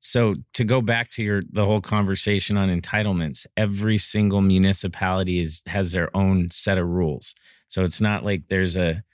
so 0.00 0.36
to 0.54 0.64
go 0.64 0.80
back 0.80 1.10
to 1.10 1.22
your 1.22 1.42
the 1.50 1.64
whole 1.64 1.80
conversation 1.80 2.56
on 2.56 2.68
entitlements. 2.68 3.46
Every 3.56 3.98
single 3.98 4.40
municipality 4.40 5.38
is 5.40 5.62
has 5.66 5.92
their 5.92 6.14
own 6.16 6.50
set 6.50 6.78
of 6.78 6.88
rules. 6.88 7.34
So 7.68 7.82
it's 7.84 8.00
not 8.00 8.24
like 8.24 8.48
there's 8.48 8.76
a 8.76 9.04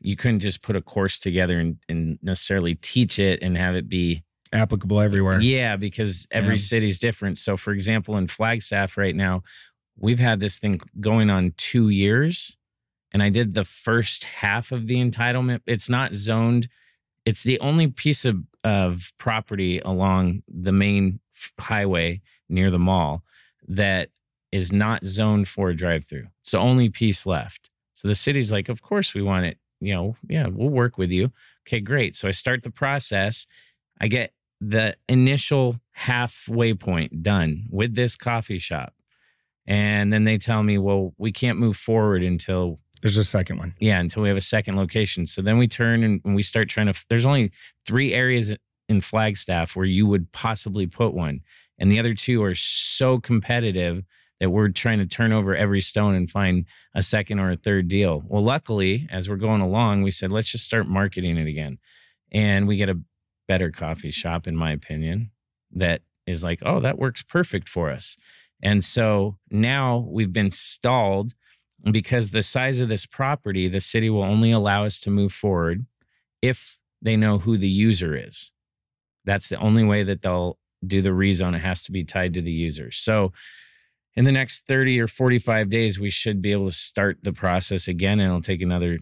you 0.00 0.16
couldn't 0.16 0.40
just 0.40 0.62
put 0.62 0.74
a 0.76 0.80
course 0.82 1.18
together 1.20 1.60
and, 1.60 1.76
and 1.88 2.18
necessarily 2.22 2.74
teach 2.74 3.18
it 3.20 3.40
and 3.42 3.56
have 3.56 3.76
it 3.76 3.88
be 3.88 4.24
applicable 4.52 5.00
everywhere. 5.00 5.40
yeah, 5.40 5.76
because 5.76 6.26
every 6.32 6.56
Yeah. 6.56 6.62
city's 6.62 6.98
different. 6.98 7.38
So, 7.38 7.56
for 7.56 7.72
example, 7.72 8.16
in 8.18 8.26
Flagstaff 8.26 8.98
right 8.98 9.14
now, 9.14 9.44
we've 9.96 10.18
had 10.18 10.40
this 10.40 10.58
thing 10.58 10.80
going 11.00 11.30
on 11.30 11.54
two 11.56 11.88
years, 11.88 12.56
and 13.12 13.22
I 13.22 13.28
did 13.28 13.54
the 13.54 13.64
first 13.64 14.24
half 14.24 14.72
of 14.72 14.86
the 14.86 14.96
entitlement. 14.96 15.60
It's 15.66 15.88
not 15.88 16.14
zoned. 16.14 16.68
It's 17.24 17.42
the 17.42 17.60
only 17.60 17.88
piece 17.88 18.24
of, 18.24 18.38
of 18.64 19.12
property 19.18 19.78
along 19.78 20.42
the 20.48 20.72
main 20.72 21.20
highway 21.58 22.20
near 22.48 22.70
the 22.70 22.78
mall 22.78 23.22
that 23.68 24.08
is 24.50 24.72
not 24.72 25.06
zoned 25.06 25.48
for 25.48 25.70
a 25.70 25.76
drive-through. 25.76 26.26
It's 26.40 26.50
the 26.50 26.58
only 26.58 26.88
piece 26.88 27.24
left. 27.24 27.70
So 27.94 28.08
the 28.08 28.14
city's 28.14 28.50
like, 28.50 28.68
of 28.68 28.82
course 28.82 29.14
we 29.14 29.22
want 29.22 29.46
it. 29.46 29.58
You 29.80 29.94
know, 29.94 30.16
yeah, 30.28 30.46
we'll 30.48 30.68
work 30.68 30.98
with 30.98 31.10
you. 31.10 31.32
Okay, 31.66 31.80
great. 31.80 32.14
So 32.14 32.28
I 32.28 32.32
start 32.32 32.62
the 32.62 32.70
process. 32.70 33.46
I 34.00 34.08
get 34.08 34.32
the 34.60 34.96
initial 35.08 35.80
halfway 35.92 36.74
point 36.74 37.22
done 37.22 37.66
with 37.70 37.94
this 37.94 38.16
coffee 38.16 38.58
shop. 38.58 38.94
And 39.66 40.12
then 40.12 40.24
they 40.24 40.38
tell 40.38 40.62
me, 40.62 40.78
well, 40.78 41.14
we 41.18 41.32
can't 41.32 41.58
move 41.58 41.76
forward 41.76 42.22
until, 42.22 42.80
There's 43.00 43.18
a 43.18 43.24
second 43.24 43.58
one. 43.58 43.74
yeah, 43.78 44.00
until 44.00 44.22
we 44.22 44.28
have 44.28 44.36
a 44.36 44.40
second 44.40 44.76
location. 44.76 45.26
So 45.26 45.42
then 45.42 45.58
we 45.58 45.68
turn 45.68 46.02
and, 46.02 46.20
we 46.34 46.42
start 46.42 46.68
trying 46.68 46.92
to, 46.92 47.04
there's 47.08 47.26
only 47.26 47.52
three 47.86 48.12
areas 48.12 48.54
in 48.88 49.00
Flagstaff 49.00 49.76
where 49.76 49.86
you 49.86 50.06
would 50.06 50.32
possibly 50.32 50.86
put 50.86 51.14
one. 51.14 51.40
And 51.78 51.90
the 51.90 51.98
other 51.98 52.14
two 52.14 52.42
are 52.42 52.54
so 52.54 53.18
competitive 53.18 54.04
that 54.40 54.50
we're 54.50 54.68
trying 54.68 54.98
to 54.98 55.06
turn 55.06 55.32
over 55.32 55.54
every 55.54 55.80
stone 55.80 56.14
and 56.16 56.28
find 56.28 56.66
a 56.94 57.02
second 57.02 57.38
or 57.38 57.52
a 57.52 57.56
third 57.56 57.86
deal. 57.86 58.24
Well, 58.26 58.42
luckily, 58.42 59.06
as 59.10 59.28
we're 59.28 59.36
going 59.36 59.60
along, 59.60 60.02
we 60.02 60.10
said, 60.10 60.32
let's 60.32 60.50
just 60.50 60.64
start 60.64 60.88
marketing 60.88 61.38
it 61.38 61.46
again. 61.46 61.78
And 62.32 62.66
we 62.66 62.76
get 62.76 62.88
a 62.88 63.00
better 63.46 63.70
coffee 63.70 64.10
shop, 64.10 64.48
in 64.48 64.56
my 64.56 64.72
opinion, 64.72 65.30
that 65.70 66.02
is 66.26 66.42
like, 66.42 66.60
oh, 66.64 66.80
that 66.80 66.98
works 66.98 67.22
perfect 67.22 67.68
for 67.68 67.90
us. 67.90 68.16
And 68.62 68.84
so 68.84 69.38
now 69.50 70.06
we've 70.08 70.32
been 70.32 70.50
stalled 70.50 71.34
because 71.90 72.30
the 72.30 72.42
size 72.42 72.80
of 72.80 72.88
this 72.88 73.06
property, 73.06 73.68
the 73.68 73.80
city 73.80 74.08
will 74.08 74.22
only 74.22 74.52
allow 74.52 74.84
us 74.84 74.98
to 75.00 75.10
move 75.10 75.32
forward 75.32 75.86
if 76.40 76.78
they 77.00 77.16
know 77.16 77.38
who 77.38 77.56
the 77.56 77.68
user 77.68 78.16
is. 78.16 78.52
That's 79.24 79.48
the 79.48 79.58
only 79.58 79.84
way 79.84 80.04
that 80.04 80.22
they'll 80.22 80.58
do 80.86 81.02
the 81.02 81.10
rezone. 81.10 81.56
It 81.56 81.60
has 81.62 81.82
to 81.84 81.92
be 81.92 82.04
tied 82.04 82.34
to 82.34 82.42
the 82.42 82.52
user. 82.52 82.90
So 82.92 83.32
in 84.14 84.24
the 84.24 84.32
next 84.32 84.66
30 84.66 85.00
or 85.00 85.08
45 85.08 85.70
days, 85.70 85.98
we 85.98 86.10
should 86.10 86.40
be 86.42 86.52
able 86.52 86.66
to 86.66 86.72
start 86.72 87.18
the 87.22 87.32
process 87.32 87.88
again. 87.88 88.20
And 88.20 88.28
it'll 88.28 88.42
take 88.42 88.62
another 88.62 88.98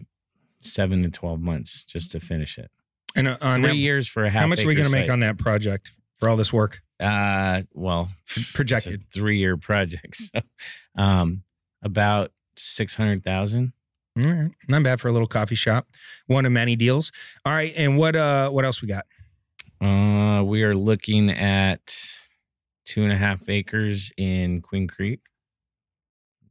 seven 0.61 1.03
to 1.03 1.09
12 1.09 1.39
months 1.39 1.83
just 1.83 2.11
to 2.11 2.19
finish 2.19 2.57
it. 2.57 2.71
And 3.15 3.27
uh, 3.27 3.37
on 3.41 3.61
Three 3.61 3.69
that, 3.69 3.75
years 3.75 4.07
for 4.07 4.23
a 4.23 4.29
half. 4.29 4.41
how 4.41 4.47
much 4.47 4.63
are 4.63 4.67
we 4.67 4.75
going 4.75 4.89
to 4.89 4.93
make 4.93 5.09
on 5.09 5.19
that 5.19 5.37
project 5.37 5.91
for 6.21 6.29
all 6.29 6.37
this 6.37 6.53
work 6.53 6.81
Uh, 6.99 7.63
well, 7.73 8.09
projected? 8.53 9.03
three 9.13 9.37
year 9.39 9.57
project. 9.57 10.15
So, 10.33 10.41
um, 10.95 11.43
about 11.83 12.31
600,000. 12.57 13.73
All 14.23 14.31
right. 14.31 14.51
Not 14.69 14.83
bad 14.83 14.99
for 15.01 15.07
a 15.07 15.11
little 15.11 15.27
coffee 15.27 15.55
shop. 15.55 15.87
One 16.27 16.45
of 16.45 16.51
many 16.51 16.75
deals. 16.75 17.11
All 17.45 17.53
right. 17.53 17.73
And 17.75 17.97
what 17.97 18.15
uh 18.15 18.49
what 18.49 18.65
else 18.65 18.81
we 18.81 18.87
got? 18.87 19.05
Uh, 19.81 20.43
we 20.43 20.63
are 20.63 20.75
looking 20.75 21.29
at 21.31 21.81
two 22.85 23.03
and 23.03 23.11
a 23.11 23.17
half 23.17 23.47
acres 23.49 24.11
in 24.17 24.61
Queen 24.61 24.87
Creek. 24.87 25.21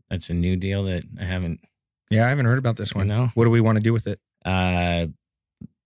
That's 0.08 0.30
a 0.30 0.34
new 0.34 0.56
deal 0.56 0.84
that 0.84 1.04
I 1.20 1.24
haven't. 1.24 1.60
Yeah, 2.10 2.26
I 2.26 2.30
haven't 2.30 2.46
heard 2.46 2.58
about 2.58 2.76
this 2.76 2.92
one. 2.94 3.06
No. 3.06 3.28
What 3.34 3.44
do 3.44 3.50
we 3.50 3.60
want 3.60 3.76
to 3.76 3.82
do 3.82 3.92
with 3.92 4.06
it? 4.08 4.18
Uh, 4.44 5.06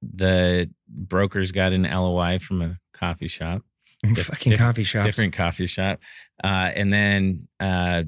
the 0.01 0.71
brokers 0.89 1.51
got 1.53 1.73
an 1.73 1.83
LOI 1.83 2.39
from 2.39 2.63
a 2.63 2.79
coffee 2.95 3.29
shop, 3.29 3.63
Fucking 4.05 4.51
diff- 4.51 4.59
coffee 4.59 4.85
shops. 4.85 5.07
different 5.07 5.33
coffee 5.33 5.67
shop, 5.67 6.01
uh, 6.43 6.71
and 6.75 6.93
then 6.93 7.49
uh, 7.61 8.05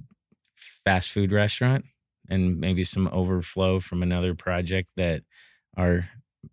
fast 0.84 1.10
food 1.10 1.32
restaurant, 1.32 1.84
and 2.28 2.58
maybe 2.58 2.84
some 2.84 3.08
overflow 3.12 3.80
from 3.80 4.02
another 4.02 4.34
project 4.34 4.88
that 4.96 5.22
our 5.76 6.08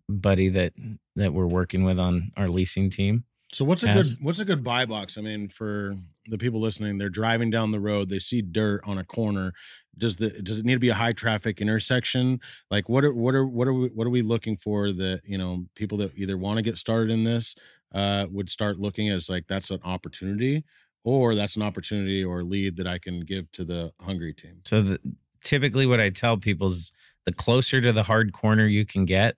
buddy 0.08 0.48
that 0.50 0.72
that 1.16 1.32
we're 1.32 1.46
working 1.46 1.84
with 1.84 1.98
on 1.98 2.32
our 2.36 2.48
leasing 2.48 2.90
team. 2.90 3.24
So 3.52 3.64
what's 3.64 3.84
a 3.84 3.92
good 3.92 4.06
what's 4.20 4.40
a 4.40 4.44
good 4.44 4.64
buy 4.64 4.84
box? 4.84 5.16
I 5.16 5.20
mean, 5.20 5.48
for 5.48 5.94
the 6.26 6.38
people 6.38 6.60
listening, 6.60 6.98
they're 6.98 7.08
driving 7.08 7.50
down 7.50 7.70
the 7.70 7.78
road, 7.78 8.08
they 8.08 8.18
see 8.18 8.42
dirt 8.42 8.80
on 8.84 8.98
a 8.98 9.04
corner. 9.04 9.52
Does 9.96 10.16
the 10.16 10.30
does 10.42 10.58
it 10.58 10.64
need 10.64 10.74
to 10.74 10.80
be 10.80 10.88
a 10.88 10.94
high 10.94 11.12
traffic 11.12 11.60
intersection? 11.60 12.40
Like 12.68 12.88
what 12.88 13.04
are 13.04 13.14
what 13.14 13.36
are 13.36 13.46
what 13.46 13.68
are 13.68 13.72
we 13.72 13.88
what 13.88 14.08
are 14.08 14.10
we 14.10 14.22
looking 14.22 14.56
for 14.56 14.90
that 14.92 15.20
you 15.24 15.38
know 15.38 15.66
people 15.76 15.98
that 15.98 16.12
either 16.16 16.36
want 16.36 16.56
to 16.56 16.62
get 16.62 16.76
started 16.76 17.12
in 17.12 17.22
this 17.22 17.54
uh 17.94 18.26
would 18.30 18.50
start 18.50 18.78
looking 18.78 19.08
as 19.08 19.28
like 19.30 19.46
that's 19.48 19.70
an 19.70 19.80
opportunity 19.84 20.64
or 21.04 21.34
that's 21.34 21.56
an 21.56 21.62
opportunity 21.62 22.24
or 22.24 22.42
lead 22.42 22.76
that 22.76 22.86
I 22.86 22.98
can 22.98 23.20
give 23.20 23.50
to 23.52 23.64
the 23.64 23.92
hungry 24.00 24.32
team. 24.32 24.60
So 24.64 24.82
the, 24.82 25.00
typically, 25.42 25.86
what 25.86 26.00
I 26.00 26.08
tell 26.08 26.38
people 26.38 26.68
is 26.68 26.92
the 27.26 27.32
closer 27.32 27.80
to 27.80 27.92
the 27.92 28.04
hard 28.04 28.32
corner 28.32 28.66
you 28.66 28.84
can 28.84 29.04
get, 29.04 29.36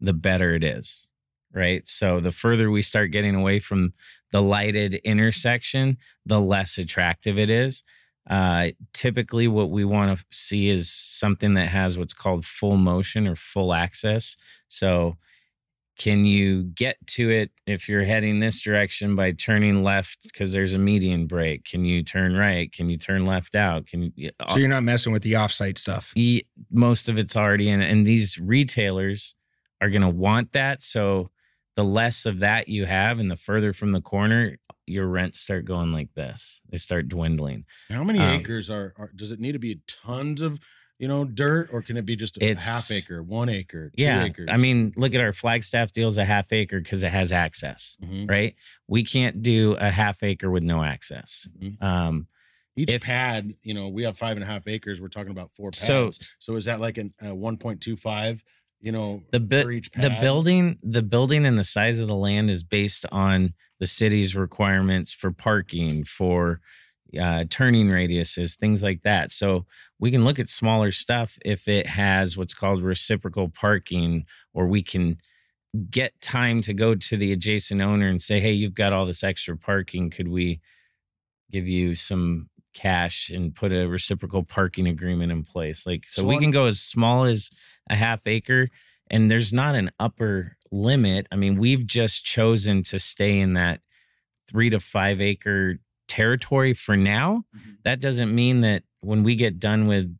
the 0.00 0.12
better 0.12 0.54
it 0.54 0.64
is. 0.64 1.08
Right. 1.52 1.88
So 1.88 2.18
the 2.18 2.32
further 2.32 2.68
we 2.68 2.82
start 2.82 3.12
getting 3.12 3.36
away 3.36 3.60
from 3.60 3.92
the 4.32 4.42
lighted 4.42 4.94
intersection, 5.04 5.98
the 6.26 6.40
less 6.40 6.78
attractive 6.78 7.38
it 7.38 7.48
is. 7.48 7.84
Uh, 8.28 8.70
typically, 8.92 9.46
what 9.46 9.70
we 9.70 9.84
want 9.84 10.18
to 10.18 10.24
see 10.32 10.68
is 10.68 10.90
something 10.90 11.54
that 11.54 11.68
has 11.68 11.96
what's 11.96 12.14
called 12.14 12.44
full 12.44 12.76
motion 12.76 13.28
or 13.28 13.36
full 13.36 13.72
access. 13.72 14.36
So, 14.66 15.16
can 15.96 16.24
you 16.24 16.64
get 16.64 16.96
to 17.06 17.30
it 17.30 17.50
if 17.66 17.88
you're 17.88 18.04
heading 18.04 18.40
this 18.40 18.60
direction 18.60 19.14
by 19.14 19.30
turning 19.30 19.84
left 19.84 20.24
because 20.24 20.52
there's 20.52 20.74
a 20.74 20.78
median 20.78 21.26
break? 21.26 21.64
Can 21.64 21.84
you 21.84 22.02
turn 22.02 22.34
right? 22.34 22.72
Can 22.72 22.88
you 22.90 22.96
turn 22.98 23.24
left 23.24 23.54
out? 23.54 23.86
Can 23.86 24.12
you? 24.16 24.30
So 24.48 24.58
you're 24.58 24.68
not 24.68 24.82
messing 24.82 25.12
with 25.12 25.22
the 25.22 25.34
offsite 25.34 25.78
stuff. 25.78 26.12
e- 26.16 26.42
most 26.70 27.08
of 27.08 27.16
it's 27.18 27.36
already 27.36 27.68
in 27.68 27.80
and 27.80 28.04
these 28.06 28.38
retailers 28.38 29.36
are 29.80 29.90
going 29.90 30.02
to 30.02 30.08
want 30.08 30.52
that 30.52 30.82
so 30.82 31.30
the 31.76 31.84
less 31.84 32.24
of 32.26 32.38
that 32.38 32.68
you 32.68 32.86
have 32.86 33.18
and 33.18 33.30
the 33.30 33.36
further 33.36 33.72
from 33.72 33.92
the 33.92 34.00
corner 34.00 34.56
your 34.86 35.06
rents 35.06 35.40
start 35.40 35.64
going 35.64 35.92
like 35.92 36.12
this 36.14 36.60
they 36.70 36.76
start 36.78 37.08
dwindling 37.08 37.64
How 37.90 38.04
many 38.04 38.18
Um, 38.18 38.40
acres 38.40 38.70
are, 38.70 38.94
are 38.98 39.10
does 39.14 39.30
it 39.32 39.40
need 39.40 39.52
to 39.52 39.58
be 39.58 39.80
tons 39.86 40.40
of 40.42 40.58
you 40.98 41.08
know 41.08 41.24
dirt 41.24 41.68
or 41.72 41.82
can 41.82 41.96
it 41.96 42.06
be 42.06 42.16
just 42.16 42.36
a 42.38 42.44
It's- 42.44 42.64
half 42.66 42.90
acre, 42.90 43.22
one 43.22 43.48
acre, 43.48 43.90
two 43.96 44.02
yeah 44.02 44.24
acres? 44.24 44.48
i 44.50 44.56
mean 44.56 44.92
look 44.96 45.14
at 45.14 45.20
our 45.20 45.32
flagstaff 45.32 45.92
deals 45.92 46.16
a 46.18 46.24
half 46.24 46.52
acre 46.52 46.80
because 46.80 47.02
it 47.02 47.10
has 47.10 47.32
access 47.32 47.96
Mhm. 48.02 48.30
right 48.30 48.54
we 48.86 49.02
can't 49.04 49.42
do 49.42 49.72
a 49.78 49.90
half 49.90 50.22
acre 50.22 50.50
with 50.50 50.62
no 50.62 50.82
access 50.82 51.48
Mhm. 51.60 51.82
um 51.82 52.28
Each 52.76 52.90
If- 52.90 53.02
pad, 53.04 53.54
you 53.62 53.72
know, 53.72 53.88
we 53.88 54.02
have 54.02 54.18
five 54.18 54.36
and 54.36 54.42
a 54.42 54.46
half 54.48 54.66
acres. 54.66 55.00
We're 55.00 55.06
talking 55.06 55.30
about 55.30 55.52
four 55.54 55.70
pads. 55.70 55.78
So- 55.86 56.10
So, 56.40 56.56
is 56.56 56.64
that 56.64 56.80
like 56.80 56.98
an 56.98 57.14
uh, 57.24 57.32
one 57.32 57.56
point 57.56 57.80
two 57.80 57.94
five? 57.96 58.42
You 58.80 58.90
know, 58.90 59.22
the 59.30 59.38
bu- 59.38 59.80
the 59.94 60.18
building 60.20 60.80
the 60.82 61.00
building 61.04 61.46
and 61.46 61.56
the 61.56 61.62
size 61.62 62.00
of 62.00 62.08
the 62.08 62.16
land 62.16 62.50
is 62.50 62.64
based 62.64 63.06
on 63.12 63.54
the 63.78 63.86
city's 63.86 64.34
requirements 64.34 65.12
for 65.12 65.30
parking 65.30 66.02
for 66.02 66.60
uh, 67.20 67.44
turning 67.48 67.88
radiuses 67.88 68.56
things 68.56 68.82
like 68.82 69.02
that. 69.02 69.30
So 69.30 69.66
we 69.98 70.10
can 70.10 70.24
look 70.24 70.38
at 70.38 70.48
smaller 70.48 70.92
stuff 70.92 71.38
if 71.44 71.68
it 71.68 71.86
has 71.86 72.36
what's 72.36 72.54
called 72.54 72.82
reciprocal 72.82 73.48
parking 73.48 74.26
or 74.52 74.66
we 74.66 74.82
can 74.82 75.18
get 75.90 76.20
time 76.20 76.60
to 76.62 76.72
go 76.72 76.94
to 76.94 77.16
the 77.16 77.32
adjacent 77.32 77.80
owner 77.80 78.06
and 78.08 78.22
say 78.22 78.38
hey 78.38 78.52
you've 78.52 78.74
got 78.74 78.92
all 78.92 79.06
this 79.06 79.24
extra 79.24 79.56
parking. 79.56 80.10
Could 80.10 80.28
we 80.28 80.60
give 81.50 81.66
you 81.66 81.94
some 81.94 82.48
cash 82.74 83.30
and 83.30 83.54
put 83.54 83.72
a 83.72 83.86
reciprocal 83.86 84.42
parking 84.42 84.86
agreement 84.86 85.32
in 85.32 85.44
place? 85.44 85.86
Like 85.86 86.04
so, 86.06 86.22
So 86.22 86.28
we 86.28 86.38
can 86.38 86.50
go 86.50 86.66
as 86.66 86.80
small 86.80 87.24
as 87.24 87.50
a 87.88 87.94
half 87.94 88.26
acre 88.26 88.68
and 89.10 89.30
there's 89.30 89.52
not 89.52 89.74
an 89.74 89.90
upper 90.00 90.56
limit. 90.70 91.28
I 91.30 91.36
mean, 91.36 91.58
we've 91.58 91.86
just 91.86 92.24
chosen 92.24 92.82
to 92.84 92.98
stay 92.98 93.38
in 93.38 93.54
that 93.54 93.80
three 94.48 94.70
to 94.70 94.80
five 94.80 95.20
acre 95.20 95.78
territory 96.08 96.74
for 96.74 96.96
now. 96.96 97.44
Mhm. 97.56 97.76
That 97.84 98.00
doesn't 98.00 98.34
mean 98.34 98.60
that 98.60 98.82
when 99.00 99.22
we 99.22 99.36
get 99.36 99.58
done 99.58 99.86
with 99.86 100.14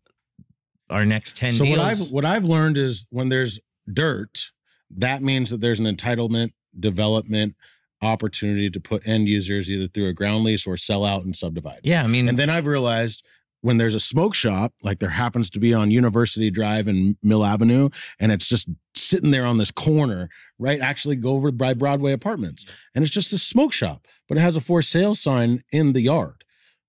our 0.91 1.05
next 1.05 1.37
10 1.37 1.53
So 1.55 1.65
deals, 1.65 1.79
what 1.79 1.87
I've 1.87 2.01
what 2.13 2.25
I've 2.25 2.45
learned 2.45 2.77
is 2.79 3.07
when 3.11 3.29
there's 3.29 3.59
dirt, 3.93 4.51
that 4.91 5.23
means 5.23 5.51
that 5.51 5.61
there's 5.61 5.81
an 5.81 5.87
entitlement 5.87 6.53
development 6.79 7.55
opportunity 8.03 8.69
to 8.69 8.81
put 8.81 9.07
end 9.07 9.29
users 9.29 9.71
either 9.71 9.89
through 9.89 10.09
a 10.09 10.13
ground 10.13 10.45
lease 10.45 10.67
or 10.67 10.77
sell 10.77 11.05
out 11.05 11.25
and 11.25 11.35
subdivide. 11.35 11.81
yeah, 11.85 12.03
I 12.03 12.07
mean, 12.07 12.29
And 12.29 12.39
then 12.39 12.51
I've 12.51 12.67
realized 12.67 13.25
when 13.65 13.79
there's 13.79 13.95
a 13.95 14.01
smoke 14.01 14.35
shop, 14.35 14.75
like 14.83 14.99
there 14.99 15.09
happens 15.09 15.49
to 15.49 15.59
be 15.59 15.73
on 15.73 15.91
University 15.91 16.51
Drive 16.51 16.87
and 16.87 17.17
Mill 17.23 17.43
Avenue, 17.43 17.89
and 18.21 18.31
it's 18.31 18.47
just 18.47 18.69
sitting 18.95 19.31
there 19.31 19.47
on 19.47 19.57
this 19.57 19.71
corner, 19.71 20.29
right? 20.59 20.83
Actually, 20.83 21.17
go 21.17 21.31
over 21.31 21.51
by 21.51 21.73
Broadway 21.73 22.13
Apartments, 22.13 22.67
and 22.95 23.03
it's 23.03 23.13
just 23.13 23.33
a 23.33 23.39
smoke 23.39 23.73
shop, 23.73 24.07
but 24.29 24.37
it 24.37 24.43
has 24.43 24.59
a 24.59 24.61
for 24.61 24.83
sale 24.83 25.15
sign 25.15 25.65
in 25.73 25.95
the 25.95 26.03
yard. 26.03 26.45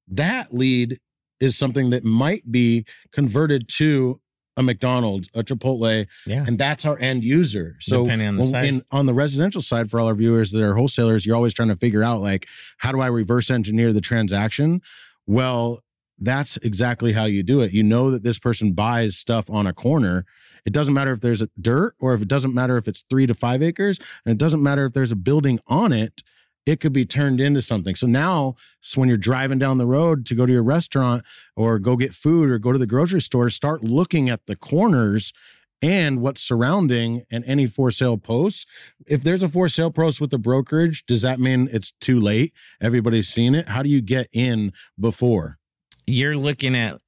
That 0.05 0.53
lead 0.53 0.99
is 1.39 1.57
something 1.57 1.91
that 1.91 2.03
might 2.03 2.51
be 2.51 2.85
converted 3.13 3.69
to 3.77 4.19
a 4.57 4.63
McDonald's, 4.63 5.29
a 5.33 5.43
Chipotle, 5.43 6.07
yeah. 6.27 6.43
and 6.45 6.57
that's 6.57 6.83
our 6.83 6.99
end 6.99 7.23
user. 7.23 7.77
So 7.79 8.03
Depending 8.03 8.27
on 8.27 8.35
the 8.35 8.43
size. 8.43 8.75
in- 8.75 8.83
on 8.91 9.05
the 9.05 9.13
residential 9.13 9.61
side, 9.61 9.89
for 9.89 9.97
all 10.01 10.07
our 10.07 10.13
viewers 10.13 10.51
that 10.51 10.61
are 10.61 10.75
wholesalers, 10.75 11.25
you're 11.25 11.37
always 11.37 11.53
trying 11.53 11.69
to 11.69 11.77
figure 11.77 12.03
out 12.03 12.19
like, 12.19 12.47
how 12.79 12.91
do 12.91 12.99
I 12.99 13.07
reverse 13.07 13.49
engineer 13.49 13.93
the 13.93 14.01
transaction? 14.01 14.81
Well, 15.25 15.81
that's 16.17 16.57
exactly 16.57 17.13
how 17.13 17.25
you 17.25 17.43
do 17.43 17.61
it. 17.61 17.73
You 17.73 17.83
know 17.83 18.11
that 18.11 18.23
this 18.23 18.39
person 18.39 18.73
buys 18.73 19.17
stuff 19.17 19.49
on 19.49 19.67
a 19.67 19.73
corner. 19.73 20.25
It 20.65 20.73
doesn't 20.73 20.93
matter 20.93 21.11
if 21.11 21.21
there's 21.21 21.41
a 21.41 21.49
dirt 21.59 21.95
or 21.99 22.13
if 22.13 22.21
it 22.21 22.27
doesn't 22.27 22.53
matter 22.53 22.77
if 22.77 22.87
it's 22.87 23.03
three 23.09 23.27
to 23.27 23.33
five 23.33 23.61
acres, 23.61 23.99
and 24.25 24.31
it 24.31 24.37
doesn't 24.37 24.63
matter 24.63 24.85
if 24.85 24.93
there's 24.93 25.11
a 25.11 25.17
building 25.17 25.59
on 25.67 25.93
it. 25.93 26.23
It 26.65 26.79
could 26.79 26.93
be 26.93 27.05
turned 27.05 27.39
into 27.39 27.61
something. 27.61 27.95
So 27.95 28.07
now, 28.07 28.55
so 28.81 28.99
when 28.99 29.07
you're 29.07 29.19
driving 29.19 29.59
down 29.59 29.77
the 29.77 29.85
road 29.85 30.25
to 30.25 30.35
go 30.35 30.47
to 30.47 30.51
your 30.51 30.63
restaurant 30.63 31.23
or 31.55 31.77
go 31.77 31.95
get 31.95 32.13
food 32.15 32.49
or 32.49 32.57
go 32.57 32.71
to 32.71 32.79
the 32.79 32.87
grocery 32.87 33.21
store, 33.21 33.51
start 33.51 33.83
looking 33.83 34.29
at 34.29 34.47
the 34.47 34.55
corners 34.55 35.31
and 35.79 36.21
what's 36.21 36.41
surrounding 36.41 37.23
and 37.29 37.45
any 37.45 37.67
for 37.67 37.91
sale 37.91 38.17
posts. 38.17 38.65
If 39.05 39.21
there's 39.21 39.43
a 39.43 39.49
for 39.49 39.69
sale 39.69 39.91
post 39.91 40.19
with 40.19 40.33
a 40.33 40.39
brokerage, 40.39 41.05
does 41.05 41.21
that 41.21 41.39
mean 41.39 41.69
it's 41.71 41.91
too 42.01 42.19
late? 42.19 42.53
Everybody's 42.81 43.27
seen 43.27 43.53
it. 43.53 43.67
How 43.67 43.83
do 43.83 43.89
you 43.89 44.01
get 44.01 44.27
in 44.33 44.73
before? 44.99 45.59
You're 46.07 46.35
looking 46.35 46.75
at 46.75 46.99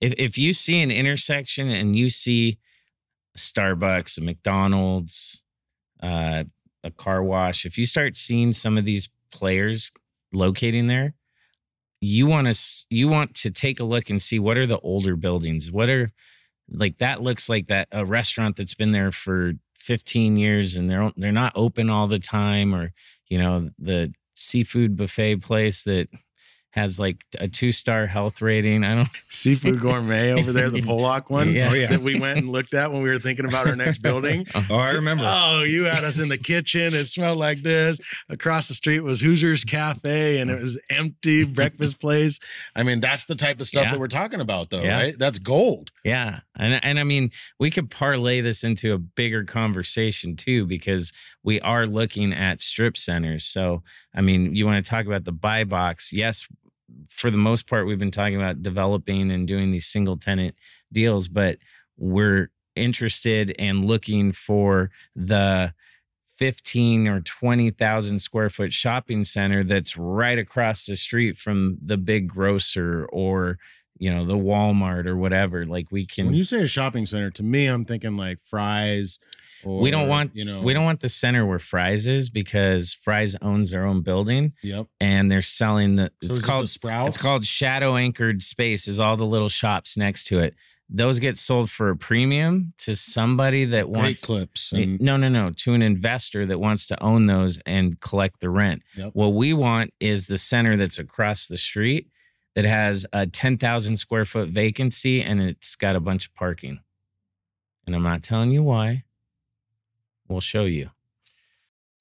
if 0.00 0.14
if 0.18 0.38
you 0.38 0.52
see 0.52 0.80
an 0.80 0.90
intersection 0.90 1.68
and 1.70 1.94
you 1.96 2.10
see 2.10 2.58
Starbucks, 3.36 4.18
a 4.18 4.22
McDonald's, 4.22 5.42
uh, 6.02 6.44
a 6.82 6.90
car 6.90 7.22
wash, 7.22 7.64
if 7.64 7.78
you 7.78 7.86
start 7.86 8.16
seeing 8.16 8.52
some 8.52 8.78
of 8.78 8.84
these 8.84 9.08
players 9.30 9.92
locating 10.32 10.86
there, 10.86 11.14
you 12.00 12.26
want 12.26 12.52
to 12.52 12.86
you 12.88 13.08
want 13.08 13.34
to 13.36 13.50
take 13.50 13.78
a 13.80 13.84
look 13.84 14.10
and 14.10 14.20
see 14.22 14.38
what 14.38 14.56
are 14.56 14.66
the 14.66 14.80
older 14.80 15.16
buildings. 15.16 15.70
What 15.70 15.90
are 15.90 16.10
like 16.70 16.98
that 16.98 17.22
looks 17.22 17.48
like 17.48 17.66
that 17.68 17.88
a 17.92 18.04
restaurant 18.04 18.56
that's 18.56 18.74
been 18.74 18.92
there 18.92 19.12
for 19.12 19.52
15 19.80 20.36
years 20.36 20.76
and 20.76 20.90
they're 20.90 21.10
they're 21.16 21.32
not 21.32 21.52
open 21.56 21.90
all 21.90 22.06
the 22.06 22.18
time 22.18 22.74
or 22.74 22.92
you 23.28 23.38
know 23.38 23.70
the 23.78 24.12
seafood 24.34 24.96
buffet 24.96 25.36
place 25.36 25.84
that 25.84 26.08
has 26.72 27.00
like 27.00 27.24
a 27.38 27.48
two 27.48 27.72
star 27.72 28.06
health 28.06 28.40
rating. 28.40 28.84
I 28.84 28.94
don't 28.94 29.08
Seafood 29.30 29.80
Gourmet 29.80 30.32
over 30.38 30.52
there, 30.52 30.70
the 30.70 30.82
Pollack 30.82 31.28
one 31.28 31.52
Yeah. 31.52 31.70
Oh, 31.70 31.74
yeah. 31.74 31.88
that 31.88 32.00
we 32.00 32.18
went 32.20 32.38
and 32.38 32.48
looked 32.48 32.74
at 32.74 32.92
when 32.92 33.02
we 33.02 33.08
were 33.10 33.18
thinking 33.18 33.44
about 33.44 33.66
our 33.66 33.74
next 33.76 33.98
building. 33.98 34.46
Oh, 34.70 34.76
I 34.76 34.90
remember. 34.90 35.24
Oh, 35.26 35.62
you 35.62 35.84
had 35.84 36.04
us 36.04 36.18
in 36.20 36.28
the 36.28 36.38
kitchen. 36.38 36.94
It 36.94 37.06
smelled 37.06 37.38
like 37.38 37.62
this. 37.62 37.98
Across 38.28 38.68
the 38.68 38.74
street 38.74 39.00
was 39.00 39.20
Hoosiers 39.20 39.64
Cafe 39.64 40.38
and 40.38 40.48
it 40.50 40.60
was 40.62 40.78
empty 40.90 41.44
breakfast 41.44 42.00
place. 42.00 42.38
I 42.76 42.82
mean, 42.84 43.00
that's 43.00 43.24
the 43.24 43.34
type 43.34 43.58
of 43.60 43.66
stuff 43.66 43.86
Yeah. 43.86 43.90
that 43.92 44.00
we're 44.00 44.06
talking 44.08 44.40
about, 44.40 44.70
though, 44.70 44.82
Yeah. 44.82 44.96
right? 44.96 45.18
That's 45.18 45.38
gold. 45.40 45.90
Yeah. 46.04 46.40
And 46.56 46.84
and 46.84 46.98
I 47.00 47.04
mean, 47.04 47.30
we 47.58 47.70
could 47.70 47.90
parlay 47.90 48.40
this 48.42 48.62
into 48.62 48.92
a 48.92 48.98
bigger 48.98 49.44
conversation 49.44 50.36
too, 50.36 50.66
because 50.66 51.12
we 51.42 51.60
are 51.62 51.86
looking 51.86 52.32
at 52.32 52.60
strip 52.60 52.96
centers. 52.96 53.44
So 53.44 53.82
I 54.14 54.20
mean, 54.22 54.54
you 54.56 54.66
want 54.66 54.84
to 54.84 54.88
talk 54.90 55.06
about 55.06 55.24
the 55.24 55.32
buy 55.32 55.62
box. 55.64 56.12
Yes, 56.12 56.46
for 57.08 57.30
the 57.30 57.38
most 57.38 57.66
part, 57.66 57.86
we've 57.86 57.98
been 57.98 58.10
talking 58.10 58.36
about 58.36 58.62
developing 58.62 59.30
and 59.30 59.46
doing 59.46 59.70
these 59.70 59.86
single 59.86 60.16
tenant 60.16 60.54
deals, 60.92 61.28
but 61.28 61.58
we're 61.96 62.50
interested 62.76 63.54
and 63.58 63.84
looking 63.84 64.32
for 64.32 64.90
the 65.14 65.74
15 66.36 67.06
or 67.06 67.20
20,000 67.20 68.18
square 68.18 68.48
foot 68.48 68.72
shopping 68.72 69.24
center 69.24 69.62
that's 69.62 69.96
right 69.96 70.38
across 70.38 70.86
the 70.86 70.96
street 70.96 71.36
from 71.36 71.76
the 71.84 71.98
big 71.98 72.28
grocer 72.28 73.06
or 73.12 73.58
you 73.98 74.10
know 74.10 74.24
the 74.24 74.36
Walmart 74.36 75.04
or 75.04 75.16
whatever 75.16 75.66
like 75.66 75.92
we 75.92 76.06
can 76.06 76.26
when 76.26 76.34
you 76.34 76.42
say 76.42 76.62
a 76.62 76.66
shopping 76.66 77.04
center, 77.04 77.30
to 77.32 77.42
me, 77.42 77.66
I'm 77.66 77.84
thinking 77.84 78.16
like 78.16 78.38
Fry's. 78.42 79.18
Or, 79.64 79.80
we 79.80 79.90
don't 79.90 80.08
want 80.08 80.34
you 80.34 80.44
know 80.44 80.60
we 80.62 80.72
don't 80.74 80.84
want 80.84 81.00
the 81.00 81.08
center 81.08 81.44
where 81.46 81.58
Fry's 81.58 82.06
is 82.06 82.30
because 82.30 82.92
Fry's 82.92 83.36
owns 83.42 83.70
their 83.70 83.84
own 83.86 84.02
building 84.02 84.52
Yep. 84.62 84.86
and 85.00 85.30
they're 85.30 85.42
selling 85.42 85.96
the 85.96 86.10
So 86.22 86.30
it's 86.30 86.38
called 86.38 86.68
Sprouts. 86.68 87.16
It's 87.16 87.22
called 87.22 87.44
shadow 87.44 87.96
anchored 87.96 88.42
space. 88.42 88.88
Is 88.88 88.98
all 88.98 89.16
the 89.16 89.26
little 89.26 89.48
shops 89.48 89.96
next 89.96 90.24
to 90.28 90.38
it. 90.38 90.54
Those 90.92 91.20
get 91.20 91.38
sold 91.38 91.70
for 91.70 91.90
a 91.90 91.96
premium 91.96 92.72
to 92.78 92.96
somebody 92.96 93.64
that 93.66 93.84
Great 93.84 93.96
wants 93.96 94.24
clips. 94.24 94.72
And, 94.72 95.00
no, 95.00 95.16
no, 95.16 95.28
no, 95.28 95.50
to 95.58 95.72
an 95.74 95.82
investor 95.82 96.44
that 96.46 96.58
wants 96.58 96.88
to 96.88 97.00
own 97.00 97.26
those 97.26 97.60
and 97.64 98.00
collect 98.00 98.40
the 98.40 98.50
rent. 98.50 98.82
Yep. 98.96 99.10
What 99.12 99.34
we 99.34 99.52
want 99.52 99.94
is 100.00 100.26
the 100.26 100.36
center 100.36 100.76
that's 100.76 100.98
across 100.98 101.46
the 101.46 101.58
street 101.58 102.08
that 102.56 102.64
has 102.64 103.06
a 103.12 103.24
10,000 103.28 103.98
square 103.98 104.24
foot 104.24 104.48
vacancy 104.48 105.22
and 105.22 105.40
it's 105.40 105.76
got 105.76 105.94
a 105.94 106.00
bunch 106.00 106.26
of 106.26 106.34
parking. 106.34 106.80
And 107.86 107.94
I'm 107.94 108.02
not 108.02 108.24
telling 108.24 108.50
you 108.50 108.64
why. 108.64 109.04
We'll 110.30 110.40
show 110.40 110.64
you. 110.64 110.90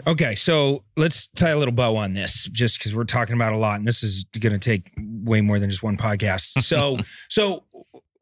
Okay, 0.07 0.35
so 0.35 0.83
let's 0.95 1.27
tie 1.29 1.49
a 1.49 1.57
little 1.57 1.73
bow 1.73 1.97
on 1.97 2.13
this, 2.13 2.45
just 2.51 2.77
because 2.77 2.95
we're 2.95 3.03
talking 3.03 3.35
about 3.35 3.53
a 3.53 3.57
lot, 3.57 3.79
and 3.79 3.87
this 3.87 4.01
is 4.01 4.23
going 4.39 4.53
to 4.53 4.59
take 4.59 4.93
way 4.97 5.41
more 5.41 5.59
than 5.59 5.69
just 5.69 5.83
one 5.83 5.97
podcast. 5.97 6.61
So, 6.61 6.99
so 7.29 7.63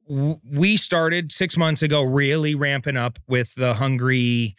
w- 0.10 0.40
we 0.50 0.78
started 0.78 1.32
six 1.32 1.56
months 1.56 1.84
ago, 1.84 2.02
really 2.02 2.56
ramping 2.56 2.98
up 2.98 3.20
with 3.28 3.54
the 3.56 3.76
Hungry 3.76 4.56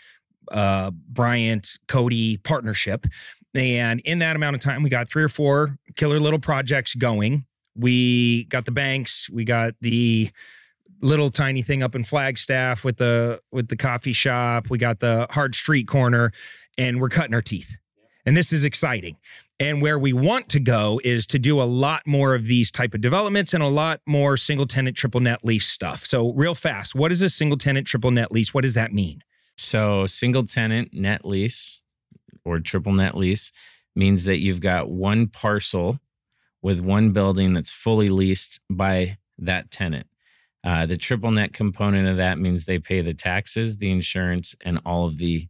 uh, 0.53 0.93
Bryant 0.93 1.79
Cody 1.89 2.37
partnership, 2.37 3.07
and 3.55 4.01
in 4.01 4.21
that 4.21 4.37
amount 4.37 4.55
of 4.55 4.61
time, 4.61 4.83
we 4.83 4.91
got 4.91 5.09
three 5.09 5.25
or 5.25 5.29
four 5.29 5.79
killer 5.97 6.21
little 6.21 6.39
projects 6.39 6.95
going. 6.95 7.47
We 7.75 8.45
got 8.45 8.65
the 8.65 8.73
banks, 8.73 9.29
we 9.31 9.45
got 9.45 9.75
the 9.81 10.31
little 11.01 11.31
tiny 11.31 11.63
thing 11.63 11.83
up 11.83 11.95
in 11.95 12.05
Flagstaff 12.05 12.85
with 12.85 12.97
the 12.97 13.41
with 13.53 13.69
the 13.69 13.77
coffee 13.77 14.13
shop. 14.13 14.71
We 14.71 14.79
got 14.79 15.01
the 15.01 15.27
hard 15.31 15.55
street 15.55 15.87
corner, 15.87 16.33
and 16.77 17.01
we're 17.01 17.09
cutting 17.09 17.35
our 17.35 17.43
teeth. 17.43 17.79
And 18.27 18.37
this 18.37 18.53
is 18.53 18.65
exciting. 18.65 19.17
And 19.61 19.83
where 19.83 19.99
we 19.99 20.13
want 20.13 20.49
to 20.51 20.61
go 20.61 21.01
is 21.03 21.27
to 21.29 21.39
do 21.39 21.61
a 21.61 21.65
lot 21.65 22.07
more 22.07 22.35
of 22.35 22.45
these 22.45 22.71
type 22.71 22.95
of 22.95 23.01
developments 23.01 23.55
and 23.55 23.63
a 23.63 23.69
lot 23.69 24.01
more 24.07 24.37
single 24.37 24.67
tenant 24.67 24.97
triple 24.97 25.21
net 25.21 25.45
lease 25.45 25.67
stuff. 25.67 26.07
So 26.07 26.33
real 26.33 26.55
fast, 26.55 26.95
what 26.95 27.11
is 27.11 27.23
a 27.23 27.31
single 27.31 27.59
tenant 27.59 27.87
triple 27.87 28.13
net 28.13 28.31
lease? 28.31 28.55
What 28.55 28.63
does 28.63 28.75
that 28.75 28.93
mean? 28.93 29.25
So, 29.57 30.07
single 30.07 30.47
tenant 30.47 30.95
net 30.95 31.25
lease 31.25 31.83
or 32.45 32.61
triple 32.61 32.93
net 32.93 33.17
lease 33.17 33.51
means 33.97 34.25
that 34.25 34.39
you've 34.39 34.61
got 34.61 34.89
one 34.89 35.27
parcel 35.27 35.99
with 36.63 36.79
one 36.79 37.11
building 37.11 37.55
that's 37.55 37.73
fully 37.73 38.09
leased 38.09 38.61
by 38.71 39.19
that 39.37 39.73
tenant. 39.73 40.07
Uh, 40.65 40.87
the 40.87 40.97
triple 40.97 41.31
net 41.31 41.53
component 41.53 42.09
of 42.09 42.17
that 42.17 42.39
means 42.39 42.65
they 42.65 42.79
pay 42.79 43.01
the 43.01 43.15
taxes, 43.15 43.79
the 43.79 43.91
insurance, 43.91 44.55
and 44.61 44.81
all 44.85 45.07
of 45.07 45.19
the 45.19 45.49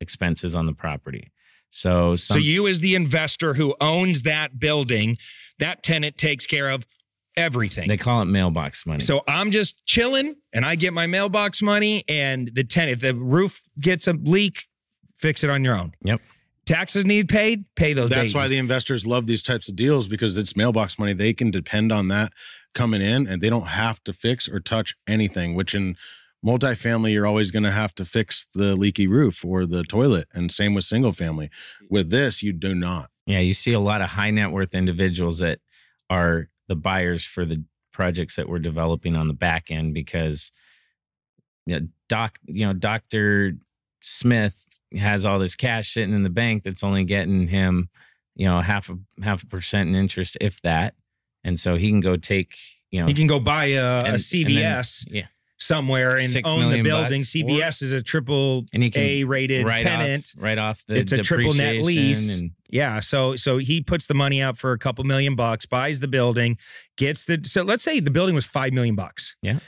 expenses 0.00 0.54
on 0.54 0.66
the 0.66 0.72
property. 0.72 1.30
So, 1.68 2.14
some, 2.14 2.36
so 2.36 2.38
you 2.38 2.66
as 2.66 2.80
the 2.80 2.94
investor 2.94 3.54
who 3.54 3.74
owns 3.80 4.22
that 4.22 4.58
building, 4.58 5.18
that 5.58 5.82
tenant 5.82 6.16
takes 6.16 6.46
care 6.46 6.70
of 6.70 6.86
everything. 7.36 7.86
they 7.88 7.96
call 7.96 8.22
it 8.22 8.26
mailbox 8.26 8.86
money. 8.86 9.00
So 9.00 9.22
I'm 9.28 9.50
just 9.50 9.84
chilling 9.84 10.36
and 10.52 10.64
I 10.64 10.74
get 10.74 10.92
my 10.94 11.06
mailbox 11.06 11.60
money 11.60 12.02
and 12.08 12.48
the 12.54 12.64
tenant, 12.64 12.94
if 12.94 13.00
the 13.00 13.14
roof 13.14 13.62
gets 13.78 14.06
a 14.06 14.14
leak, 14.14 14.68
fix 15.18 15.44
it 15.44 15.50
on 15.50 15.62
your 15.62 15.76
own. 15.76 15.92
Yep. 16.02 16.20
Taxes 16.64 17.04
need 17.04 17.28
paid, 17.28 17.64
pay 17.76 17.92
those. 17.92 18.10
that's 18.10 18.34
why 18.34 18.48
the 18.48 18.58
investors 18.58 19.06
love 19.06 19.26
these 19.26 19.42
types 19.42 19.68
of 19.68 19.76
deals 19.76 20.08
because 20.08 20.36
it's 20.36 20.56
mailbox 20.56 20.98
money. 20.98 21.12
They 21.12 21.32
can 21.32 21.52
depend 21.52 21.92
on 21.92 22.08
that 22.08 22.32
coming 22.76 23.00
in 23.00 23.26
and 23.26 23.40
they 23.40 23.50
don't 23.50 23.68
have 23.68 24.04
to 24.04 24.12
fix 24.12 24.48
or 24.48 24.60
touch 24.60 24.94
anything, 25.08 25.54
which 25.54 25.74
in 25.74 25.96
multifamily, 26.44 27.12
you're 27.12 27.26
always 27.26 27.50
going 27.50 27.62
to 27.62 27.70
have 27.70 27.94
to 27.96 28.04
fix 28.04 28.44
the 28.54 28.76
leaky 28.76 29.06
roof 29.06 29.44
or 29.44 29.66
the 29.66 29.82
toilet. 29.82 30.28
And 30.34 30.52
same 30.52 30.74
with 30.74 30.84
single 30.84 31.12
family. 31.12 31.50
With 31.90 32.10
this, 32.10 32.42
you 32.42 32.52
do 32.52 32.74
not. 32.74 33.10
Yeah, 33.26 33.40
you 33.40 33.54
see 33.54 33.72
a 33.72 33.80
lot 33.80 34.02
of 34.02 34.10
high 34.10 34.30
net 34.30 34.52
worth 34.52 34.74
individuals 34.74 35.38
that 35.40 35.58
are 36.10 36.48
the 36.68 36.76
buyers 36.76 37.24
for 37.24 37.44
the 37.44 37.64
projects 37.92 38.36
that 38.36 38.48
we're 38.48 38.58
developing 38.58 39.16
on 39.16 39.26
the 39.26 39.34
back 39.34 39.70
end 39.70 39.94
because 39.94 40.52
you 41.64 41.80
know, 41.80 41.86
doc, 42.08 42.38
you 42.44 42.66
know, 42.66 42.72
Dr. 42.72 43.54
Smith 44.02 44.64
has 44.96 45.24
all 45.24 45.38
this 45.38 45.56
cash 45.56 45.92
sitting 45.92 46.14
in 46.14 46.22
the 46.22 46.30
bank 46.30 46.62
that's 46.62 46.84
only 46.84 47.04
getting 47.04 47.48
him, 47.48 47.88
you 48.36 48.46
know, 48.46 48.60
half 48.60 48.88
a 48.88 48.96
half 49.22 49.42
a 49.42 49.46
percent 49.46 49.88
in 49.88 49.96
interest, 49.96 50.36
if 50.40 50.60
that. 50.62 50.94
And 51.46 51.58
so 51.58 51.76
he 51.76 51.88
can 51.88 52.00
go 52.00 52.16
take, 52.16 52.56
you 52.90 53.00
know, 53.00 53.06
he 53.06 53.14
can 53.14 53.26
go 53.26 53.40
buy 53.40 53.66
a, 53.66 53.76
a 53.76 53.98
and- 54.00 54.06
then- 54.08 54.18
CVS 54.18 55.06
yeah, 55.10 55.26
somewhere 55.58 56.16
and 56.16 56.28
Six 56.30 56.48
own 56.48 56.70
the 56.70 56.82
building. 56.82 57.20
bucks, 57.20 57.30
CVS 57.32 57.82
is 57.82 57.92
a 57.92 58.02
triple 58.02 58.66
and 58.74 58.82
he 58.82 58.90
can 58.90 59.00
A 59.02 59.24
rated 59.24 59.66
tenant. 59.66 60.32
off 60.36 60.42
right 60.42 60.58
off 60.58 60.84
the 60.86 60.94
It's 60.96 61.12
a 61.12 61.18
triple 61.18 61.54
net 61.54 61.82
lease. 61.82 62.40
and 62.40 62.50
Yeah, 62.68 63.00
so 63.00 63.36
so 63.36 63.58
he 63.58 63.80
puts 63.80 64.06
the 64.06 64.14
money 64.14 64.42
out 64.42 64.58
for 64.58 64.72
a 64.72 64.78
couple 64.78 65.02
million 65.04 65.34
bucks, 65.36 65.64
buys 65.64 66.00
the 66.00 66.08
building, 66.08 66.58
gets 66.98 67.24
the 67.24 67.40
so 67.44 67.62
let's 67.62 67.84
say 67.84 68.00
the 68.00 68.10
building 68.10 68.34
was 68.34 68.44
five 68.44 68.72
million 68.72 68.96
bucks. 68.96 69.36
Yeah. 69.40 69.60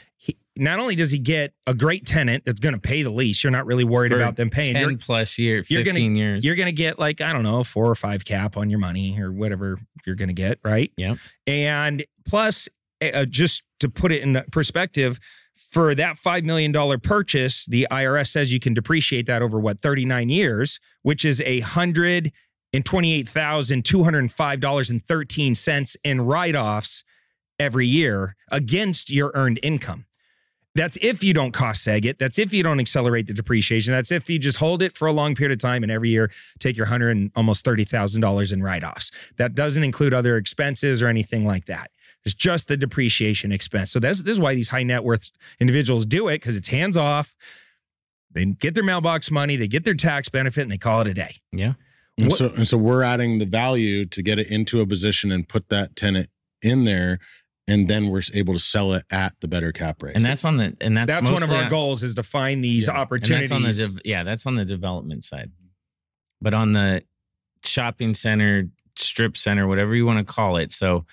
Not 0.59 0.81
only 0.81 0.95
does 0.95 1.11
he 1.13 1.19
get 1.19 1.53
a 1.67 1.73
great 1.75 2.05
tenant 2.05 2.45
that's 2.45 2.61
going 2.61 2.75
to 2.75 2.81
pay 2.81 3.03
the 3.03 3.11
lease, 3.11 3.43
you're 3.45 3.51
not 3.51 3.65
really 3.67 3.85
worried 3.85 4.13
for 4.13 4.19
about 4.19 4.37
them 4.37 4.51
paying. 4.51 4.75
10 4.75 4.83
You're, 4.91 4.99
plus 4.99 5.39
year, 5.39 5.65
you're 5.69 5.85
15 5.85 6.13
gonna- 6.13 6.19
years. 6.19 6.45
you're 6.45 6.57
going 6.57 6.67
to 6.67 6.73
get 6.73 6.99
like 6.99 7.21
I 7.21 7.33
don't 7.33 7.43
know, 7.45 7.63
four 7.65 7.87
or 7.89 7.95
five 7.95 8.25
cap 8.25 8.57
on 8.57 8.69
your 8.71 8.79
money 8.79 9.19
or 9.21 9.31
whatever 9.33 9.79
you're 10.05 10.17
going 10.17 10.29
to 10.29 10.35
get, 10.35 10.59
right? 10.65 10.93
Yep. 10.97 11.19
And 11.47 12.05
plus, 12.27 12.69
uh, 13.01 13.25
just 13.25 13.63
to 13.81 13.89
put 13.89 14.11
it 14.13 14.23
in 14.23 14.43
perspective, 14.51 15.21
for 15.55 15.95
that 15.95 16.17
$5 16.17 16.45
million 16.45 16.73
purchase, 17.01 17.67
the 17.67 17.87
IRS 17.91 18.29
says 18.29 18.53
you 18.53 18.59
can 18.61 18.73
depreciate 18.75 19.27
that 19.27 19.43
over 19.43 19.61
what, 19.61 19.79
39 19.81 20.29
years, 20.31 20.81
which 21.03 21.25
is 21.25 21.43
a 21.43 21.61
hundred 21.61 22.33
and 22.73 22.85
twenty-eight 22.85 23.29
thousand 23.29 23.85
two 23.85 24.05
hundred 24.05 24.19
and 24.21 24.33
five 24.33 24.61
dollars 24.61 24.91
and 24.91 25.03
thirteen 25.05 25.55
cents 25.55 25.97
in 26.05 26.21
write-offs 26.21 27.03
every 27.59 27.87
year 27.87 28.37
against 28.51 29.11
your 29.11 29.31
earned 29.35 29.59
income. 29.63 30.05
That's 30.75 30.97
if 31.01 31.25
you 31.25 31.35
don't 31.35 31.53
cost 31.53 31.87
seg 31.87 32.05
it. 32.05 32.19
That's 32.19 32.39
if 32.39 32.53
you 32.53 32.63
don't 32.63 32.79
accelerate 32.79 33.27
the 33.27 33.35
depreciation. 33.35 33.93
That's 33.93 34.13
if 34.13 34.31
you 34.31 34.39
just 34.39 34.59
hold 34.59 34.81
it 34.83 34.97
for 34.97 35.09
a 35.09 35.13
long 35.13 35.35
period 35.35 35.53
of 35.53 35.59
time 35.59 35.83
and 35.83 35.91
every 35.91 36.09
year 36.11 36.31
take 36.61 36.77
your 36.77 36.87
hundred 36.87 37.17
and 37.17 37.31
almost 37.35 37.65
thirty 37.65 37.85
thousand 37.85 38.21
dollars 38.21 38.53
in 38.53 38.63
write-offs. 38.63 39.11
That 39.39 39.55
doesn't 39.55 39.83
include 39.83 40.15
other 40.15 40.37
expenses 40.37 41.03
or 41.03 41.09
anything 41.09 41.45
like 41.45 41.65
that. 41.67 41.91
It's 42.25 42.35
just 42.35 42.69
the 42.69 42.77
depreciation 42.77 43.51
expense. 43.53 43.91
So 43.91 43.99
that's 43.99 44.23
this 44.23 44.33
is 44.33 44.41
why 44.41 44.55
these 44.55 44.69
high 44.69 44.83
net 44.83 45.03
worth 45.03 45.31
individuals 45.59 46.05
do 46.07 46.29
it 46.29 46.35
because 46.37 46.55
it's 46.57 46.69
hands 46.69 46.97
off. 46.97 47.35
They 48.31 48.45
get 48.45 48.75
their 48.75 48.85
mailbox 48.85 49.31
money, 49.31 49.57
they 49.57 49.69
get 49.69 49.85
their 49.85 49.95
tax 49.95 50.29
benefit, 50.29 50.63
and 50.63 50.71
they 50.71 50.79
call 50.79 51.01
it 51.01 51.07
a 51.09 51.15
day. 51.15 51.37
yeah. 51.53 51.75
And 52.19 52.29
What- 52.31 52.39
so, 52.39 52.49
and 52.51 52.67
so 52.69 52.77
we're 52.77 53.03
adding 53.05 53.39
the 53.39 53.47
value 53.47 54.05
to 54.07 54.23
get 54.23 54.39
it 54.41 54.49
into 54.49 54.81
a 54.81 54.87
position 54.87 55.31
and 55.33 55.49
put 55.49 55.69
that 55.71 55.95
tenant 55.97 56.29
in 56.63 56.85
there. 56.85 57.21
And 57.69 57.87
then 57.87 58.09
we're 58.09 58.23
able 58.35 58.55
to 58.55 58.59
sell 58.61 58.95
it 58.95 59.05
at 59.11 59.35
the 59.41 59.47
better 59.47 59.71
cap 59.73 60.03
rate. 60.03 60.17
And 60.17 60.25
that's 60.25 60.45
on 60.45 60.57
the 60.57 60.77
and 60.81 60.97
that's 60.97 61.07
That's, 61.13 61.31
one 61.31 61.43
of 61.43 61.51
our 61.51 61.65
on- 61.65 61.71
goals 61.71 62.03
is 62.03 62.15
to 62.17 62.23
find 62.23 62.65
these 62.65 62.89
Yeah, 62.89 62.95
opportunities. 62.95 63.51
And 63.51 63.65
that's 63.65 63.81
on 63.81 63.89
the 63.93 63.95
dev- 63.95 64.03
yeah, 64.05 64.25
that's 64.25 64.47
on 64.47 64.55
the 64.57 64.65
development 64.65 65.23
side. 65.25 65.53
But 66.41 66.55
on 66.55 66.73
the 66.73 67.03
shopping 67.65 68.15
center, 68.15 68.69
strip 68.97 69.37
center, 69.37 69.69
whatever 69.69 69.95
you 69.95 70.07
want 70.07 70.27
to 70.27 70.33
call 70.33 70.57
it. 70.57 70.73
So 70.73 71.05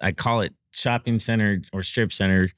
I 0.00 0.12
call 0.12 0.40
it 0.42 0.54
shopping 0.72 1.18
center 1.18 1.60
or 1.72 1.82
strip 1.82 2.12
center 2.12 2.50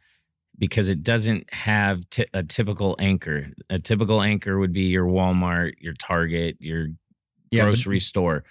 because 0.58 0.88
it 0.88 1.02
doesn't 1.02 1.52
have 1.54 2.08
t- 2.10 2.26
a 2.34 2.42
typical 2.42 2.96
anchor. 2.98 3.46
A 3.70 3.78
typical 3.78 4.20
anchor 4.20 4.58
would 4.58 4.72
be 4.72 4.82
your 4.88 5.06
Walmart, 5.06 5.74
your 5.80 5.94
Target, 5.94 6.56
your 6.60 6.88
Yeah, 7.50 7.62
but- 7.62 7.66
grocery 7.66 8.00
store. 8.00 8.44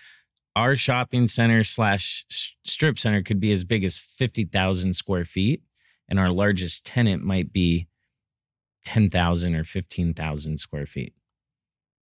Our 0.57 0.75
shopping 0.75 1.27
center 1.27 1.63
slash 1.63 2.25
strip 2.65 2.97
center 2.97 3.21
could 3.21 3.39
be 3.39 3.51
as 3.51 3.63
big 3.63 3.83
as 3.83 3.99
50,000 3.99 4.95
square 4.95 5.23
feet. 5.25 5.61
And 6.09 6.19
our 6.19 6.29
largest 6.29 6.85
tenant 6.85 7.23
might 7.23 7.51
be 7.53 7.87
10,000 8.85 9.55
or 9.55 9.63
15,000 9.63 10.57
square 10.57 10.85
feet. 10.85 11.13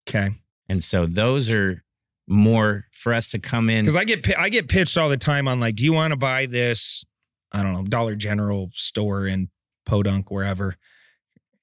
okay. 0.10 0.32
And 0.68 0.84
so 0.84 1.06
those 1.06 1.50
are 1.52 1.84
more 2.28 2.86
for 2.94 3.14
us 3.14 3.30
to 3.32 3.40
come 3.40 3.70
in. 3.70 3.84
Because 3.84 3.96
I 3.96 4.06
get 4.06 4.38
I 4.40 4.50
get 4.50 4.68
pitched 4.70 4.98
all 4.98 5.10
the 5.10 5.18
time 5.18 5.48
on 5.48 5.60
like, 5.60 5.76
do 5.76 5.84
you 5.84 5.92
want 5.94 6.12
to 6.12 6.18
buy 6.18 6.46
this? 6.46 7.04
I 7.52 7.62
don't 7.62 7.74
know, 7.74 7.84
Dollar 7.84 8.16
General 8.16 8.70
store 8.74 9.28
in 9.28 9.50
Podunk, 9.86 10.32
wherever. 10.32 10.76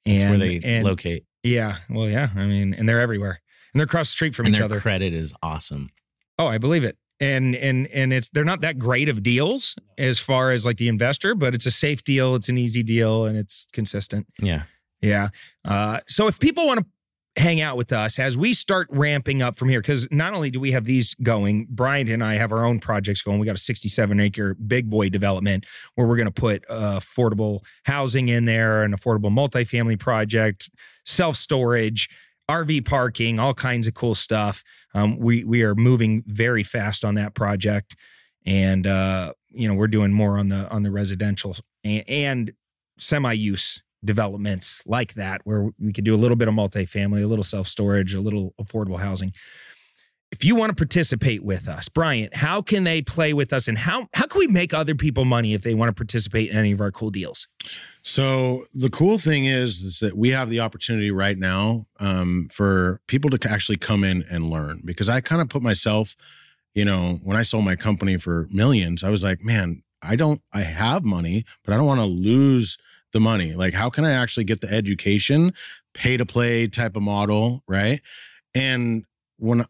That's 0.04 0.22
And 0.22 0.30
where 0.40 0.48
they 0.48 0.60
and 0.62 0.84
locate. 0.86 1.24
yeah, 1.42 1.76
well, 1.88 2.08
yeah. 2.08 2.28
I 2.36 2.44
mean, 2.46 2.74
and 2.74 2.86
they're 2.88 3.00
everywhere, 3.00 3.40
and 3.72 3.80
they're 3.80 3.86
across 3.86 4.08
the 4.08 4.12
street 4.12 4.34
from 4.34 4.46
And 4.46 4.54
each 4.54 4.58
their 4.58 4.66
other. 4.66 4.80
credit 4.80 5.14
is 5.14 5.32
awesome. 5.42 5.88
Oh, 6.38 6.46
I 6.46 6.58
believe 6.58 6.84
it. 6.84 6.96
And 7.20 7.56
and 7.56 7.88
and 7.88 8.12
it's 8.12 8.28
they're 8.28 8.44
not 8.44 8.60
that 8.60 8.78
great 8.78 9.08
of 9.08 9.24
deals 9.24 9.74
as 9.96 10.20
far 10.20 10.52
as 10.52 10.64
like 10.64 10.76
the 10.76 10.88
investor, 10.88 11.34
but 11.34 11.52
it's 11.52 11.66
a 11.66 11.70
safe 11.70 12.04
deal, 12.04 12.36
it's 12.36 12.48
an 12.48 12.56
easy 12.56 12.84
deal, 12.84 13.24
and 13.24 13.36
it's 13.36 13.66
consistent. 13.72 14.26
Yeah. 14.40 14.62
Yeah. 15.00 15.28
Uh, 15.64 16.00
so 16.08 16.28
if 16.28 16.38
people 16.38 16.66
want 16.66 16.80
to 16.80 16.86
hang 17.42 17.60
out 17.60 17.76
with 17.76 17.92
us 17.92 18.18
as 18.18 18.36
we 18.36 18.52
start 18.52 18.88
ramping 18.90 19.42
up 19.42 19.56
from 19.56 19.68
here, 19.68 19.80
because 19.80 20.08
not 20.10 20.34
only 20.34 20.50
do 20.50 20.60
we 20.60 20.72
have 20.72 20.84
these 20.84 21.14
going, 21.14 21.66
Bryant 21.70 22.08
and 22.08 22.22
I 22.22 22.34
have 22.34 22.52
our 22.52 22.64
own 22.64 22.80
projects 22.80 23.22
going. 23.22 23.38
We 23.38 23.46
got 23.46 23.54
a 23.54 23.58
67 23.58 24.20
acre 24.20 24.54
big 24.54 24.90
boy 24.90 25.08
development 25.08 25.66
where 25.94 26.06
we're 26.06 26.16
going 26.16 26.26
to 26.26 26.32
put 26.32 26.64
uh, 26.68 27.00
affordable 27.00 27.60
housing 27.84 28.28
in 28.28 28.44
there, 28.44 28.82
an 28.82 28.92
affordable 28.92 29.30
multifamily 29.30 29.98
project, 29.98 30.70
self 31.04 31.36
storage. 31.36 32.08
RV 32.48 32.86
parking, 32.86 33.38
all 33.38 33.54
kinds 33.54 33.86
of 33.86 33.94
cool 33.94 34.14
stuff. 34.14 34.64
Um, 34.94 35.18
we 35.18 35.44
we 35.44 35.62
are 35.62 35.74
moving 35.74 36.24
very 36.26 36.62
fast 36.62 37.04
on 37.04 37.14
that 37.16 37.34
project, 37.34 37.94
and 38.46 38.86
uh, 38.86 39.32
you 39.50 39.68
know 39.68 39.74
we're 39.74 39.88
doing 39.88 40.12
more 40.12 40.38
on 40.38 40.48
the 40.48 40.68
on 40.70 40.82
the 40.82 40.90
residential 40.90 41.56
and, 41.84 42.04
and 42.08 42.52
semi 42.98 43.32
use 43.32 43.82
developments 44.04 44.82
like 44.86 45.14
that, 45.14 45.40
where 45.44 45.70
we 45.78 45.92
could 45.92 46.04
do 46.04 46.14
a 46.14 46.16
little 46.16 46.36
bit 46.36 46.48
of 46.48 46.54
multifamily, 46.54 47.22
a 47.22 47.26
little 47.26 47.44
self 47.44 47.68
storage, 47.68 48.14
a 48.14 48.20
little 48.20 48.54
affordable 48.60 48.98
housing. 48.98 49.32
If 50.30 50.44
you 50.44 50.54
want 50.54 50.70
to 50.70 50.76
participate 50.76 51.42
with 51.42 51.68
us, 51.68 51.88
Bryant, 51.88 52.36
how 52.36 52.60
can 52.60 52.84
they 52.84 53.00
play 53.00 53.32
with 53.32 53.52
us, 53.52 53.66
and 53.66 53.78
how 53.78 54.08
how 54.12 54.26
can 54.26 54.38
we 54.38 54.46
make 54.46 54.74
other 54.74 54.94
people 54.94 55.24
money 55.24 55.54
if 55.54 55.62
they 55.62 55.74
want 55.74 55.88
to 55.88 55.94
participate 55.94 56.50
in 56.50 56.56
any 56.56 56.72
of 56.72 56.80
our 56.80 56.90
cool 56.90 57.10
deals? 57.10 57.48
So 58.02 58.64
the 58.74 58.90
cool 58.90 59.18
thing 59.18 59.46
is, 59.46 59.80
is 59.80 59.98
that 60.00 60.16
we 60.16 60.30
have 60.30 60.50
the 60.50 60.60
opportunity 60.60 61.10
right 61.10 61.36
now 61.36 61.86
um, 61.98 62.48
for 62.52 63.00
people 63.06 63.30
to 63.30 63.50
actually 63.50 63.78
come 63.78 64.04
in 64.04 64.24
and 64.30 64.50
learn. 64.50 64.82
Because 64.84 65.08
I 65.08 65.20
kind 65.20 65.40
of 65.40 65.48
put 65.48 65.62
myself, 65.62 66.14
you 66.74 66.84
know, 66.84 67.18
when 67.22 67.36
I 67.36 67.42
sold 67.42 67.64
my 67.64 67.76
company 67.76 68.18
for 68.18 68.48
millions, 68.50 69.02
I 69.02 69.10
was 69.10 69.24
like, 69.24 69.42
man, 69.42 69.82
I 70.02 70.14
don't, 70.14 70.40
I 70.52 70.60
have 70.62 71.04
money, 71.04 71.44
but 71.64 71.74
I 71.74 71.76
don't 71.76 71.86
want 71.86 72.00
to 72.00 72.06
lose 72.06 72.78
the 73.12 73.20
money. 73.20 73.54
Like, 73.54 73.74
how 73.74 73.90
can 73.90 74.04
I 74.04 74.12
actually 74.12 74.44
get 74.44 74.60
the 74.60 74.70
education, 74.70 75.54
pay 75.94 76.16
to 76.16 76.26
play 76.26 76.66
type 76.66 76.96
of 76.96 77.02
model, 77.02 77.62
right? 77.66 78.00
And 78.54 79.04
when 79.38 79.64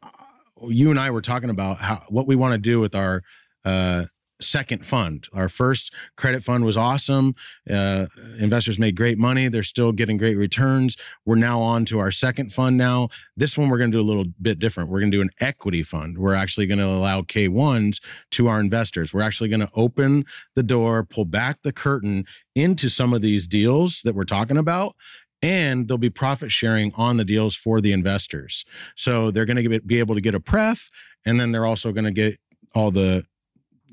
you 0.69 0.91
and 0.91 0.99
I 0.99 1.11
were 1.11 1.23
talking 1.23 1.51
about 1.51 1.79
how 1.79 2.03
what 2.09 2.27
we 2.27 2.37
want 2.37 2.53
to 2.53 2.59
do 2.59 2.81
with 2.81 2.95
our 2.95 3.23
uh, 3.65 4.05
second 4.41 4.87
fund. 4.87 5.27
Our 5.33 5.49
first 5.49 5.93
credit 6.17 6.45
fund 6.45 6.65
was 6.65 6.77
awesome. 6.77 7.35
Uh, 7.69 8.07
investors 8.39 8.79
made 8.79 8.97
great 8.97 9.19
money. 9.19 9.49
They're 9.49 9.63
still 9.63 9.93
getting 9.93 10.17
great 10.17 10.37
returns. 10.37 10.97
We're 11.25 11.37
now 11.37 11.61
on 11.61 11.85
to 11.87 11.99
our 11.99 12.11
second 12.11 12.53
fund 12.53 12.77
now. 12.77 13.09
This 13.37 13.59
one 13.59 13.69
we're 13.69 13.79
going 13.79 13.91
to 13.91 13.99
do 13.99 14.03
a 14.03 14.07
little 14.07 14.27
bit 14.41 14.59
different. 14.59 14.91
We're 14.91 15.01
going 15.01 15.11
to 15.11 15.17
do 15.17 15.23
an 15.23 15.31
equity 15.41 15.83
fund. 15.83 16.19
We're 16.19 16.35
actually 16.35 16.67
going 16.67 16.79
to 16.79 16.87
allow 16.87 17.23
K1s 17.23 18.01
to 18.33 18.49
our 18.49 18.61
investors. 18.61 19.13
We're 19.13 19.23
actually 19.23 19.49
going 19.49 19.61
to 19.61 19.71
open 19.75 20.25
the 20.55 20.63
door, 20.63 21.05
pull 21.05 21.25
back 21.25 21.63
the 21.63 21.73
curtain 21.73 22.25
into 22.55 22.89
some 22.89 23.13
of 23.13 23.23
these 23.23 23.47
deals 23.47 24.03
that 24.03 24.15
we're 24.15 24.25
talking 24.25 24.57
about 24.57 24.95
and 25.43 25.89
there'll 25.89 25.99
be 25.99 26.11
profit 26.11 26.51
sharing 26.51 26.93
on 26.95 27.17
the 27.17 27.25
deals 27.25 27.55
for 27.55 27.81
the 27.81 27.93
investors. 27.93 28.65
So 28.97 29.31
they're 29.31 29.45
going 29.45 29.63
to 29.63 29.81
be 29.81 29.99
able 29.99 30.15
to 30.15 30.21
get 30.21 30.35
a 30.35 30.41
pref, 30.41 30.91
and 31.25 31.39
then 31.39 31.53
they're 31.53 31.67
also 31.67 31.93
going 31.93 32.05
to 32.05 32.13
get 32.13 32.39
all 32.75 32.91
the 32.91 33.25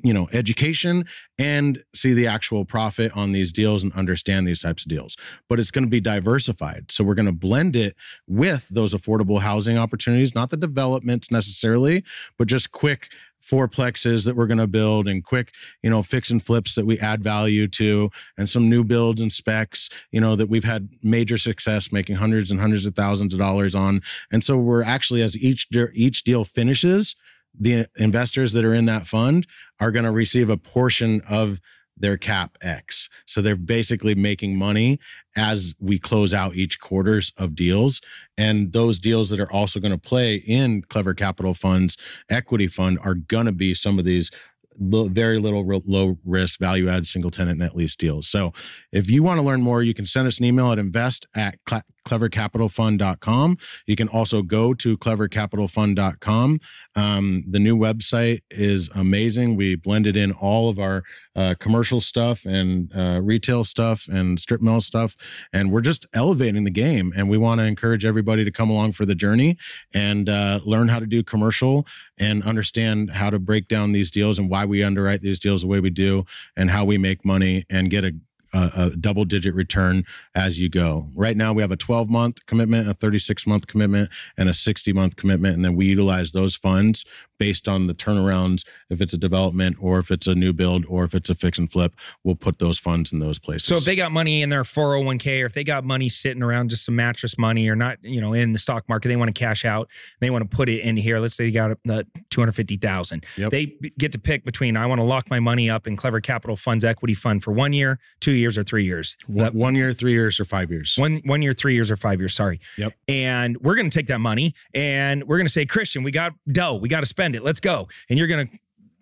you 0.03 0.13
know 0.13 0.27
education 0.33 1.05
and 1.39 1.83
see 1.95 2.13
the 2.13 2.27
actual 2.27 2.63
profit 2.63 3.11
on 3.15 3.31
these 3.31 3.51
deals 3.51 3.81
and 3.81 3.91
understand 3.93 4.47
these 4.47 4.61
types 4.61 4.83
of 4.83 4.89
deals 4.89 5.15
but 5.49 5.59
it's 5.59 5.71
going 5.71 5.83
to 5.83 5.89
be 5.89 6.01
diversified 6.01 6.91
so 6.91 7.03
we're 7.03 7.15
going 7.15 7.25
to 7.25 7.31
blend 7.31 7.75
it 7.75 7.95
with 8.27 8.67
those 8.69 8.93
affordable 8.93 9.39
housing 9.39 9.77
opportunities 9.77 10.35
not 10.35 10.51
the 10.51 10.57
developments 10.57 11.31
necessarily 11.31 12.03
but 12.37 12.47
just 12.47 12.71
quick 12.71 13.09
fourplexes 13.49 14.25
that 14.25 14.35
we're 14.35 14.47
going 14.47 14.57
to 14.57 14.67
build 14.67 15.07
and 15.07 15.23
quick 15.23 15.51
you 15.83 15.89
know 15.89 16.01
fix 16.01 16.29
and 16.29 16.43
flips 16.43 16.75
that 16.75 16.85
we 16.85 16.99
add 16.99 17.23
value 17.23 17.67
to 17.67 18.09
and 18.37 18.49
some 18.49 18.69
new 18.69 18.83
builds 18.83 19.21
and 19.21 19.31
specs 19.31 19.89
you 20.11 20.19
know 20.19 20.35
that 20.35 20.49
we've 20.49 20.63
had 20.63 20.89
major 21.03 21.37
success 21.37 21.91
making 21.91 22.15
hundreds 22.15 22.51
and 22.51 22.59
hundreds 22.59 22.85
of 22.85 22.95
thousands 22.95 23.33
of 23.33 23.39
dollars 23.39 23.75
on. 23.75 24.01
And 24.31 24.43
so 24.43 24.57
we're 24.57 24.83
actually 24.83 25.21
as 25.21 25.37
each 25.37 25.67
each 25.93 26.23
deal 26.23 26.43
finishes 26.43 27.15
the 27.57 27.87
investors 27.95 28.53
that 28.53 28.65
are 28.65 28.73
in 28.73 28.85
that 28.85 29.07
fund 29.07 29.47
are 29.79 29.91
going 29.91 30.05
to 30.05 30.11
receive 30.11 30.49
a 30.49 30.57
portion 30.57 31.21
of 31.27 31.59
their 31.97 32.17
cap 32.17 32.57
X. 32.61 33.09
So 33.25 33.41
they're 33.41 33.55
basically 33.55 34.15
making 34.15 34.57
money 34.57 34.99
as 35.35 35.73
we 35.79 35.99
close 35.99 36.33
out 36.33 36.55
each 36.55 36.79
quarters 36.79 37.31
of 37.37 37.55
deals. 37.55 38.01
And 38.37 38.73
those 38.73 38.99
deals 38.99 39.29
that 39.29 39.39
are 39.39 39.51
also 39.51 39.79
going 39.79 39.91
to 39.91 39.97
play 39.97 40.35
in 40.35 40.81
Clever 40.83 41.13
Capital 41.13 41.53
Funds 41.53 41.97
equity 42.29 42.67
fund 42.67 42.99
are 43.01 43.15
going 43.15 43.45
to 43.45 43.51
be 43.51 43.73
some 43.73 43.99
of 43.99 44.05
these 44.05 44.31
very 44.77 45.39
little 45.39 45.65
low 45.85 46.17
risk 46.25 46.59
value 46.59 46.89
add 46.89 47.05
single 47.05 47.31
tenant 47.31 47.59
net 47.59 47.75
lease 47.75 47.95
deals. 47.95 48.27
So 48.27 48.51
if 48.91 49.09
you 49.09 49.23
want 49.23 49.37
to 49.37 49.41
learn 49.41 49.61
more, 49.61 49.81
you 49.81 49.93
can 49.93 50.05
send 50.05 50.27
us 50.27 50.39
an 50.39 50.45
email 50.45 50.71
at 50.71 50.79
invest 50.79 51.27
at 51.33 51.59
clevercapitalfund.com. 52.05 53.57
You 53.85 53.95
can 53.95 54.07
also 54.07 54.41
go 54.41 54.73
to 54.75 54.97
clevercapitalfund.com. 54.97 56.59
Um, 56.95 57.43
the 57.47 57.59
new 57.59 57.77
website 57.77 58.41
is 58.51 58.89
amazing. 58.95 59.55
We 59.55 59.75
blended 59.75 60.15
in 60.15 60.31
all 60.31 60.69
of 60.69 60.79
our 60.79 61.03
uh, 61.35 61.55
commercial 61.59 61.99
stuff 61.99 62.45
and 62.45 62.91
uh, 62.95 63.19
retail 63.21 63.63
stuff 63.63 64.07
and 64.07 64.39
strip 64.39 64.61
mall 64.61 64.79
stuff. 64.79 65.17
And 65.51 65.71
we're 65.71 65.81
just 65.81 66.05
elevating 66.13 66.63
the 66.63 66.71
game. 66.71 67.11
And 67.15 67.29
we 67.29 67.37
want 67.37 67.59
to 67.59 67.65
encourage 67.65 68.05
everybody 68.05 68.45
to 68.45 68.51
come 68.51 68.69
along 68.69 68.93
for 68.93 69.05
the 69.05 69.15
journey 69.15 69.57
and 69.93 70.29
uh, 70.29 70.61
learn 70.63 70.87
how 70.87 70.99
to 70.99 71.05
do 71.05 71.23
commercial 71.23 71.85
and 72.17 72.43
understand 72.43 73.11
how 73.11 73.29
to 73.29 73.39
break 73.39 73.67
down 73.67 73.91
these 73.91 74.11
deals 74.11 74.39
and 74.39 74.49
why 74.49 74.65
we 74.65 74.83
underwrite 74.83 75.21
these 75.21 75.39
deals 75.39 75.61
the 75.61 75.67
way 75.67 75.79
we 75.79 75.89
do 75.89 76.25
and 76.55 76.69
how 76.69 76.85
we 76.85 76.97
make 76.97 77.25
money 77.25 77.65
and 77.69 77.89
get 77.89 78.05
a 78.05 78.13
a, 78.55 78.71
a 78.75 78.89
double 78.95 79.25
digit 79.25 79.53
return 79.53 80.03
as 80.33 80.59
you 80.59 80.69
go. 80.69 81.09
Right 81.15 81.35
now, 81.35 81.53
we 81.53 81.61
have 81.61 81.71
a 81.71 81.77
12 81.77 82.09
month 82.09 82.45
commitment, 82.45 82.87
a 82.87 82.93
36 82.93 83.45
month 83.45 83.67
commitment, 83.67 84.09
and 84.37 84.49
a 84.49 84.53
60 84.53 84.93
month 84.93 85.15
commitment. 85.15 85.55
And 85.55 85.65
then 85.65 85.75
we 85.75 85.85
utilize 85.85 86.31
those 86.31 86.55
funds 86.55 87.05
based 87.37 87.67
on 87.67 87.87
the 87.87 87.93
turnarounds. 87.93 88.65
If 88.89 89.01
it's 89.01 89.13
a 89.13 89.17
development 89.17 89.77
or 89.81 89.99
if 89.99 90.11
it's 90.11 90.27
a 90.27 90.35
new 90.35 90.53
build 90.53 90.85
or 90.87 91.03
if 91.03 91.13
it's 91.13 91.29
a 91.29 91.35
fix 91.35 91.57
and 91.57 91.71
flip, 91.71 91.93
we'll 92.23 92.35
put 92.35 92.59
those 92.59 92.79
funds 92.79 93.11
in 93.11 93.19
those 93.19 93.39
places. 93.39 93.67
So 93.67 93.75
if 93.75 93.85
they 93.85 93.95
got 93.95 94.11
money 94.11 94.41
in 94.41 94.49
their 94.49 94.63
401k 94.63 95.41
or 95.41 95.45
if 95.45 95.53
they 95.53 95.63
got 95.63 95.83
money 95.83 96.09
sitting 96.09 96.43
around 96.43 96.69
just 96.69 96.85
some 96.85 96.95
mattress 96.95 97.37
money 97.37 97.67
or 97.67 97.75
not, 97.75 97.97
you 98.01 98.21
know, 98.21 98.33
in 98.33 98.53
the 98.53 98.59
stock 98.59 98.87
market, 98.87 99.09
they 99.09 99.15
want 99.15 99.33
to 99.33 99.39
cash 99.39 99.65
out, 99.65 99.89
they 100.19 100.29
want 100.29 100.49
to 100.49 100.55
put 100.55 100.69
it 100.69 100.79
in 100.79 100.97
here. 100.97 101.19
Let's 101.19 101.35
say 101.35 101.45
you 101.45 101.51
got 101.51 101.77
the 101.83 101.99
uh, 101.99 102.03
250,000. 102.29 103.25
Yep. 103.37 103.51
They 103.51 103.77
get 103.97 104.11
to 104.13 104.19
pick 104.19 104.45
between 104.45 104.77
I 104.77 104.85
want 104.85 104.99
to 104.99 105.05
lock 105.05 105.29
my 105.29 105.39
money 105.39 105.69
up 105.69 105.87
in 105.87 105.95
Clever 105.95 106.21
Capital 106.21 106.55
Funds 106.55 106.85
equity 106.85 107.13
fund 107.13 107.43
for 107.43 107.51
1 107.51 107.73
year, 107.73 107.99
2 108.21 108.31
years 108.31 108.44
years 108.45 108.57
or 108.57 108.63
three 108.63 108.85
years. 108.85 109.17
One, 109.27 109.53
one 109.53 109.75
year, 109.75 109.91
three 109.91 110.13
years, 110.13 110.39
or 110.39 110.45
five 110.45 110.71
years. 110.71 110.95
One 110.97 111.21
one 111.25 111.41
year, 111.41 111.53
three 111.53 111.73
years, 111.73 111.89
or 111.89 111.97
five 111.97 112.19
years. 112.19 112.33
Sorry. 112.33 112.59
Yep. 112.77 112.93
And 113.07 113.57
we're 113.57 113.75
going 113.75 113.89
to 113.89 113.97
take 113.97 114.07
that 114.07 114.21
money 114.21 114.53
and 114.73 115.23
we're 115.23 115.37
going 115.37 115.47
to 115.47 115.51
say, 115.51 115.65
Kristian, 115.65 116.03
we 116.03 116.11
got 116.11 116.33
dough. 116.51 116.75
We 116.75 116.89
got 116.89 116.99
to 117.01 117.05
spend 117.05 117.35
it. 117.35 117.43
Let's 117.43 117.59
go. 117.59 117.87
And 118.09 118.19
you're 118.19 118.27
going 118.27 118.47
to 118.47 118.59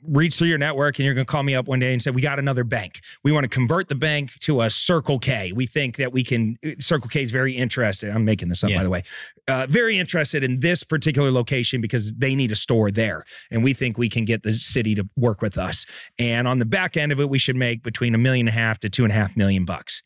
reach 0.07 0.35
through 0.35 0.47
your 0.47 0.57
network 0.57 0.99
and 0.99 1.05
you're 1.05 1.13
going 1.13 1.25
to 1.25 1.31
call 1.31 1.43
me 1.43 1.55
up 1.55 1.67
one 1.67 1.79
day 1.79 1.93
and 1.93 2.01
say 2.01 2.11
we 2.11 2.21
got 2.21 2.39
another 2.39 2.63
bank. 2.63 3.01
We 3.23 3.31
want 3.31 3.43
to 3.43 3.49
convert 3.49 3.87
the 3.87 3.95
bank 3.95 4.37
to 4.41 4.61
a 4.61 4.69
circle 4.69 5.19
k. 5.19 5.51
We 5.53 5.65
think 5.65 5.97
that 5.97 6.11
we 6.11 6.23
can 6.23 6.57
circle 6.79 7.09
k 7.09 7.21
is 7.21 7.31
very 7.31 7.53
interested 7.53 8.09
i'm 8.09 8.25
making 8.25 8.49
this 8.49 8.63
up 8.63 8.69
yeah. 8.69 8.77
by 8.77 8.83
the 8.83 8.89
way 8.89 9.03
uh, 9.47 9.67
very 9.69 9.97
interested 9.97 10.43
in 10.43 10.59
this 10.59 10.83
particular 10.83 11.31
location 11.31 11.81
because 11.81 12.13
they 12.13 12.35
need 12.35 12.51
a 12.51 12.55
store 12.55 12.91
there 12.91 13.23
and 13.51 13.63
we 13.63 13.73
think 13.73 13.97
we 13.97 14.09
can 14.09 14.25
get 14.25 14.43
the 14.43 14.53
city 14.53 14.95
to 14.95 15.07
work 15.17 15.41
with 15.41 15.57
us. 15.57 15.85
And 16.17 16.47
on 16.47 16.59
the 16.59 16.65
back 16.65 16.95
end 16.95 17.11
of 17.11 17.19
it 17.19 17.29
we 17.29 17.37
should 17.37 17.55
make 17.55 17.83
between 17.83 18.15
a 18.15 18.17
million 18.17 18.47
and 18.47 18.55
a 18.55 18.59
half 18.59 18.79
to 18.79 18.89
two 18.89 19.03
and 19.03 19.11
a 19.11 19.15
half 19.15 19.35
million 19.35 19.65
bucks. 19.65 20.03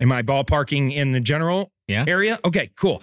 Am 0.00 0.12
i 0.12 0.22
ballparking 0.22 0.92
in 0.94 1.12
the 1.12 1.20
general 1.20 1.72
yeah. 1.86 2.04
area? 2.06 2.38
Okay 2.44 2.70
cool. 2.76 3.02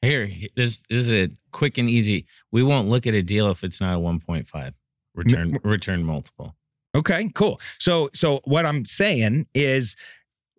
Here 0.00 0.30
this, 0.56 0.78
this 0.88 1.08
is 1.08 1.12
a 1.12 1.28
quick 1.50 1.76
and 1.76 1.90
easy. 1.90 2.26
We 2.52 2.62
won't 2.62 2.88
look 2.88 3.06
at 3.06 3.14
a 3.14 3.22
deal 3.22 3.50
if 3.50 3.64
it's 3.64 3.80
not 3.80 3.96
a 3.96 3.98
1.5 3.98 4.72
return 5.18 5.58
return 5.64 6.04
multiple. 6.04 6.54
Okay, 6.94 7.30
cool. 7.34 7.60
So 7.78 8.08
so 8.14 8.40
what 8.44 8.64
I'm 8.64 8.84
saying 8.84 9.46
is 9.54 9.96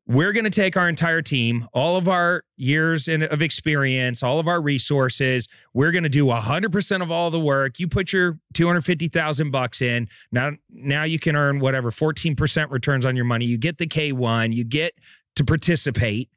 we're 0.08 0.34
going 0.34 0.46
to 0.46 0.50
take 0.50 0.76
our 0.76 0.90
entire 0.90 1.22
team, 1.22 1.68
all 1.72 1.96
of 1.96 2.08
our 2.08 2.44
years 2.58 3.08
in, 3.08 3.22
of 3.22 3.44
experience, 3.44 4.24
all 4.24 4.40
of 4.40 4.48
our 4.48 4.60
resources. 4.60 5.48
We're 5.74 5.92
going 5.92 6.04
to 6.04 6.10
do 6.10 6.26
100% 6.26 7.02
of 7.04 7.12
all 7.12 7.30
the 7.30 7.40
work. 7.40 7.80
You 7.80 7.88
put 7.88 8.12
your 8.12 8.40
250,000 8.56 9.52
bucks 9.52 9.82
in. 9.82 10.10
Now 10.32 10.52
now 10.70 11.04
you 11.04 11.20
can 11.20 11.36
earn 11.36 11.60
whatever 11.60 11.92
14% 11.92 12.72
returns 12.72 13.06
on 13.06 13.16
your 13.16 13.26
money. 13.26 13.46
You 13.46 13.58
get 13.58 13.78
the 13.78 13.88
K1, 13.88 14.54
you 14.54 14.64
get 14.64 14.94
to 15.36 15.46
participate 15.46 16.30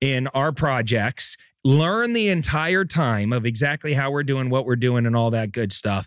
in 0.00 0.26
our 0.28 0.52
projects, 0.52 1.36
learn 1.64 2.12
the 2.12 2.28
entire 2.28 2.84
time 2.84 3.32
of 3.32 3.44
exactly 3.44 3.92
how 3.92 4.10
we're 4.10 4.22
doing 4.22 4.48
what 4.48 4.64
we're 4.64 4.76
doing 4.76 5.06
and 5.06 5.14
all 5.16 5.30
that 5.30 5.52
good 5.52 5.72
stuff 5.72 6.06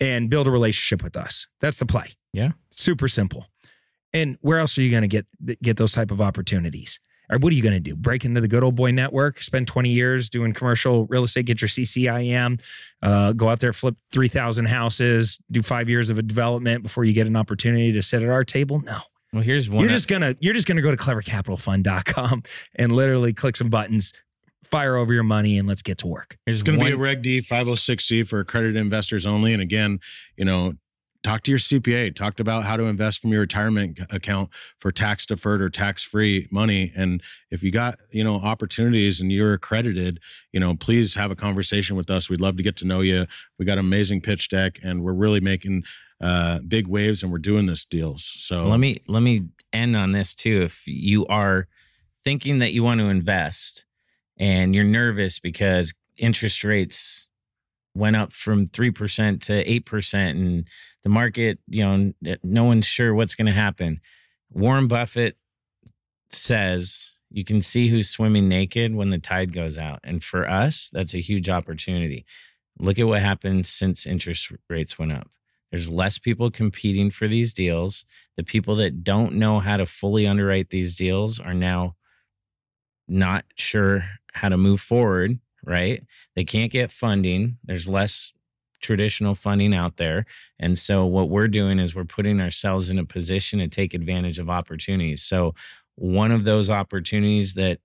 and 0.00 0.30
build 0.30 0.46
a 0.46 0.50
relationship 0.50 1.02
with 1.02 1.16
us. 1.16 1.46
That's 1.60 1.78
the 1.78 1.86
play. 1.86 2.10
Yeah. 2.32 2.52
Super 2.70 3.08
simple. 3.08 3.46
And 4.12 4.38
where 4.40 4.58
else 4.58 4.78
are 4.78 4.82
you 4.82 4.90
going 4.90 5.02
to 5.02 5.08
get 5.08 5.26
get 5.62 5.76
those 5.76 5.92
type 5.92 6.10
of 6.10 6.20
opportunities? 6.20 7.00
Or 7.30 7.38
what 7.38 7.52
are 7.52 7.56
you 7.56 7.62
going 7.62 7.74
to 7.74 7.80
do? 7.80 7.94
Break 7.94 8.24
into 8.24 8.40
the 8.40 8.48
good 8.48 8.62
old 8.62 8.74
boy 8.74 8.90
network, 8.90 9.42
spend 9.42 9.68
20 9.68 9.90
years 9.90 10.30
doing 10.30 10.54
commercial 10.54 11.06
real 11.06 11.24
estate, 11.24 11.44
get 11.44 11.60
your 11.60 11.68
CCIM, 11.68 12.58
uh, 13.02 13.32
go 13.34 13.50
out 13.50 13.60
there, 13.60 13.74
flip 13.74 13.96
3,000 14.12 14.66
houses, 14.66 15.38
do 15.52 15.62
five 15.62 15.90
years 15.90 16.08
of 16.08 16.18
a 16.18 16.22
development 16.22 16.82
before 16.82 17.04
you 17.04 17.12
get 17.12 17.26
an 17.26 17.36
opportunity 17.36 17.92
to 17.92 18.00
sit 18.00 18.22
at 18.22 18.30
our 18.30 18.44
table? 18.44 18.80
No. 18.80 18.98
Well, 19.32 19.42
here's 19.42 19.68
one. 19.68 19.82
You're 19.82 19.90
just 19.90 20.08
gonna 20.08 20.36
you're 20.40 20.54
just 20.54 20.66
gonna 20.66 20.80
go 20.80 20.90
to 20.90 20.96
clevercapitalfund.com 20.96 22.42
and 22.76 22.92
literally 22.92 23.34
click 23.34 23.56
some 23.56 23.68
buttons, 23.68 24.14
fire 24.64 24.96
over 24.96 25.12
your 25.12 25.22
money, 25.22 25.58
and 25.58 25.66
let's 25.68 25.82
get 25.82 25.98
to 25.98 26.06
work. 26.06 26.36
here's 26.46 26.56
It's 26.58 26.62
going 26.62 26.78
to 26.78 26.84
be 26.84 26.92
a 26.92 26.94
one- 26.94 27.02
Reg 27.02 27.22
D 27.22 27.40
506C 27.40 28.26
for 28.26 28.40
accredited 28.40 28.76
investors 28.76 29.24
only. 29.26 29.52
And 29.52 29.62
again, 29.62 30.00
you 30.36 30.44
know, 30.44 30.74
talk 31.22 31.42
to 31.42 31.50
your 31.50 31.58
CPA. 31.58 32.14
Talked 32.14 32.40
about 32.40 32.64
how 32.64 32.76
to 32.76 32.84
invest 32.84 33.20
from 33.20 33.30
your 33.30 33.40
retirement 33.40 33.98
account 34.10 34.50
for 34.78 34.90
tax 34.90 35.26
deferred 35.26 35.62
or 35.62 35.70
tax 35.70 36.02
free 36.02 36.48
money. 36.50 36.92
And 36.96 37.22
if 37.50 37.62
you 37.62 37.70
got 37.70 37.98
you 38.10 38.24
know 38.24 38.36
opportunities 38.36 39.20
and 39.20 39.32
you're 39.32 39.54
accredited, 39.54 40.20
you 40.52 40.60
know, 40.60 40.74
please 40.76 41.14
have 41.14 41.30
a 41.30 41.36
conversation 41.36 41.96
with 41.96 42.10
us. 42.10 42.28
We'd 42.28 42.40
love 42.40 42.56
to 42.56 42.62
get 42.62 42.76
to 42.76 42.86
know 42.86 43.00
you. 43.00 43.26
We 43.58 43.64
got 43.64 43.74
an 43.74 43.80
amazing 43.80 44.20
pitch 44.22 44.48
deck, 44.48 44.78
and 44.82 45.02
we're 45.02 45.12
really 45.12 45.40
making 45.40 45.84
uh, 46.20 46.60
big 46.66 46.86
waves, 46.86 47.22
and 47.22 47.30
we're 47.30 47.38
doing 47.38 47.66
this 47.66 47.84
deals. 47.84 48.24
So 48.24 48.66
let 48.66 48.80
me 48.80 48.96
let 49.06 49.22
me 49.22 49.48
end 49.72 49.96
on 49.96 50.12
this 50.12 50.34
too. 50.34 50.62
If 50.62 50.86
you 50.86 51.26
are 51.26 51.68
thinking 52.24 52.58
that 52.58 52.72
you 52.72 52.82
want 52.82 53.00
to 53.00 53.08
invest 53.08 53.84
and 54.38 54.74
you're 54.74 54.84
nervous 54.84 55.38
because 55.38 55.94
interest 56.16 56.64
rates 56.64 57.28
went 57.94 58.16
up 58.16 58.32
from 58.32 58.66
3% 58.66 59.40
to 59.42 59.64
8% 59.64 60.30
and 60.30 60.68
the 61.02 61.08
market, 61.08 61.58
you 61.66 61.84
know, 61.84 62.36
no 62.42 62.64
one's 62.64 62.86
sure 62.86 63.14
what's 63.14 63.34
going 63.34 63.46
to 63.46 63.52
happen. 63.52 64.00
Warren 64.50 64.86
Buffett 64.88 65.36
says 66.30 67.18
you 67.30 67.44
can 67.44 67.60
see 67.60 67.88
who's 67.88 68.08
swimming 68.08 68.48
naked 68.48 68.94
when 68.94 69.10
the 69.10 69.18
tide 69.18 69.52
goes 69.52 69.76
out. 69.76 70.00
And 70.04 70.22
for 70.22 70.48
us, 70.48 70.90
that's 70.92 71.14
a 71.14 71.20
huge 71.20 71.48
opportunity. 71.48 72.24
Look 72.78 72.98
at 72.98 73.06
what 73.06 73.20
happened 73.20 73.66
since 73.66 74.06
interest 74.06 74.52
rates 74.68 74.98
went 74.98 75.12
up. 75.12 75.28
There's 75.70 75.90
less 75.90 76.16
people 76.18 76.50
competing 76.50 77.10
for 77.10 77.28
these 77.28 77.52
deals. 77.52 78.06
The 78.36 78.44
people 78.44 78.76
that 78.76 79.04
don't 79.04 79.34
know 79.34 79.60
how 79.60 79.76
to 79.76 79.84
fully 79.84 80.26
underwrite 80.26 80.70
these 80.70 80.96
deals 80.96 81.38
are 81.38 81.54
now 81.54 81.96
not 83.06 83.44
sure 83.56 84.04
how 84.38 84.48
to 84.48 84.56
move 84.56 84.80
forward, 84.80 85.38
right? 85.64 86.02
They 86.34 86.44
can't 86.44 86.72
get 86.72 86.90
funding. 86.90 87.58
There's 87.64 87.88
less 87.88 88.32
traditional 88.80 89.34
funding 89.34 89.74
out 89.74 89.96
there. 89.96 90.24
And 90.58 90.78
so 90.78 91.04
what 91.04 91.28
we're 91.28 91.48
doing 91.48 91.78
is 91.78 91.94
we're 91.94 92.04
putting 92.04 92.40
ourselves 92.40 92.90
in 92.90 92.98
a 92.98 93.04
position 93.04 93.58
to 93.58 93.68
take 93.68 93.94
advantage 93.94 94.38
of 94.38 94.48
opportunities. 94.48 95.22
So 95.22 95.54
one 95.96 96.30
of 96.30 96.44
those 96.44 96.70
opportunities 96.70 97.54
that 97.54 97.80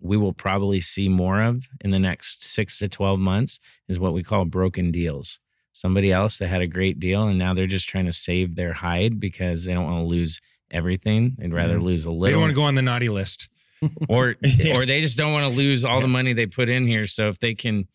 we 0.00 0.16
will 0.16 0.32
probably 0.32 0.80
see 0.80 1.08
more 1.08 1.42
of 1.42 1.66
in 1.80 1.90
the 1.90 1.98
next 1.98 2.44
6 2.44 2.78
to 2.78 2.88
12 2.88 3.18
months 3.18 3.58
is 3.88 3.98
what 3.98 4.12
we 4.12 4.22
call 4.22 4.44
broken 4.44 4.92
deals 4.92 5.40
somebody 5.72 6.10
else 6.10 6.38
that 6.38 6.48
had 6.48 6.62
a 6.62 6.66
great 6.66 6.98
deal 6.98 7.24
and 7.28 7.38
now 7.38 7.52
they're 7.52 7.66
just 7.66 7.86
trying 7.86 8.06
to 8.06 8.12
save 8.12 8.54
their 8.54 8.72
hide 8.72 9.20
because 9.20 9.64
they 9.64 9.74
don't 9.74 9.84
want 9.84 9.98
to 9.98 10.06
lose 10.06 10.40
everything. 10.70 11.36
They'd 11.38 11.52
rather 11.52 11.76
mm-hmm. 11.76 11.84
lose 11.84 12.04
a 12.04 12.10
little. 12.10 12.24
They 12.24 12.30
don't 12.32 12.40
want 12.40 12.50
to 12.50 12.54
go 12.54 12.62
on 12.62 12.74
the 12.74 12.82
naughty 12.82 13.08
list. 13.08 13.48
or 14.08 14.36
Yeah. 14.42 14.76
or 14.78 14.86
they 14.86 15.00
just 15.00 15.16
don't 15.18 15.32
want 15.32 15.44
to 15.44 15.50
lose 15.50 15.84
all 15.84 16.00
the 16.00 16.06
money 16.08 16.32
they 16.32 16.46
put 16.46 16.68
in 16.68 16.86
here. 16.86 17.06
So 17.06 17.28
if 17.28 17.38
they 17.38 17.54
can, 17.54 17.88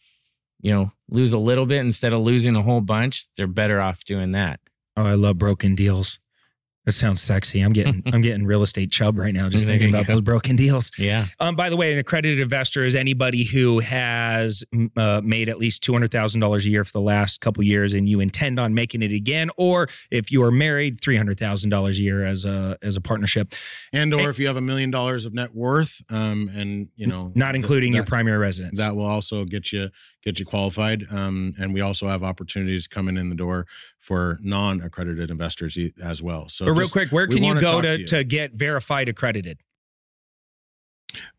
you 0.62 0.72
know, 0.74 0.92
lose 1.10 1.34
a 1.34 1.40
little 1.40 1.66
bit 1.66 1.80
instead 1.80 2.14
of 2.14 2.22
losing 2.22 2.56
a 2.56 2.62
whole 2.62 2.82
bunch, 2.82 3.26
they're 3.36 3.48
better 3.48 3.82
off 3.82 4.04
doing 4.06 4.32
that. 4.34 4.60
Oh, 4.98 5.06
I 5.06 5.14
love 5.16 5.38
broken 5.38 5.76
deals. 5.76 6.20
That 6.86 6.94
sounds 6.94 7.22
sexy. 7.22 7.62
I'm 7.62 7.74
getting 7.74 8.02
I'm 8.14 8.22
getting 8.22 8.46
real 8.46 8.64
estate 8.64 8.92
chub 8.92 9.18
right 9.18 9.34
now 9.34 9.50
just 9.50 9.68
thinking 9.68 9.90
about 9.90 10.08
go. 10.08 10.14
those 10.14 10.22
broken 10.22 10.56
deals. 10.56 10.92
Yeah. 10.98 11.28
Um, 11.40 11.56
by 11.56 11.70
the 11.70 11.78
way, 11.78 11.94
an 11.94 12.00
accredited 12.00 12.40
investor 12.40 12.84
is 12.84 12.96
anybody 12.96 13.44
who 13.44 13.80
has 13.80 14.64
uh, 14.98 15.22
made 15.24 15.48
at 15.48 15.60
least 15.60 15.84
two 15.84 15.94
hundred 15.94 16.12
thousand 16.12 16.42
dollars 16.42 16.66
a 16.66 16.70
year 16.70 16.84
for 16.84 16.94
the 16.94 17.02
last 17.02 17.40
couple 17.40 17.64
years, 17.64 17.94
and 17.94 18.10
you 18.10 18.20
intend 18.20 18.60
on 18.60 18.74
making 18.74 19.04
it 19.04 19.12
again, 19.12 19.50
or 19.58 19.90
if 20.10 20.32
you 20.32 20.44
are 20.44 20.52
married, 20.52 21.00
three 21.00 21.18
hundred 21.18 21.38
thousand 21.38 21.70
dollars 21.70 22.00
a 22.00 22.02
year 22.02 22.26
as 22.26 22.46
a 22.46 22.78
as 22.82 22.98
a 22.98 23.02
partnership, 23.02 23.54
and 23.94 24.12
or 24.14 24.32
if 24.32 24.40
you 24.40 24.48
have 24.48 24.58
a 24.58 24.62
million 24.62 24.90
dollars 24.90 25.26
of 25.26 25.34
net 25.36 25.54
worth, 25.54 26.04
um, 26.10 26.50
and 26.56 26.90
you 26.96 27.06
know, 27.06 27.32
not 27.36 27.52
th- 27.52 27.62
including 27.62 27.94
your 27.94 28.06
primary 28.06 28.40
residence. 28.40 28.80
that 28.80 28.96
will 28.96 29.06
also 29.06 29.46
get 29.46 29.72
you 29.72 29.90
get 30.24 30.40
you 30.40 30.46
qualified 30.46 31.06
um, 31.12 31.54
and 31.60 31.74
we 31.74 31.82
also 31.82 32.08
have 32.08 32.24
opportunities 32.24 32.88
coming 32.88 33.18
in 33.18 33.30
the 33.30 33.36
door 33.36 33.66
for 34.00 34.38
non-accredited 34.42 35.32
investors 35.32 35.78
as 36.02 36.22
well 36.22 36.48
so 36.48 36.66
but 36.66 36.72
real 36.72 36.82
just 36.82 36.94
quick, 36.94 37.12
where 37.12 37.28
can 37.28 37.44
you 37.44 37.60
go 37.60 37.82
to, 37.82 37.98
to 37.98 38.06
to, 38.06 38.24
get 38.24 38.54
verified 38.54 39.10
accredited? 39.10 39.60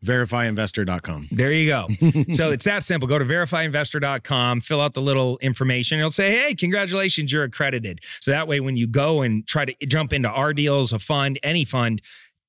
verifyinvestor.com 0.03 1.27
There 1.31 1.51
you 1.51 1.67
go. 1.67 1.87
so 2.31 2.51
it's 2.51 2.65
that 2.65 2.83
simple. 2.83 3.07
Go 3.07 3.19
to 3.19 3.25
verifyinvestor.com, 3.25 4.61
fill 4.61 4.81
out 4.81 4.93
the 4.93 5.01
little 5.01 5.37
information. 5.39 5.99
It'll 5.99 6.11
say, 6.11 6.31
hey, 6.31 6.55
congratulations, 6.55 7.31
you're 7.31 7.43
accredited. 7.43 8.01
So 8.19 8.31
that 8.31 8.47
way, 8.47 8.59
when 8.59 8.77
you 8.77 8.87
go 8.87 9.21
and 9.21 9.45
try 9.47 9.65
to 9.65 9.73
jump 9.85 10.13
into 10.13 10.29
our 10.29 10.53
deals, 10.53 10.93
a 10.93 10.99
fund, 10.99 11.39
any 11.43 11.65
fund, 11.65 12.01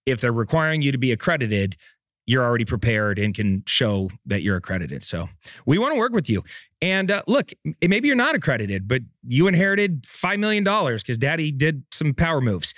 if 0.07 0.21
they're 0.21 0.33
requiring 0.33 0.83
you 0.83 0.93
to 0.93 0.99
be 0.99 1.13
accredited, 1.13 1.77
you're 2.27 2.45
already 2.45 2.65
prepared 2.65 3.19
and 3.19 3.35
can 3.35 3.63
show 3.67 4.11
that 4.27 4.43
you're 4.43 4.57
accredited. 4.57 5.05
So 5.05 5.29
we 5.67 5.79
want 5.79 5.95
to 5.95 5.99
work 5.99 6.13
with 6.13 6.31
you. 6.31 6.43
And 6.81 7.11
uh, 7.11 7.23
look, 7.27 7.53
maybe 7.87 8.09
you're 8.09 8.17
not 8.17 8.35
accredited, 8.35 8.89
but 8.89 9.03
you 9.27 9.47
inherited 9.47 10.03
$5 10.05 10.39
million 10.39 10.65
because 10.65 11.19
daddy 11.19 11.53
did 11.53 11.85
some 11.91 12.15
power 12.15 12.41
moves. 12.41 12.75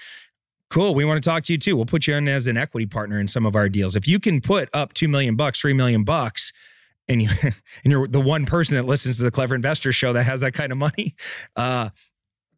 Cool. 0.69 0.95
We 0.95 1.05
want 1.05 1.23
to 1.23 1.29
talk 1.29 1.45
to 1.45 1.53
you 1.53 1.59
too. 1.59 1.77
We'll 1.77 1.87
put 1.87 2.07
you 2.07 2.15
in 2.15 2.27
as 2.27 2.49
an 2.49 2.57
equity 2.57 2.87
partner 2.87 3.21
in 3.21 3.29
some 3.29 3.47
of 3.47 3.55
our 3.55 3.69
deals. 3.69 3.95
If 3.95 4.09
you 4.09 4.19
can 4.19 4.41
put 4.41 4.69
up 4.73 4.95
2 4.95 5.07
million 5.07 5.37
bucks, 5.37 5.61
3 5.61 5.73
million 5.75 6.03
bucks, 6.03 6.53
and 7.09 7.23
you 7.23 7.29
and 7.43 7.93
you're 7.93 8.09
the 8.09 8.21
one 8.21 8.47
person 8.47 8.77
that 8.77 8.85
listens 8.85 9.19
to 9.19 9.23
the 9.23 9.31
Clever 9.31 9.55
Investor 9.55 9.93
show 9.93 10.13
that 10.13 10.25
has 10.25 10.41
that 10.41 10.55
kind 10.55 10.73
of 10.73 10.79
money, 10.79 11.15
uh, 11.57 11.91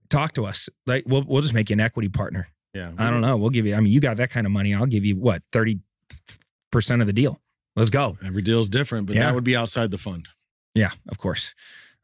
talk 0.08 0.32
to 0.34 0.46
us. 0.46 0.68
Like 0.86 1.04
we'll 1.06 1.24
we'll 1.26 1.42
just 1.42 1.54
make 1.54 1.68
you 1.70 1.74
an 1.74 1.80
equity 1.80 2.08
partner. 2.08 2.48
yeah 2.72 2.92
I 2.96 3.10
don't 3.10 3.20
know. 3.20 3.36
We'll 3.36 3.50
give 3.50 3.66
you. 3.66 3.74
I 3.74 3.80
mean, 3.80 3.92
you 3.92 4.00
got 4.00 4.16
that 4.16 4.30
kind 4.30 4.46
of 4.46 4.52
money. 4.52 4.74
I'll 4.74 4.86
give 4.86 5.04
you 5.04 5.16
what 5.16 5.42
thirty 5.52 5.80
percent 6.70 7.00
of 7.00 7.06
the 7.06 7.12
deal. 7.12 7.40
Let's 7.76 7.90
go. 7.90 8.16
every 8.24 8.42
deal 8.42 8.58
is 8.60 8.68
different 8.68 9.06
but 9.06 9.16
Yeah. 9.16 9.26
that 9.26 9.34
would 9.34 9.44
be 9.44 9.56
outside 9.56 9.90
the 9.90 9.98
fund 9.98 10.28
Yeah, 10.74 10.90
of 11.08 11.18
course. 11.18 11.54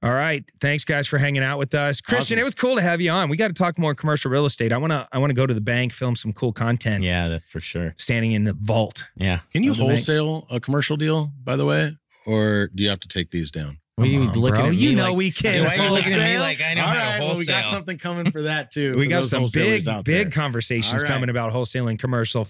All 0.03 0.13
right. 0.13 0.45
Thanks, 0.61 0.85
guys, 0.85 1.07
for 1.09 1.17
hanging 1.17 1.43
out 1.43 1.59
with 1.59 1.75
us. 1.75 2.03
Kristian, 2.03 2.19
Awesome. 2.19 2.39
it 2.41 2.45
was 2.45 2.55
cool 2.55 2.75
to 2.77 2.83
have 2.83 3.01
you 3.01 3.11
on. 3.11 3.31
We 3.31 3.39
got 3.39 3.49
to 3.49 3.55
talk 3.55 3.79
more 3.79 3.95
commercial 3.95 4.31
real 4.31 4.45
estate. 4.45 4.71
I 4.71 4.77
wanna 4.77 5.09
I 5.13 5.19
wanna 5.19 5.33
go 5.35 5.47
to 5.47 5.55
the 5.55 5.63
bank, 5.63 5.93
film 5.95 6.15
some 6.15 6.33
cool 6.35 6.53
content. 6.53 7.03
Yeah, 7.05 7.29
that 7.29 7.43
for 7.49 7.59
sure. 7.61 7.95
Standing 7.97 8.33
in 8.33 8.45
the 8.45 8.53
vault. 8.53 9.05
Yeah. 9.17 9.41
can 9.53 9.63
you 9.63 9.71
Of 9.73 9.79
bank. 9.79 9.91
wholesale 9.91 10.47
a 10.51 10.61
commercial 10.61 10.97
deal 10.99 11.33
by 11.43 11.57
the 11.57 11.65
way 11.65 11.97
or 12.27 12.69
do 12.75 12.83
you 12.83 12.89
have 12.91 13.01
to 13.01 13.09
take 13.09 13.31
these 13.31 13.51
down 13.51 13.79
What 13.97 14.09
you 14.09 14.21
on, 14.23 14.33
looking 14.35 14.57
bro. 14.61 14.67
at 14.67 14.71
me 14.73 14.77
You 14.77 14.95
know 14.97 15.09
like- 15.11 15.17
we 15.17 15.31
can. 15.31 15.65
Why 15.65 15.77
are 15.79 15.85
you 15.85 15.91
looking 15.91 16.13
at 16.13 16.19
me 16.19 16.23
wholesale? 16.25 16.41
like 16.41 16.61
I 16.61 16.75
know 16.75 16.83
All 16.83 16.89
how 16.89 16.95
to 16.95 17.01
right, 17.01 17.21
well, 17.21 17.39
we 17.39 17.47
got 17.47 17.65
something 17.71 17.97
coming 17.97 18.31
for 18.31 18.43
that 18.43 18.71
too 18.73 18.95
we 18.99 19.07
got 19.07 19.25
some 19.25 19.47
big, 19.55 19.85
big 20.05 20.33
conversations 20.33 20.93
All 20.93 20.99
right. 21.01 21.09
coming 21.09 21.31
about 21.31 21.53
wholesaling 21.55 21.99
commercial. 21.99 22.47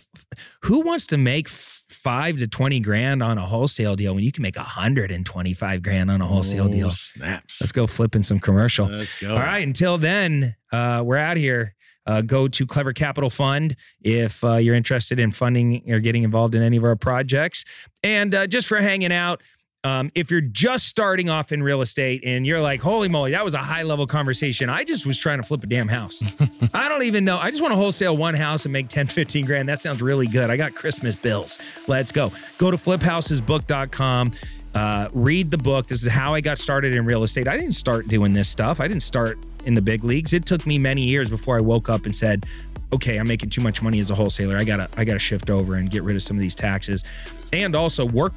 Who 0.63 0.81
wants 0.81 1.07
to 1.09 1.17
make 1.19 1.49
f- 1.49 1.83
five 2.05 2.37
to 2.39 2.47
20 2.47 2.81
grand 2.81 3.23
on 3.23 3.39
a 3.39 3.41
wholesale 3.47 3.97
deal 3.97 4.15
when 4.15 4.23
you 4.23 4.31
can 4.31 4.43
make 4.43 4.57
125 4.57 5.83
grand 5.83 6.11
on 6.11 6.21
a 6.21 6.27
wholesale 6.27 6.67
Oh, 6.67 6.73
deal? 6.73 6.91
snaps 6.93 7.61
Let's 7.63 7.73
go 7.73 7.87
flipping 7.87 8.23
some 8.23 8.39
commercial. 8.39 8.87
let's 8.87 9.19
go 9.21 9.33
All 9.33 9.39
right. 9.41 9.67
Until 9.67 9.97
then, 9.99 10.55
uh, 10.71 11.03
we're 11.05 11.17
out 11.17 11.39
here. 11.39 11.75
Uh, 12.07 12.21
go 12.21 12.47
to 12.47 12.67
Clever 12.67 12.93
Capital 12.93 13.31
Fund 13.31 13.75
if 14.03 14.45
uh, 14.45 14.57
you're 14.57 14.75
interested 14.75 15.19
in 15.19 15.31
funding 15.33 15.91
or 15.91 15.99
getting 16.01 16.23
involved 16.23 16.55
in 16.55 16.63
any 16.63 16.77
of 16.77 16.85
our 16.85 16.97
projects. 16.97 17.65
And 18.03 18.35
uh, 18.35 18.47
just 18.47 18.67
for 18.69 18.77
hanging 18.79 19.11
out, 19.11 19.41
um, 19.85 20.11
if 20.15 20.31
you're 20.31 20.41
just 20.41 20.89
starting 20.89 21.29
off 21.29 21.53
in 21.53 21.63
real 21.63 21.83
estate 21.83 22.23
and 22.25 22.47
you're 22.47 22.61
like, 22.61 22.81
holy 22.81 23.09
moly, 23.09 23.33
that 23.33 23.45
was 23.45 23.55
a 23.55 23.59
high 23.59 23.83
level 23.83 24.07
conversation. 24.07 24.71
I 24.71 24.83
just 24.83 25.05
was 25.05 25.19
trying 25.19 25.39
to 25.39 25.43
flip 25.43 25.63
a 25.63 25.67
damn 25.67 25.89
house. 25.89 26.25
I 26.75 26.89
don't 26.89 27.03
even 27.03 27.25
know. 27.25 27.39
I 27.39 27.51
just 27.51 27.63
want 27.63 27.73
to 27.73 27.77
wholesale 27.77 28.17
one 28.17 28.35
house 28.35 28.65
and 28.65 28.73
make 28.73 28.89
10, 28.89 29.09
15 29.09 29.45
grand. 29.45 29.69
That 29.69 29.83
sounds 29.83 30.01
really 30.01 30.27
good. 30.27 30.49
I 30.51 30.57
got 30.57 30.75
Christmas 30.75 31.15
bills. 31.15 31.61
Let's 31.87 32.13
go. 32.13 32.33
Go 32.57 32.71
to 32.71 32.79
fliphousesbook.com. 32.79 34.33
Uh, 34.75 35.09
read 35.13 35.51
the 35.51 35.59
book. 35.59 35.87
This 35.87 36.03
is 36.03 36.11
how 36.11 36.35
I 36.35 36.41
got 36.41 36.59
started 36.59 36.95
in 36.95 37.05
real 37.05 37.23
estate. 37.23 37.47
I 37.47 37.57
didn't 37.57 37.75
start 37.75 38.09
doing 38.09 38.33
this 38.33 38.49
stuff. 38.49 38.81
I 38.81 38.89
didn't 38.89 39.03
start 39.03 39.39
in 39.67 39.75
the 39.75 39.83
big 39.83 40.03
leagues. 40.03 40.33
It 40.33 40.47
took 40.47 40.67
me 40.67 40.79
many 40.79 41.03
years 41.03 41.29
before 41.29 41.59
I 41.59 41.61
woke 41.61 41.91
up 41.91 42.07
and 42.07 42.15
said, 42.15 42.47
okay, 42.93 43.19
I'm 43.19 43.29
making 43.29 43.51
too 43.51 43.61
much 43.61 43.83
money 43.83 44.01
as 44.01 44.11
a 44.11 44.15
wholesaler. 44.15 44.57
I 44.57 44.65
gotta, 44.65 44.89
I 44.97 45.05
gotta 45.05 45.19
shift 45.19 45.51
over 45.51 45.75
and 45.75 45.91
get 45.91 46.03
rid 46.03 46.17
of 46.17 46.23
some 46.23 46.37
of 46.37 46.41
these 46.41 46.55
taxes 46.55 47.05
and 47.53 47.77
also 47.77 48.07
work 48.07 48.33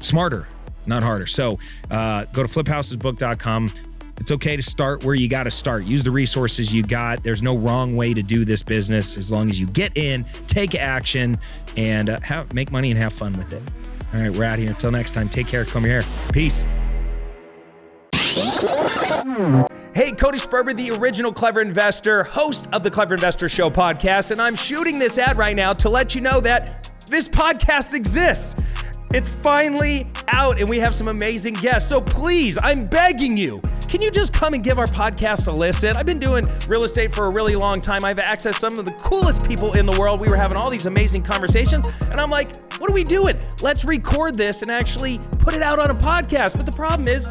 smarter, 0.00 0.46
not 0.86 1.02
harder. 1.02 1.26
So 1.26 1.58
uh, 1.90 2.24
go 2.26 2.42
to 2.42 2.48
fliphousesbook.com. 2.48 3.72
It's 4.18 4.30
okay 4.30 4.56
to 4.56 4.62
start 4.62 5.04
where 5.04 5.14
you 5.14 5.28
got 5.28 5.44
to 5.44 5.50
start. 5.50 5.84
Use 5.84 6.04
the 6.04 6.10
resources 6.10 6.72
you 6.72 6.82
got. 6.82 7.24
There's 7.24 7.42
no 7.42 7.56
wrong 7.56 7.96
way 7.96 8.14
to 8.14 8.22
do 8.22 8.44
this 8.44 8.62
business 8.62 9.16
as 9.16 9.30
long 9.32 9.48
as 9.48 9.58
you 9.58 9.66
get 9.66 9.96
in, 9.96 10.24
take 10.46 10.74
action, 10.74 11.38
and 11.76 12.10
uh, 12.10 12.20
have 12.20 12.52
make 12.52 12.70
money 12.70 12.90
and 12.90 13.00
have 13.00 13.12
fun 13.12 13.32
with 13.32 13.52
it. 13.52 13.62
All 14.14 14.20
right, 14.20 14.30
we're 14.30 14.44
out 14.44 14.58
here. 14.58 14.68
Until 14.68 14.90
next 14.90 15.12
time, 15.12 15.28
take 15.28 15.48
care. 15.48 15.64
Come 15.64 15.84
here. 15.84 16.04
Peace. 16.32 16.66
Hey, 19.94 20.12
Cody 20.12 20.38
Sperber, 20.38 20.74
the 20.74 20.90
original 20.92 21.32
Clever 21.32 21.60
Investor, 21.60 22.24
host 22.24 22.68
of 22.72 22.82
the 22.82 22.90
Clever 22.90 23.14
Investor 23.14 23.48
Show 23.48 23.70
podcast, 23.70 24.30
and 24.30 24.40
I'm 24.40 24.56
shooting 24.56 24.98
this 24.98 25.18
ad 25.18 25.36
right 25.36 25.56
now 25.56 25.72
to 25.74 25.88
let 25.88 26.14
you 26.14 26.20
know 26.20 26.40
that 26.40 26.90
this 27.08 27.28
podcast 27.28 27.92
exists. 27.92 28.56
It's 29.14 29.30
finally 29.30 30.06
out, 30.28 30.58
and 30.58 30.68
we 30.68 30.78
have 30.78 30.94
some 30.94 31.08
amazing 31.08 31.54
guests. 31.54 31.88
So 31.88 32.00
please, 32.00 32.58
I'm 32.62 32.86
begging 32.86 33.36
you, 33.36 33.60
can 33.86 34.00
you 34.00 34.10
just 34.10 34.32
come 34.32 34.54
and 34.54 34.64
give 34.64 34.78
our 34.78 34.86
podcast 34.86 35.48
a 35.48 35.54
listen? 35.54 35.98
I've 35.98 36.06
been 36.06 36.18
doing 36.18 36.46
real 36.66 36.84
estate 36.84 37.14
for 37.14 37.26
a 37.26 37.30
really 37.30 37.54
long 37.54 37.82
time. 37.82 38.06
I've 38.06 38.16
accessed 38.16 38.58
some 38.58 38.78
of 38.78 38.86
the 38.86 38.92
coolest 38.92 39.46
people 39.46 39.74
in 39.74 39.84
the 39.84 39.94
world. 40.00 40.18
We 40.18 40.30
were 40.30 40.36
having 40.36 40.56
all 40.56 40.70
these 40.70 40.86
amazing 40.86 41.24
conversations, 41.24 41.86
and 42.10 42.18
I'm 42.18 42.30
like, 42.30 42.56
what 42.80 42.90
are 42.90 42.94
we 42.94 43.04
doing? 43.04 43.38
Let's 43.60 43.84
record 43.84 44.34
this 44.34 44.62
and 44.62 44.70
actually 44.70 45.18
put 45.40 45.52
it 45.52 45.60
out 45.60 45.78
on 45.78 45.90
a 45.90 45.94
podcast. 45.94 46.56
But 46.56 46.64
the 46.64 46.72
problem 46.72 47.06
is, 47.06 47.28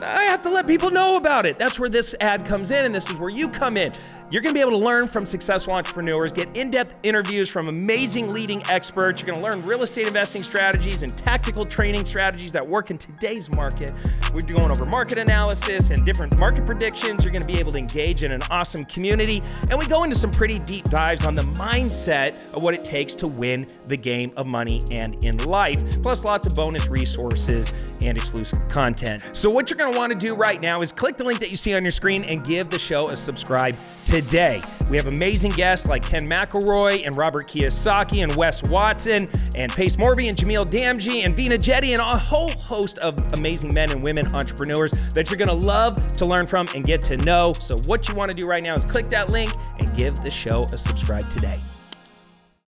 I 0.00 0.22
have 0.22 0.44
to 0.44 0.48
let 0.48 0.68
people 0.68 0.92
know 0.92 1.16
about 1.16 1.44
it. 1.44 1.58
That's 1.58 1.80
where 1.80 1.88
this 1.88 2.14
ad 2.20 2.46
comes 2.46 2.70
in, 2.70 2.84
and 2.84 2.94
this 2.94 3.10
is 3.10 3.18
where 3.18 3.30
you 3.30 3.48
come 3.48 3.76
in. 3.76 3.92
You're 4.30 4.42
going 4.42 4.54
to 4.54 4.58
be 4.58 4.60
able 4.60 4.78
to 4.78 4.84
learn 4.84 5.08
from 5.08 5.26
successful 5.26 5.72
entrepreneurs, 5.72 6.32
get 6.32 6.56
in 6.56 6.70
depth 6.70 6.94
interviews 7.02 7.50
from 7.50 7.66
amazing 7.66 8.28
leading 8.28 8.62
experts. 8.70 9.20
You're 9.20 9.34
going 9.34 9.44
to 9.44 9.50
learn 9.50 9.66
real 9.66 9.82
estate 9.82 10.06
investing 10.06 10.44
strategies 10.44 11.02
and 11.02 11.18
tactical 11.18 11.66
training 11.66 12.04
strategies 12.04 12.52
that 12.52 12.64
work 12.64 12.92
in 12.92 12.98
today's 12.98 13.50
market. 13.50 13.92
We're 14.32 14.42
going 14.42 14.70
over 14.70 14.86
market 14.86 15.18
analysis 15.18 15.90
and 15.90 16.06
different 16.06 16.38
market 16.38 16.64
predictions. 16.64 17.24
You're 17.24 17.32
going 17.32 17.42
to 17.42 17.48
be 17.48 17.58
able 17.58 17.72
to 17.72 17.78
engage 17.78 18.22
in 18.22 18.30
an 18.30 18.42
awesome 18.50 18.84
community. 18.84 19.42
And 19.68 19.76
we 19.76 19.86
go 19.86 20.04
into 20.04 20.14
some 20.14 20.30
pretty 20.30 20.60
deep 20.60 20.84
dives 20.84 21.24
on 21.24 21.34
the 21.34 21.42
mindset 21.42 22.34
of 22.54 22.62
what 22.62 22.74
it 22.74 22.84
takes 22.84 23.14
to 23.14 23.26
win 23.26 23.66
the 23.88 23.96
game 23.96 24.30
of 24.36 24.46
money 24.46 24.80
and 24.92 25.24
in 25.24 25.38
life, 25.38 26.00
plus 26.02 26.24
lots 26.24 26.46
of 26.46 26.54
bonus 26.54 26.86
resources 26.86 27.72
and 28.00 28.16
exclusive 28.16 28.60
content. 28.68 29.24
So, 29.32 29.50
what 29.50 29.70
you're 29.70 29.76
going 29.76 29.92
to 29.92 29.98
want 29.98 30.12
to 30.12 30.18
do 30.18 30.36
right 30.36 30.60
now 30.60 30.82
is 30.82 30.92
click 30.92 31.16
the 31.16 31.24
link 31.24 31.40
that 31.40 31.50
you 31.50 31.56
see 31.56 31.74
on 31.74 31.82
your 31.82 31.90
screen 31.90 32.22
and 32.22 32.44
give 32.44 32.70
the 32.70 32.78
show 32.78 33.08
a 33.08 33.16
subscribe 33.16 33.76
today. 34.04 34.62
We 34.90 34.96
have 34.96 35.06
amazing 35.06 35.52
guests 35.52 35.86
like 35.86 36.02
Ken 36.02 36.26
McElroy 36.26 37.06
and 37.06 37.16
Robert 37.16 37.46
Kiyosaki 37.46 38.22
and 38.22 38.34
Wes 38.34 38.62
Watson 38.64 39.28
and 39.54 39.70
Pace 39.72 39.96
Morby 39.96 40.28
and 40.28 40.36
Jamil 40.36 40.68
Damji 40.68 41.24
and 41.24 41.36
Veena 41.36 41.58
Jetti 41.58 41.92
and 41.92 42.00
a 42.00 42.18
whole 42.18 42.50
host 42.50 42.98
of 42.98 43.32
amazing 43.32 43.72
men 43.72 43.90
and 43.90 44.02
women 44.02 44.26
entrepreneurs 44.34 44.90
that 45.12 45.30
you're 45.30 45.38
going 45.38 45.48
to 45.48 45.54
love 45.54 45.96
to 46.14 46.26
learn 46.26 46.46
from 46.46 46.66
and 46.74 46.84
get 46.84 47.02
to 47.02 47.16
know. 47.18 47.52
So, 47.60 47.76
what 47.86 48.08
you 48.08 48.14
want 48.14 48.30
to 48.30 48.36
do 48.36 48.46
right 48.46 48.62
now 48.62 48.74
is 48.74 48.84
click 48.84 49.10
that 49.10 49.30
link 49.30 49.52
and 49.78 49.96
give 49.96 50.16
the 50.22 50.30
show 50.30 50.64
a 50.72 50.78
subscribe 50.78 51.28
today. 51.30 51.58